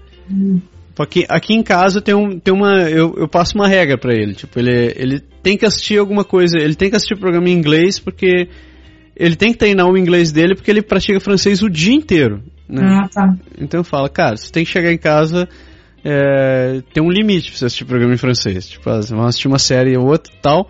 [1.00, 2.90] Aqui, aqui em casa tem, um, tem uma.
[2.90, 4.34] Eu, eu passo uma regra pra ele.
[4.34, 6.58] Tipo, ele, ele tem que assistir alguma coisa.
[6.58, 8.50] Ele tem que assistir programa em inglês porque.
[9.16, 12.44] Ele tem que treinar o inglês dele porque ele pratica francês o dia inteiro.
[12.68, 12.82] Né?
[12.84, 13.36] Ah, tá.
[13.60, 15.48] Então eu falo, cara, você tem que chegar em casa.
[16.04, 18.70] É, tem um limite pra você assistir programa em francês.
[18.70, 20.70] Tipo, ah, vamos assistir uma série ou outra e tal.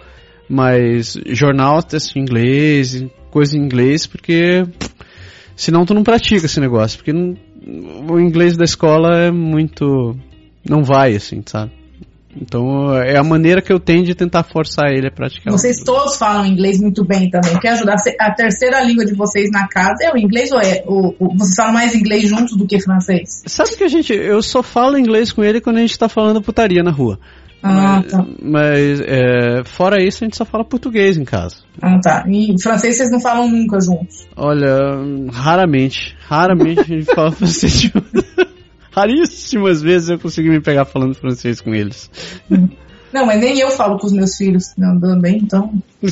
[0.50, 1.80] Mas jornal
[2.16, 4.66] em inglês, coisa em inglês, porque.
[5.56, 6.98] Senão tu não pratica esse negócio.
[6.98, 7.36] Porque não-
[8.10, 10.16] o inglês da escola é muito.
[10.68, 11.72] Não vai, assim, sabe?
[12.42, 15.52] Então é a maneira que eu tenho de tentar forçar ele a praticar.
[15.52, 17.58] Vocês todos falam inglês muito bem também.
[17.60, 17.96] Quer ajudar?
[18.20, 21.56] A terceira língua de vocês na casa é o inglês ou é o, o- vocês
[21.56, 23.44] falam mais inglês juntos do que francês?
[23.46, 24.14] Sabe que a gente.
[24.14, 27.20] Eu só falo inglês com ele quando a gente tá falando putaria na rua.
[27.64, 28.26] Ah, mas tá.
[28.42, 31.56] mas, é, fora isso, a gente só fala português em casa.
[31.82, 32.24] Ah, tá.
[32.30, 34.28] E francês vocês não falam nunca juntos.
[34.36, 34.70] Olha,
[35.34, 36.16] raramente.
[36.28, 38.24] Raramente a gente fala francês junto.
[38.98, 42.10] Raríssimas vezes eu consegui me pegar falando francês com eles.
[43.14, 45.72] Não, mas nem eu falo com os meus filhos não também, então.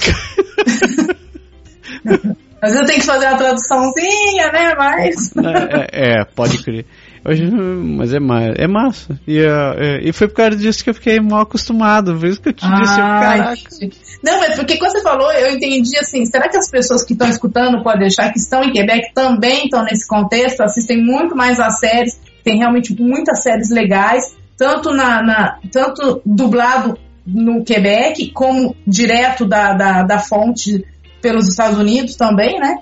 [2.61, 4.73] Às vezes eu tenho que fazer uma traduçãozinha, né?
[4.75, 5.31] Mas.
[5.37, 6.85] É, é, é, pode crer.
[7.27, 9.19] Hoje, mas é, ma é massa.
[9.27, 12.15] E, é, é, e foi por causa disso que eu fiquei mal acostumado.
[12.15, 13.53] Por isso que eu te disse, Ah, caraca.
[13.53, 13.97] entendi.
[14.23, 17.27] Não, mas porque quando você falou, eu entendi assim, será que as pessoas que estão
[17.27, 21.79] escutando pode deixar que estão em Quebec também estão nesse contexto, assistem muito mais às
[21.79, 29.45] séries, tem realmente muitas séries legais, tanto na, na- tanto dublado no Quebec, como direto
[29.45, 30.85] da, da, da fonte
[31.21, 32.77] pelos Estados Unidos também, né?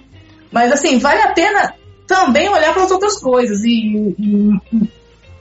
[0.51, 1.73] Mas assim, vale a pena
[2.05, 4.49] também olhar para as outras coisas e, e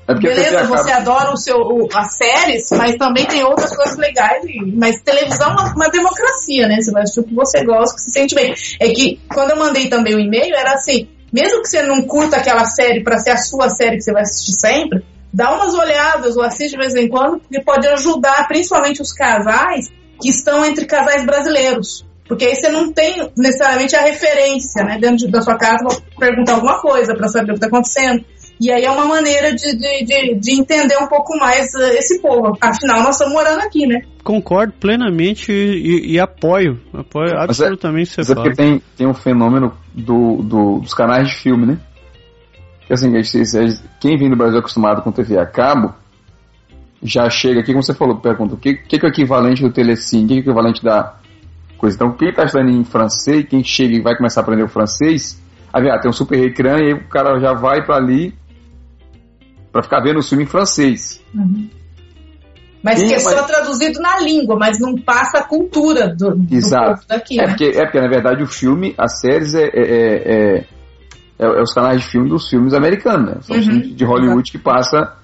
[0.07, 3.97] É Beleza, acaba- você adora o seu, o- as séries, mas também tem outras coisas
[3.99, 4.45] legais.
[4.75, 6.81] mas televisão é uma, uma democracia, né?
[6.81, 8.55] Você vai assistir o que você gosta, que se sente bem.
[8.79, 12.37] É que quando eu mandei também o e-mail, era assim: mesmo que você não curta
[12.37, 16.37] aquela série para ser a sua série que você vai assistir sempre, dá umas olhadas
[16.37, 19.89] ou assiste de vez em quando, porque pode ajudar principalmente os casais
[20.21, 22.05] que estão entre casais brasileiros.
[22.29, 24.97] Porque aí você não tem necessariamente a referência, né?
[24.99, 28.25] Dentro de- da sua casa, pra perguntar alguma coisa para saber o que está acontecendo.
[28.63, 32.23] E aí é uma maneira de, de, de, de entender um pouco mais eh, esse
[32.23, 32.57] povo.
[32.61, 34.03] Afinal, nós estamos morando aqui, né?
[34.23, 36.81] Concordo plenamente e, e apoio.
[36.95, 40.95] Apoio Mas é- absolutamente Mas você é porque tem, tem um fenômeno do, do- dos
[40.95, 41.79] canais de filme, né?
[42.87, 43.11] Que assim,
[44.01, 45.93] quem vem do Brasil acostumado com TV a cabo,
[47.03, 49.73] já chega aqui, como você falou, pergunta, o que, que, que é o equivalente do
[49.73, 51.17] Telecine, o que, que é o equivalente da
[51.77, 51.97] coisa.
[51.97, 55.43] Então, quem está estudando em francês, quem chega e vai começar a aprender o francês,
[55.73, 58.41] aí ah, tem um super ecrã e aí o cara já vai para ali
[59.73, 61.21] para ficar vendo o filme em francês.
[62.83, 66.35] Mas Sim, que é mas- só traduzido na língua, mas não passa a cultura do,
[66.37, 66.95] do Exato.
[66.97, 67.49] povo daqui, É né?
[67.49, 70.67] porque, é porque, na verdade, o filme, as séries, é, é, é, é,
[71.39, 73.37] é os canais de filme dos filmes americanos, né?
[73.43, 75.17] São Uhum, filmes de Hollywood que passa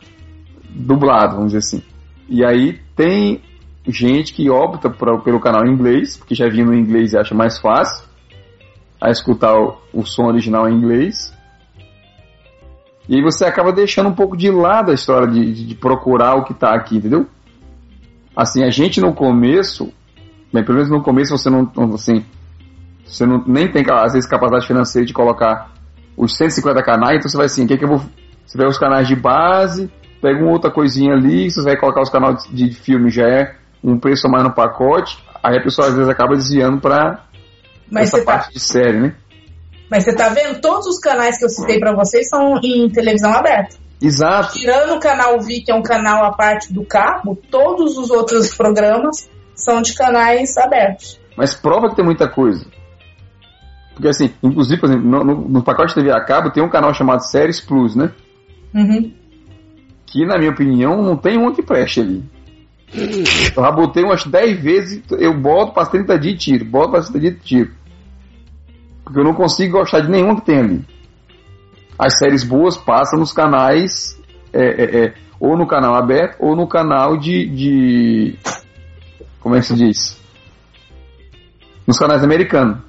[0.70, 1.82] dublado, vamos dizer assim.
[2.28, 3.42] E aí tem
[3.86, 7.34] gente que opta pra- pelo canal em inglês, porque já vindo no inglês e acha
[7.34, 8.06] mais fácil
[9.00, 11.32] a escutar o, o som original em inglês.
[13.08, 16.34] E aí você acaba deixando um pouco de lado a história de, de- de procurar
[16.34, 17.26] o que tá aqui, entendeu?
[18.36, 19.92] Assim, a gente no começo,
[20.52, 22.24] bem, pelo menos no começo você não, assim,
[23.04, 25.70] você não, nem tem, às vezes, capacidade financeira de colocar
[26.16, 28.02] os 150 canais, então você vai assim, o que, é que eu vou.
[28.44, 29.90] Você pega os canais de base,
[30.20, 33.98] pega uma outra coisinha ali, você vai colocar os canais de filme, já é um
[33.98, 37.24] preço a mais no pacote, aí a pessoa às vezes acaba desviando pra
[37.90, 39.14] Mas essa tá, parte de série, né?
[39.90, 40.60] Mas você tá vendo?
[40.60, 43.76] Todos os canais que eu citei pra vocês são em televisão aberta.
[44.00, 44.52] Exato.
[44.58, 48.54] Tirando o canal Vi, que é um canal à parte do cabo, todos os outros
[48.54, 51.18] programas são de canais abertos.
[51.36, 52.64] Mas prova que tem muita coisa.
[53.94, 56.94] Porque assim, inclusive, por exemplo, no, no- pacote de TV a cabo tem um canal
[56.94, 58.12] chamado Séries Plus, né?
[58.72, 59.12] Uhum.
[60.06, 62.22] Que na minha opinião não tem uma que preste ali.
[62.94, 67.02] Eu já botei umas 10 vezes, eu boto para 30 dias e tiro, boto para
[67.02, 67.70] 30 dias e tiro.
[69.08, 70.84] Porque eu não consigo gostar de nenhuma que tem ali.
[71.98, 74.20] As séries boas passam nos canais,
[74.52, 78.38] é, é, é, ou no canal aberto, ou no canal de, de.
[79.40, 80.20] Como é que se diz?
[81.86, 82.80] Nos canais americanos.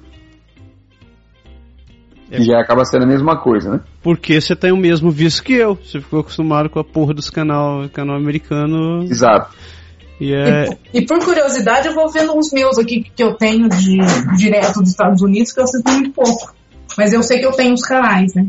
[2.28, 3.80] Que já acaba sendo a mesma coisa, né?
[4.02, 5.74] Porque você tem o mesmo visto que eu.
[5.74, 9.02] Você ficou acostumado com a porra dos canal, canal americano.
[9.04, 9.56] Exato.
[10.20, 10.68] E é.
[10.92, 13.98] E, por curiosidade, eu vou vendo uns meus aqui que eu tenho de
[14.36, 16.54] direto dos Estados Unidos, que eu assisto muito pouco.
[16.98, 18.46] Mas eu sei que eu tenho os canais, né?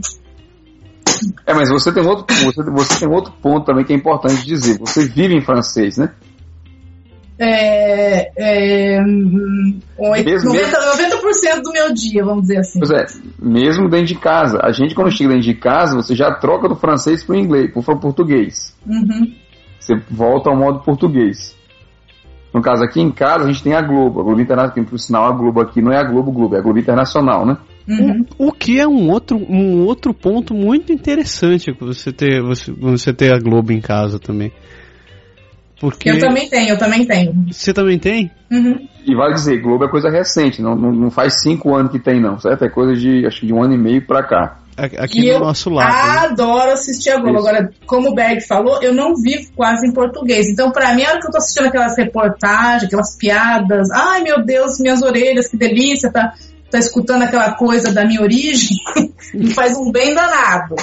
[1.45, 4.79] É, mas você tem outro, você, você tem outro ponto também que é importante dizer.
[4.79, 6.11] Você vive em francês, né?
[7.39, 12.79] É, é, hum, oito- Mesmo- 90%, 90% do meu dia, vamos dizer assim.
[12.79, 13.05] Pois é,
[13.39, 14.59] mesmo dentro de casa.
[14.61, 17.81] A gente, quando chega dentro de casa, você já troca do francês pro inglês, pro
[17.99, 18.75] português.
[18.85, 19.33] Uhum.
[19.79, 21.55] Você volta ao modo português.
[22.53, 24.19] No caso, aqui em casa, a gente tem a Globo.
[24.19, 26.59] A Globo Internacional, que por sinal a Globo aqui não é a Globo Globo, é
[26.59, 27.57] a Globo Internacional, né?
[27.87, 28.25] Uhum.
[28.37, 33.13] O, o que é um outro, um outro ponto muito interessante você ter, você, você
[33.13, 34.51] ter a Globo em casa também.
[35.79, 37.33] Porque Eu também tenho, eu também tenho.
[37.51, 38.29] você também tem?
[38.51, 38.87] Uhum.
[39.03, 42.21] E vale dizer, Globo é coisa recente, não, não, não faz cinco anos que tem,
[42.21, 42.63] não, certo?
[42.63, 44.59] É coisa de, acho que de um ano e meio pra cá.
[44.77, 45.89] Aqui E eu nosso lado.
[45.91, 46.27] né?
[46.27, 47.39] adoro assistir a Globo.
[47.39, 47.47] Isso.
[47.47, 50.47] Agora, como o Berg falou, eu não vivo quase em português.
[50.49, 54.43] Então, pra mim, a hora que eu tô assistindo aquelas reportagens, aquelas piadas, ai meu
[54.43, 56.33] Deus, minhas orelhas, que delícia, tá,
[56.71, 58.77] tá escutando aquela coisa da minha origem,
[59.35, 60.75] me faz um bem danado.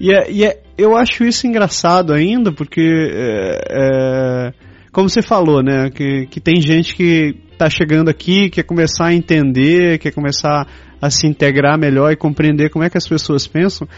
[0.00, 4.52] E, é, e é- eu acho isso engraçado ainda, porque, é, é,
[4.92, 9.14] como você falou, né, que, que tem gente que tá chegando aqui, quer começar a
[9.14, 10.66] entender, quer começar
[11.02, 13.88] a se integrar melhor e compreender como é que as pessoas pensam.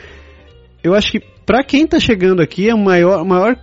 [0.83, 3.57] Eu acho que pra quem tá chegando aqui, a maior, a maior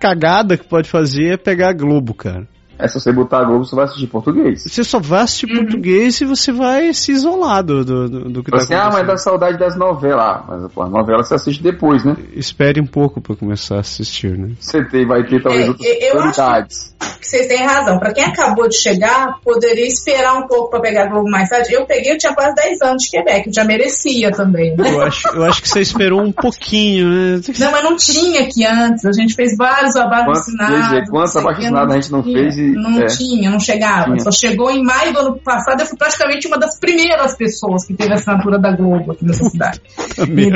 [0.00, 2.48] cagada que pode fazer é pegar a Globo, cara.
[2.78, 4.64] É se você botar a Globo, você vai assistir português.
[4.64, 5.56] Você só vai assistir Uhum.
[5.64, 9.06] português e você vai se isolar do, do, do, do que tá assim, ah, mas
[9.06, 10.22] dá saudade das novelas.
[10.22, 12.16] Ah, mas pô, a novela você assiste depois, né?
[12.34, 14.50] Espere um pouco pra começar a assistir, né?
[14.60, 16.94] Você tem, vai ter talvez É, outras eu acho prioridades.
[17.20, 17.98] que vocês têm razão.
[17.98, 21.72] Pra quem acabou de chegar, poderia esperar um pouco pra pegar a Globo mais tarde.
[21.72, 24.76] Eu peguei, eu tinha quase 10 anos de Quebec, eu já merecia também.
[24.76, 24.86] né?
[24.96, 27.40] Eu acho, eu acho que você esperou um pouquinho, né?
[27.58, 29.04] Não, mas não tinha aqui antes.
[29.04, 30.74] A gente fez vários abaixo Quantos- assinados.
[30.76, 33.00] quer dizer, quantos não sei o abaixo quê, assinados a gente não fez e- Não
[33.02, 33.06] é.
[33.06, 34.06] tinha, não chegava.
[34.12, 34.20] Tinha.
[34.20, 35.80] Só chegou em maio do ano passado.
[35.80, 39.44] Eu fui praticamente uma das primeiras pessoas que teve a assinatura da Globo aqui nessa
[39.48, 39.80] cidade.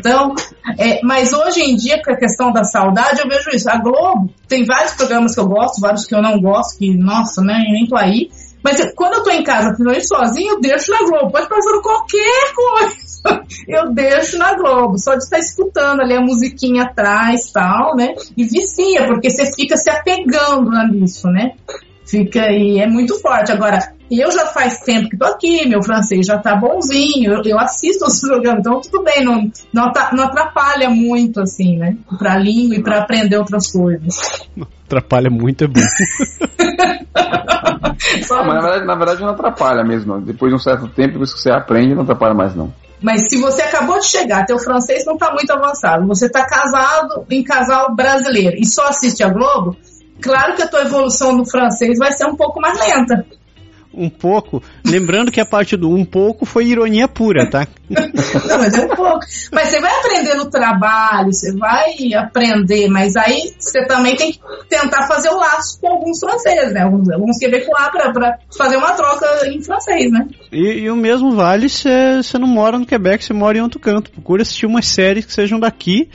[0.01, 0.35] Então,
[0.79, 3.69] é, mas hoje em dia, com a questão da saudade, eu vejo isso.
[3.69, 7.43] A Globo tem vários programas que eu gosto, vários que eu não gosto, que, nossa,
[7.43, 8.31] né, nem tô aí.
[8.63, 11.33] Mas eu- quando eu tô em casa, principalmente sozinho, eu deixo na Globo.
[11.33, 13.01] Pode passar qualquer coisa.
[13.69, 14.99] Eu deixo na Globo.
[14.99, 18.15] Só de estar escutando ali a musiquinha atrás e tal, né?
[18.37, 21.53] E vicia, porque você fica se apegando nisso, né?
[22.11, 23.53] Fica e é muito forte.
[23.53, 23.79] Agora,
[24.11, 28.05] eu já faz tempo que tô aqui, meu francês já tá bonzinho, eu, eu assisto
[28.05, 31.97] os programas, então tudo bem, não, não, não atrapalha muito, assim, né?
[32.19, 34.17] Pra língua e pra aprender outras coisas.
[34.87, 35.81] Atrapalha muito, é bom.
[38.29, 40.21] Não, mas na verdade, na verdade não atrapalha mesmo.
[40.21, 42.73] Depois de um certo tempo, depois que você aprende, não atrapalha mais não.
[43.01, 47.25] Mas se você acabou de chegar, teu francês não tá muito avançado, você tá casado
[47.31, 49.77] em casal brasileiro e só assiste a Globo,
[50.21, 53.27] claro que a tua evolução no francês vai ser um pouco mais lenta.
[53.93, 54.63] Um pouco.
[54.87, 57.67] Lembrando que a parte do um pouco foi ironia pura, tá?
[57.91, 59.19] Não, mas é um pouco.
[59.53, 64.39] Mas você vai aprender no trabalho, você vai aprender, mas aí você também tem que
[64.69, 66.83] tentar fazer o laço com alguns franceses, né?
[66.83, 70.29] Alguns, alguns quebecois pra, pra fazer uma troca em francês, né?
[70.53, 71.89] E, e o mesmo vale se
[72.23, 74.11] você não mora no Quebec, você mora em outro canto.
[74.13, 76.09] Procura assistir umas séries que sejam daqui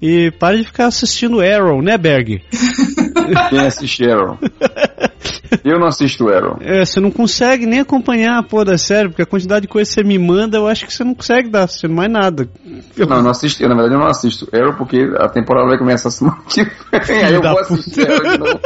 [0.00, 2.42] e pare de ficar assistindo Arrow, né, Berg?
[3.50, 4.38] Quem assiste Arrow?
[5.64, 6.58] Eu não assisto Arrow.
[6.60, 9.88] É, você não consegue nem acompanhar a porra da série, porque a quantidade de coisa
[9.88, 12.48] que você me manda, eu acho que você não consegue dar assistindo mais nada.
[12.64, 15.78] Não, eu não assisto, eu, na verdade eu não assisto Arrow porque a temporada vai
[15.78, 17.74] começar semana que vem, aí eu vou puta.
[17.74, 18.60] assistir Arrow de novo.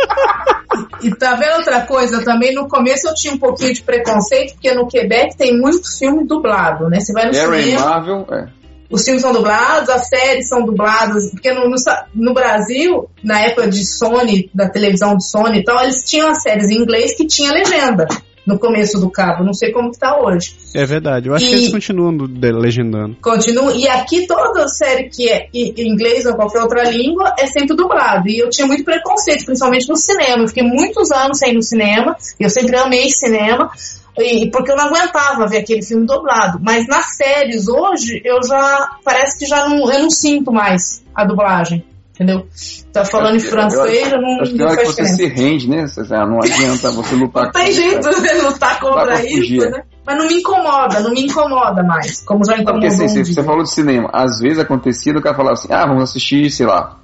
[1.02, 2.54] E tá vendo outra coisa também?
[2.54, 6.88] No começo eu tinha um pouquinho de preconceito, porque no Quebec tem muito filme dublado,
[6.88, 7.00] né?
[7.00, 8.61] Você vai no Era em cinema, Marvel, é.
[8.93, 11.77] Os filmes são dublados, as séries são dubladas, porque no, no,
[12.14, 16.43] no Brasil, na época de Sony, da televisão de Sony e tal, eles tinham as
[16.43, 18.06] séries em inglês que tinha legenda
[18.47, 19.44] no começo do cabo.
[19.44, 20.56] Não sei como que tá hoje.
[20.74, 21.28] É verdade.
[21.28, 23.16] Eu acho E- que eles continuam legendando.
[23.20, 23.73] Continua.
[23.73, 28.28] E aqui toda série que é em inglês ou qualquer outra língua é sempre dublado.
[28.28, 30.43] E eu tinha muito preconceito, principalmente no cinema.
[30.43, 32.16] Eu fiquei muitos anos sem ir no cinema.
[32.40, 33.70] E eu sempre amei cinema.
[34.19, 36.59] E, porque eu não aguentava ver aquele filme dublado.
[36.62, 38.97] Mas nas séries hoje, eu já.
[39.05, 39.90] Parece que já não.
[39.90, 41.85] Eu não sinto mais a dublagem.
[42.14, 42.47] Entendeu?
[42.93, 45.02] Tá falando em Eu- eu francês, eu não, Acho que não na hora que você
[45.02, 45.16] diferença.
[45.36, 45.86] se rende, né?
[45.86, 49.70] Você- Não adianta você lutar Não tem jeito de lutar contra isso, fugir.
[49.70, 49.82] né?
[50.06, 52.22] Mas não me incomoda, não me incomoda mais.
[52.24, 53.34] Como já Porque incomodou assim, um você, dia.
[53.34, 56.66] você falou de cinema, às vezes acontecia do cara falava assim, ah, vamos assistir, sei
[56.66, 56.98] lá,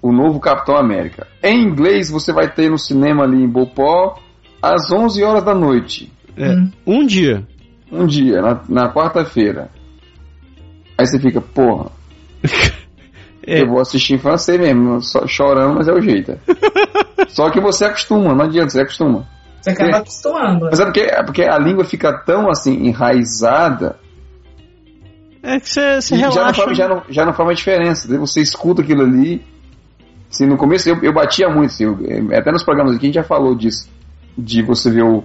[0.00, 1.26] o novo Capitão América.
[1.42, 4.18] Em inglês você vai ter no cinema ali em Bopó
[4.62, 6.70] às 11 horas da noite, É, Hum.
[6.86, 7.44] Um dia.
[7.90, 9.68] um dia, na, na quarta-feira.
[10.96, 11.90] Aí você fica, porra,
[13.46, 13.62] É.
[13.62, 16.38] eu vou assistir em francês mesmo, só chorando, mas é o jeito.
[17.28, 19.26] Só que você acostuma, não adianta, você acostuma.
[19.60, 19.94] Você acaba É.
[19.96, 20.66] acostumando.
[20.66, 23.96] Mas é porque, é porque a língua fica tão assim, enraizada,
[25.42, 26.64] É que você, você E já não, relaxa.
[26.64, 28.18] faz, já, não, já não faz uma diferença.
[28.18, 29.42] Você escuta aquilo ali.
[30.30, 33.14] Assim, no começo eu, eu batia muito, assim, eu- até nos programas aqui a gente
[33.16, 33.88] já falou disso.
[34.36, 35.24] De você ver o.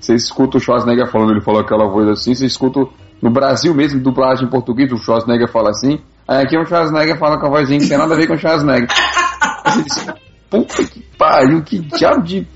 [0.00, 2.80] Você escuta o Schwarzenegger falando, ele fala aquela voz assim, você escuta
[3.20, 5.98] no Brasil mesmo, dublagem em português, o Schwarzenegger fala assim.
[6.28, 8.38] Aí aqui o Schwarzenegger fala com a vozinha que tem nada a ver com o
[8.38, 8.88] Schwarzenegger.
[9.64, 10.06] Você diz,
[10.50, 12.46] puta que pariu, que diabo de.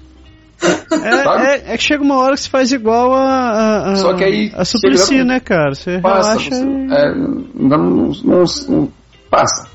[0.93, 4.15] É, é, é que chega uma hora que você faz igual a, a, a, Só
[4.15, 5.75] que aí a Suplicy, né, cara?
[5.75, 6.95] Você Passa, relaxa você, e...
[6.95, 8.93] é, não, não, não- não-
[9.29, 9.69] passa.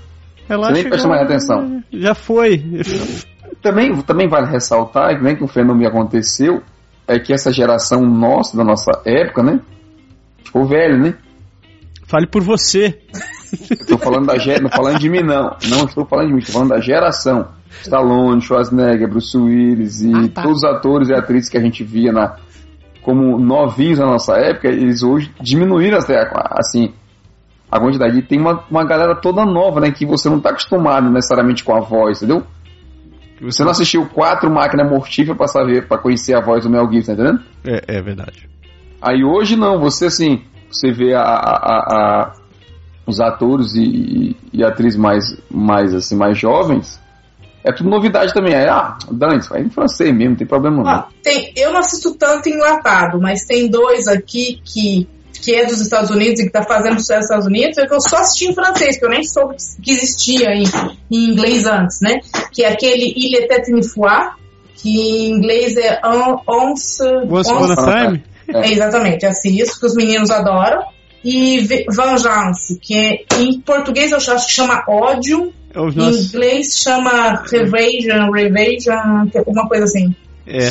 [0.48, 1.84] relaxa nem presta mais atenção.
[1.92, 2.64] Já foi.
[3.60, 6.62] Também, também vale ressaltar né, que um fenômeno aconteceu
[7.08, 9.60] é que essa geração nossa, da nossa época, né?
[10.44, 11.16] Ficou velho, né?
[12.06, 13.02] Fale por você.
[13.54, 15.56] Estou falando da não falando de mim, não.
[15.70, 17.48] Não estou falando de mim, estou falando da geração.
[17.82, 20.42] Stallone, Schwarzenegger, Bruce Willis e Ah, tá.
[20.44, 22.36] todos os atores e atrizes que a gente via na,
[23.04, 26.30] como novinhos na nossa época, eles hoje diminuíram até
[26.60, 26.94] assim
[27.70, 28.18] a quantidade.
[28.18, 29.92] E tem uma, uma galera toda nova, né?
[29.92, 32.44] Que você não está acostumado necessariamente com a voz, entendeu?
[33.42, 37.16] Você não assistiu quatro máquinas mortíferas para saber, para conhecer a voz do Mel Gibson,
[37.16, 37.44] tá entendendo?
[37.66, 38.50] É, é verdade.
[39.00, 40.42] Aí hoje não, você assim,
[40.72, 42.34] você vê a- a- a-
[43.08, 47.00] os atores e, e, atrizes mais, mais assim, mais jovens,
[47.64, 48.54] é tudo novidade também.
[48.54, 50.92] É, ah, Dante, vai em francês mesmo, não tem problema não.
[50.92, 55.08] Ó, tem, eu não assisto tanto enlatado, mas tem dois aqui que,
[55.42, 57.94] que é dos Estados Unidos e que tá fazendo sucesso nos Estados Unidos, é que
[57.94, 60.66] eu só assisti em francês, que eu nem soube que existia em,
[61.10, 62.20] em inglês antes, né?
[62.52, 64.34] Que é aquele Il était une fois,
[64.76, 68.24] que em inglês é on, once, Once Upon a Time?
[68.50, 70.97] É, exatamente, assisto, que os meninos adoram.
[71.24, 75.98] E Ve- Vengeance, que é, em português eu acho que chama ódio, É os em
[76.00, 80.16] nossos- inglês chama Revasion, Revasion, que é uma coisa assim.
[80.50, 80.70] É,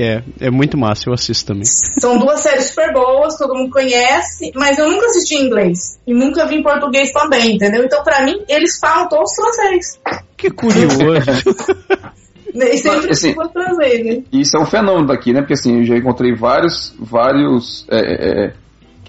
[0.00, 1.64] é, é muito massa, eu assisto também.
[1.66, 6.00] São duas séries super boas, todo mundo conhece, mas eu nunca assisti em inglês.
[6.06, 7.84] E nunca vi em português também, entendeu?
[7.84, 10.00] Então, pra mim, eles falam todos francês.
[10.38, 10.98] Que curioso.
[12.52, 14.22] E sempre assim, francês, né?
[14.32, 15.40] E Isso é um fenômeno daqui, né?
[15.40, 17.98] Porque assim, eu já encontrei vários, vários é,
[18.46, 18.52] é,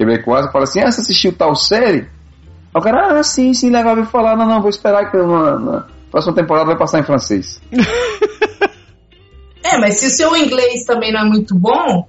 [0.03, 2.07] é, quebecois que falam assim, ah, você assistiu tal série?
[2.73, 5.59] Aí o cara, ah, sim, sim, legal, eu falar, não, não, vou esperar que na,
[5.59, 7.61] na próxima temporada vai passar em francês.
[9.63, 12.07] É, mas se o seu inglês também não é muito bom,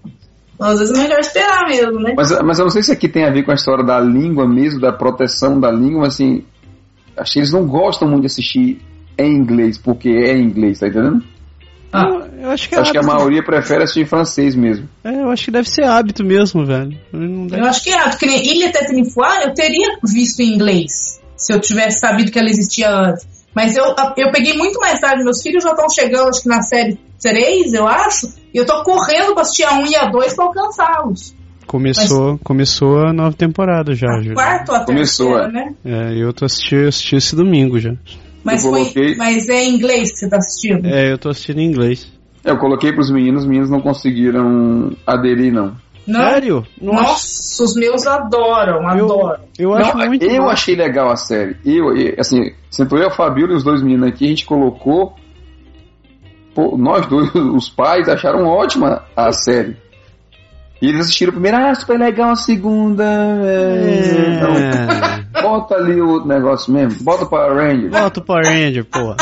[0.59, 2.15] às vezes é melhor esperar mesmo, né?
[2.17, 4.49] Mas, mas eu não sei se aqui tem a ver com a história da língua
[4.49, 6.45] mesmo, da proteção da língua, mas assim,
[7.17, 8.81] acho que eles não gostam muito de assistir
[9.19, 11.23] em inglês, porque é inglês, tá entendendo?
[11.93, 12.05] Ah.
[12.09, 13.15] Eu, eu acho que é acho que a hábito.
[13.17, 14.89] maioria prefere assistir em francês mesmo.
[15.05, 16.99] É, eu acho que deve ser hábito mesmo, velho.
[17.13, 21.21] Não deve- Eu acho que é, porque nem Ilha Tetenifoa eu teria visto em inglês,
[21.37, 23.27] se eu tivesse sabido que ela existia antes.
[23.55, 23.85] Mas eu,
[24.17, 27.75] eu peguei muito mais tarde, meus filhos já estão chegando, acho que na série 3,
[27.75, 31.35] eu acho, e eu tô correndo pra assistir a 1 e a 2 pra alcançá-los.
[31.67, 34.35] Começou, começou a nova temporada já, Júlio.
[34.35, 35.53] Quarto a Começou, terceira, é.
[35.53, 35.75] né?
[36.13, 37.93] É, eu tô assistindo, assisti esse domingo já.
[38.45, 40.87] Mas, Eu foi, coloquei- mas é em inglês que você tá assistindo?
[40.87, 42.11] É, eu tô assistindo em inglês.
[42.45, 45.77] Eu coloquei pros meninos, os meninos não conseguiram aderir, não.
[46.05, 46.21] Não?
[46.21, 46.67] Sério?
[46.81, 49.39] Nossa, os meus adoram, adoram.
[49.57, 50.51] Eu acho Não, muito eu bom.
[50.51, 51.57] achei legal a série.
[51.65, 55.15] Eu, eu- assim, sentou eu, a Fabíola e os dois meninos aqui, a gente colocou.
[56.55, 59.77] Pô, nós dois, os pais, acharam ótima a série.
[60.83, 63.05] E eles assistiram a primeira, ah, super legal a segunda.
[63.05, 65.25] É, não, É.
[65.53, 67.91] bota ali o negócio mesmo, bota para Ranger.
[67.91, 69.17] Volta o Power Ranger, porra.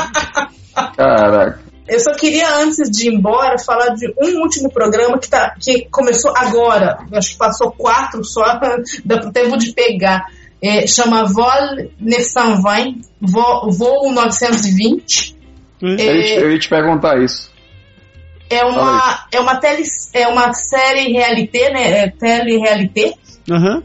[0.97, 1.61] Caraca.
[1.89, 5.89] Eu só queria, antes de ir embora, falar de um último programa que, tá, que
[5.90, 6.98] começou agora.
[7.11, 8.61] Eu acho que passou quatro só,
[9.05, 10.24] dá pro tempo de pegar.
[10.62, 15.36] É, chama Vol 920, Voo, Voo 920.
[15.82, 17.51] Eu, ia te, eu ia te perguntar isso.
[18.48, 19.82] É uma, é uma, tele,
[20.12, 22.02] é uma série realité, né?
[22.02, 23.15] É tele-realité.
[23.51, 23.82] Aham.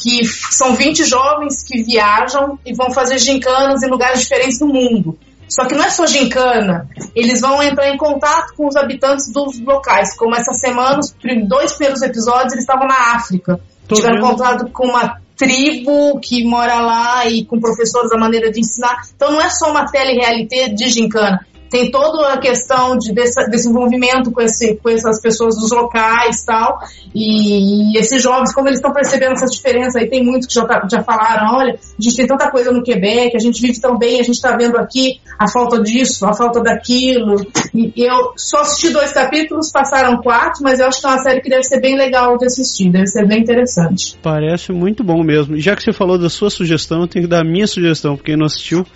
[0.00, 5.18] Que são 20 jovens que viajam e vão fazer gincanas em lugares diferentes do mundo.
[5.48, 9.58] Só que não é só gincana, eles vão entrar em contato com os habitantes dos
[9.60, 10.14] locais.
[10.14, 11.14] Como essa semana, os
[11.48, 13.58] dois primeiros episódios, eles estavam na África.
[13.88, 14.30] Tô Tiveram vendo.
[14.30, 19.00] contato com uma tribo que mora lá e com professores da maneira de ensinar.
[19.16, 21.46] Então não é só uma tele-realité de gincana.
[21.70, 26.42] Tem toda a questão de dessa- desse envolvimento com, esse, com essas pessoas dos locais
[26.44, 26.78] tal.
[27.14, 30.64] E, e esses jovens, como eles estão percebendo essa diferença, aí tem muitos que já,
[30.64, 33.98] tá- já falaram, olha, a gente tem tanta coisa no Quebec, a gente vive tão
[33.98, 37.36] bem, a gente está vendo aqui a falta disso, a falta daquilo.
[37.74, 41.40] E eu só assisti dois capítulos, passaram quatro, mas eu acho que é uma série
[41.40, 44.16] que deve ser bem legal de assistir, deve ser bem interessante.
[44.22, 45.56] Parece muito bom mesmo.
[45.56, 48.16] E já que você falou da sua sugestão, eu tenho que dar a minha sugestão,
[48.16, 48.86] porque não assistiu,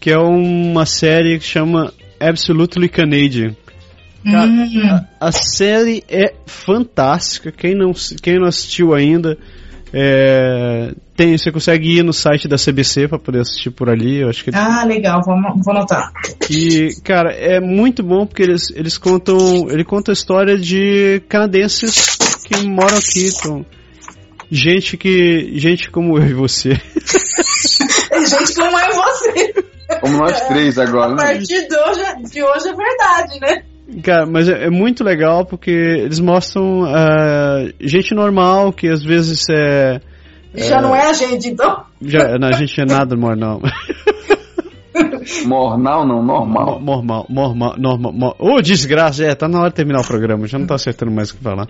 [0.00, 3.54] que é uma série que chama Absolutely Canadian.
[4.24, 5.04] Cara, Hum.
[5.20, 7.52] A série é fantástica.
[7.52, 9.38] Quem não, quem não assistiu ainda,
[9.92, 14.20] é, tem, você consegue ir no site da CBC para poder assistir por ali.
[14.20, 16.10] Eu acho que Ah, legal, vou, vou anotar.
[16.50, 19.70] E, cara, é muito bom porque eles, eles contam.
[19.70, 22.16] Ele conta a história de canadenses
[22.46, 23.28] que moram aqui.
[23.28, 23.64] Então,
[24.50, 25.52] gente que.
[25.58, 26.80] Gente como eu e você.
[28.26, 29.54] Gente, como é você?
[30.00, 31.34] Como nós três agora, A né?
[31.34, 33.62] partir de hoje, de hoje é verdade, né?
[34.02, 39.44] Cara, mas é, é muito legal porque eles mostram ah, gente normal que às vezes
[39.48, 40.00] é.
[40.54, 41.84] Já não é a gente, então.
[42.02, 43.60] Já, não, a gente é nada normal.
[45.44, 46.80] Mornal não, normal.
[46.80, 48.36] Normal, normal, normal.
[48.38, 51.30] Ô, desgraça, é, tá na hora de terminar o programa, já não tá acertando mais
[51.30, 51.68] o que falar.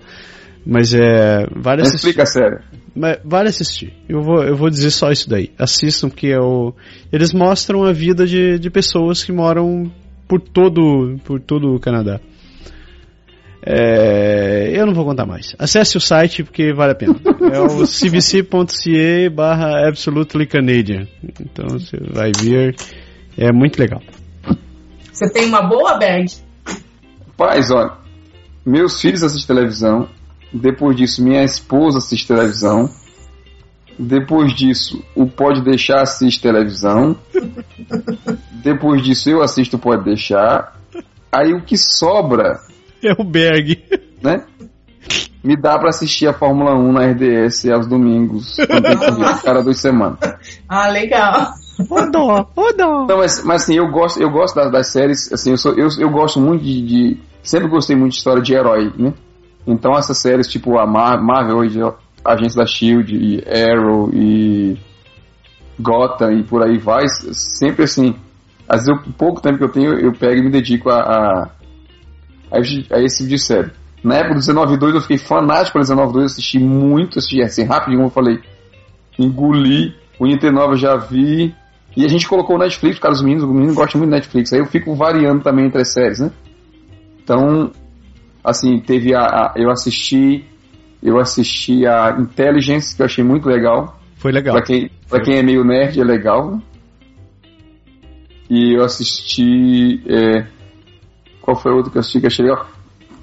[0.65, 1.47] Mas é.
[1.81, 1.97] Assistir.
[1.97, 2.61] explica a sério.
[2.97, 3.93] Mas vale assistir.
[4.09, 5.53] Eu vou, eu vou dizer só isso daí.
[5.59, 6.73] Assistam que é o.
[7.13, 9.93] Eles mostram a vida de, de pessoas que moram
[10.27, 12.19] por todo, por todo o Canadá.
[13.69, 15.55] É, eu não vou contar mais.
[15.59, 17.17] Acesse o site porque vale a pena.
[17.47, 21.07] É o cbc.ca barra Absolutely Canadian.
[21.41, 22.75] Então você vai ver.
[23.37, 24.03] É muito legal.
[25.13, 26.27] Você tem uma boa, Berg?
[27.37, 27.93] Paz, olha,
[28.65, 30.09] meus filhos assistem televisão.
[30.53, 32.89] Depois disso, minha esposa assiste televisão.
[33.99, 37.17] Depois disso, o Pode Deixar assiste televisão.
[38.63, 40.77] Depois disso, eu assisto o Pode Deixar.
[41.33, 42.61] Aí o que sobra,
[43.03, 43.83] É o Berg.
[44.23, 44.45] né?
[45.43, 48.57] Me dá pra assistir a Fórmula 1 na RDS aos domingos,
[49.45, 50.19] cada duas semanas.
[50.69, 51.53] Ah, legal.
[51.89, 53.07] Ô dó, ô dó.
[53.07, 55.89] Não, mas, mas assim, eu gosto, eu gosto das, das séries, assim, eu, sou, eu,
[56.01, 59.13] eu gosto muito de, de- Sempre gostei muito de história de herói, né?
[59.67, 61.81] Então essas séries tipo a Mar- Marvel, hoje,
[62.25, 64.77] Agentes da Shield, e Arrow e
[65.81, 68.15] Gotham e por aí vai, sempre assim.
[68.69, 71.51] Às vezes, o pouco tempo que eu tenho, eu pego e me dedico a, a,
[72.51, 73.71] a, esse- a esse tipo de série.
[74.03, 78.11] Na época do 19.2 eu fiquei fanático pelo 19.2, assisti muito, assisti assim, rapidinho, eu
[78.11, 78.39] falei,
[79.19, 79.95] engoli.
[80.19, 81.55] O Inter Nova já vi.
[81.97, 84.53] E a gente colocou o Netflix, cara, os meninos, o menino gosta muito do Netflix.
[84.53, 86.31] Aí eu fico variando também entre as séries, né?
[87.23, 87.71] Então,
[88.47, 90.45] assim, teve a, a- eu assisti
[91.03, 94.01] eu assisti a Intelligence, que eu achei muito legal.
[94.17, 94.55] Foi legal.
[94.57, 96.61] Pra quem, pra quem é meio nerd, é legal.
[98.49, 100.03] E eu assisti.
[100.09, 100.47] é,
[101.41, 102.67] qual foi o outro que eu assisti que eu achei legal?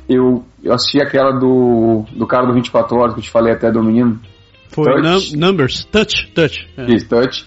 [0.07, 3.71] Eu, eu assisti aquela do, do cara do 24 horas que eu te falei até
[3.71, 4.19] do menino.
[4.69, 5.35] Foi Touch.
[5.35, 5.85] num- Numbers.
[5.85, 6.67] Touch, touch.
[6.77, 6.85] É.
[6.85, 7.45] Kiss Touch,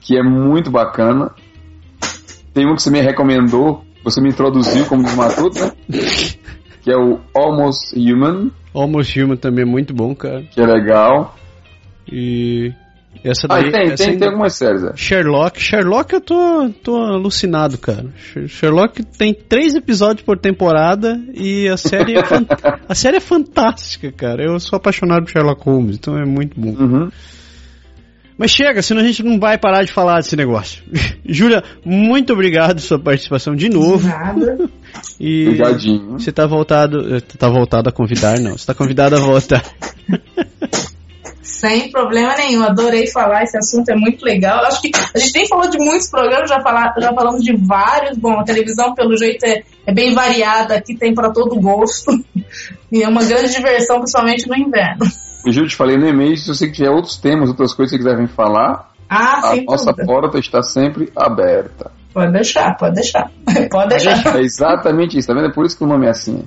[0.00, 1.30] que é muito bacana.
[2.52, 5.72] Tem um que você me recomendou, você me introduziu como diz Matuto, né?
[6.88, 10.42] Que é o Almost Human, Almost Human também é muito bom, cara.
[10.50, 11.36] que é legal.
[12.10, 12.72] E
[13.22, 13.68] essa Ah, daí.
[13.68, 14.92] e tem, essa tem, ainda- tem algumas séries, é.
[14.96, 15.60] Sherlock.
[15.60, 18.06] Sherlock eu tô, tô alucinado, cara.
[18.16, 22.46] Sher- Sherlock tem três episódios por temporada e a série é, fan-
[22.88, 24.42] a série é fantástica, cara.
[24.42, 26.70] Eu sou apaixonado por Sherlock Holmes, então é muito bom.
[26.70, 27.10] Uhum.
[28.38, 30.82] Mas chega, senão a gente não vai parar de falar desse negócio.
[31.26, 34.08] Júlia, muito obrigado pela sua participação de novo.
[34.08, 34.56] Nada.
[35.20, 36.12] E Obrigadinho.
[36.18, 37.16] você tá voltado.
[37.16, 38.56] eh, Tá voltado a convidar, não.
[38.56, 39.62] Você tá convidado a voltar.
[41.42, 42.62] Sem problema nenhum.
[42.62, 43.42] Adorei falar.
[43.42, 44.64] Esse assunto é muito legal.
[44.64, 48.16] Acho que a gente nem falou de muitos programas, já, falar, já falamos de vários.
[48.18, 50.74] Bom, a televisão, pelo jeito, é, é bem variada.
[50.76, 52.12] Aqui tem para todo gosto.
[52.90, 55.04] E é uma grande diversão, principalmente no inverno.
[55.46, 58.16] E Júlio, te falei no e-mail, se você tiver outros temas, outras coisas que quiser
[58.16, 60.06] vir falar, Ah, a nossa dúvida.
[60.06, 61.92] porta está sempre aberta.
[62.12, 63.30] Pode deixar, pode deixar.
[63.70, 64.36] Pode deixar.
[64.36, 65.46] É exatamente isso, tá vendo?
[65.46, 66.44] É por isso que o nome é assim.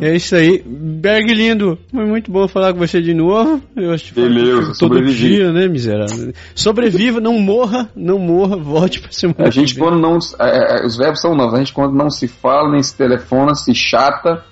[0.00, 0.62] É isso aí.
[0.64, 3.62] Berg lindo, foi muito bom falar com você de novo.
[3.76, 5.28] Eu acho que Beleza, todo sobrevivi.
[5.28, 6.32] dia, né, miserável?
[6.54, 9.48] Sobreviva, não morra, não morra, volte pra semana.
[9.48, 10.18] A gente quando não.
[10.40, 11.54] é, é, os verbos são novos.
[11.54, 14.44] A gente quando não se fala, nem se telefona, se chata,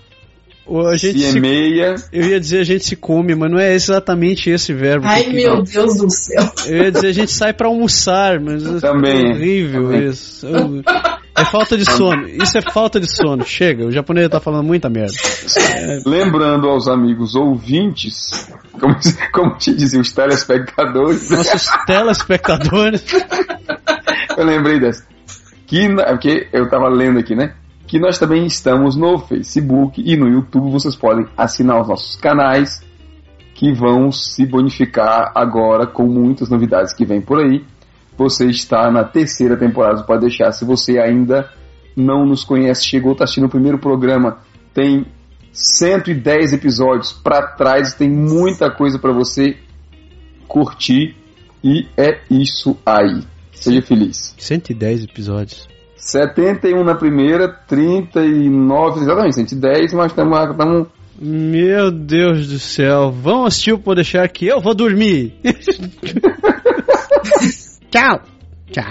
[0.87, 1.95] a gente se se- e-maia.
[2.13, 5.07] Eu ia dizer a gente se come, mas não é exatamente esse verbo.
[5.07, 6.51] Ai, que- meu Deus do céu.
[6.67, 10.09] Eu ia dizer a gente sai pra almoçar, mas Também, é horrível também.
[10.09, 10.47] isso.
[11.37, 12.29] É falta de sono.
[12.29, 13.45] Isso é falta de sono.
[13.45, 15.13] Chega, o japonês tá falando muita merda.
[16.05, 18.49] Lembrando aos amigos ouvintes,
[18.81, 18.95] como,
[19.33, 23.05] como te diziam os telespectadores, Nossos telespectadores.
[24.37, 25.05] eu lembrei dessa.
[25.67, 27.53] Que, porque eu tava lendo aqui, né?
[27.89, 30.71] Que nós também estamos no Facebook e no YouTube.
[30.71, 32.87] Vocês podem assinar os nossos canais
[33.55, 37.65] que vão se bonificar agora com muitas novidades que vem por aí.
[38.17, 40.53] Você está na terceira temporada, pode deixar.
[40.53, 41.51] Se você ainda
[41.97, 44.39] não nos conhece, chegou, está assistindo o primeiro programa,
[44.73, 45.07] tem
[45.53, 49.57] 110 episódios para trás, tem muita coisa para você
[50.47, 51.17] curtir
[51.65, 53.23] e é isso aí.
[53.53, 54.35] Seja feliz.
[54.39, 55.78] 110 episódios.
[56.09, 60.39] 71 na primeira, 39, exatamente, 110, mas estamos
[61.21, 63.11] Meu Deus do céu.
[63.11, 65.35] Vão assistir o deixar que eu vou dormir.
[67.91, 68.23] Tchau.
[68.71, 68.85] Tchau.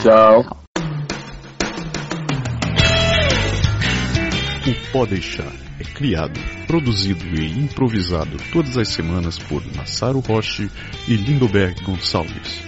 [0.00, 0.44] Tchau.
[4.66, 10.70] O Pode Deixar é criado, produzido e improvisado todas as semanas por Masaru Roche
[11.08, 12.67] e Lindoberg Gonçalves.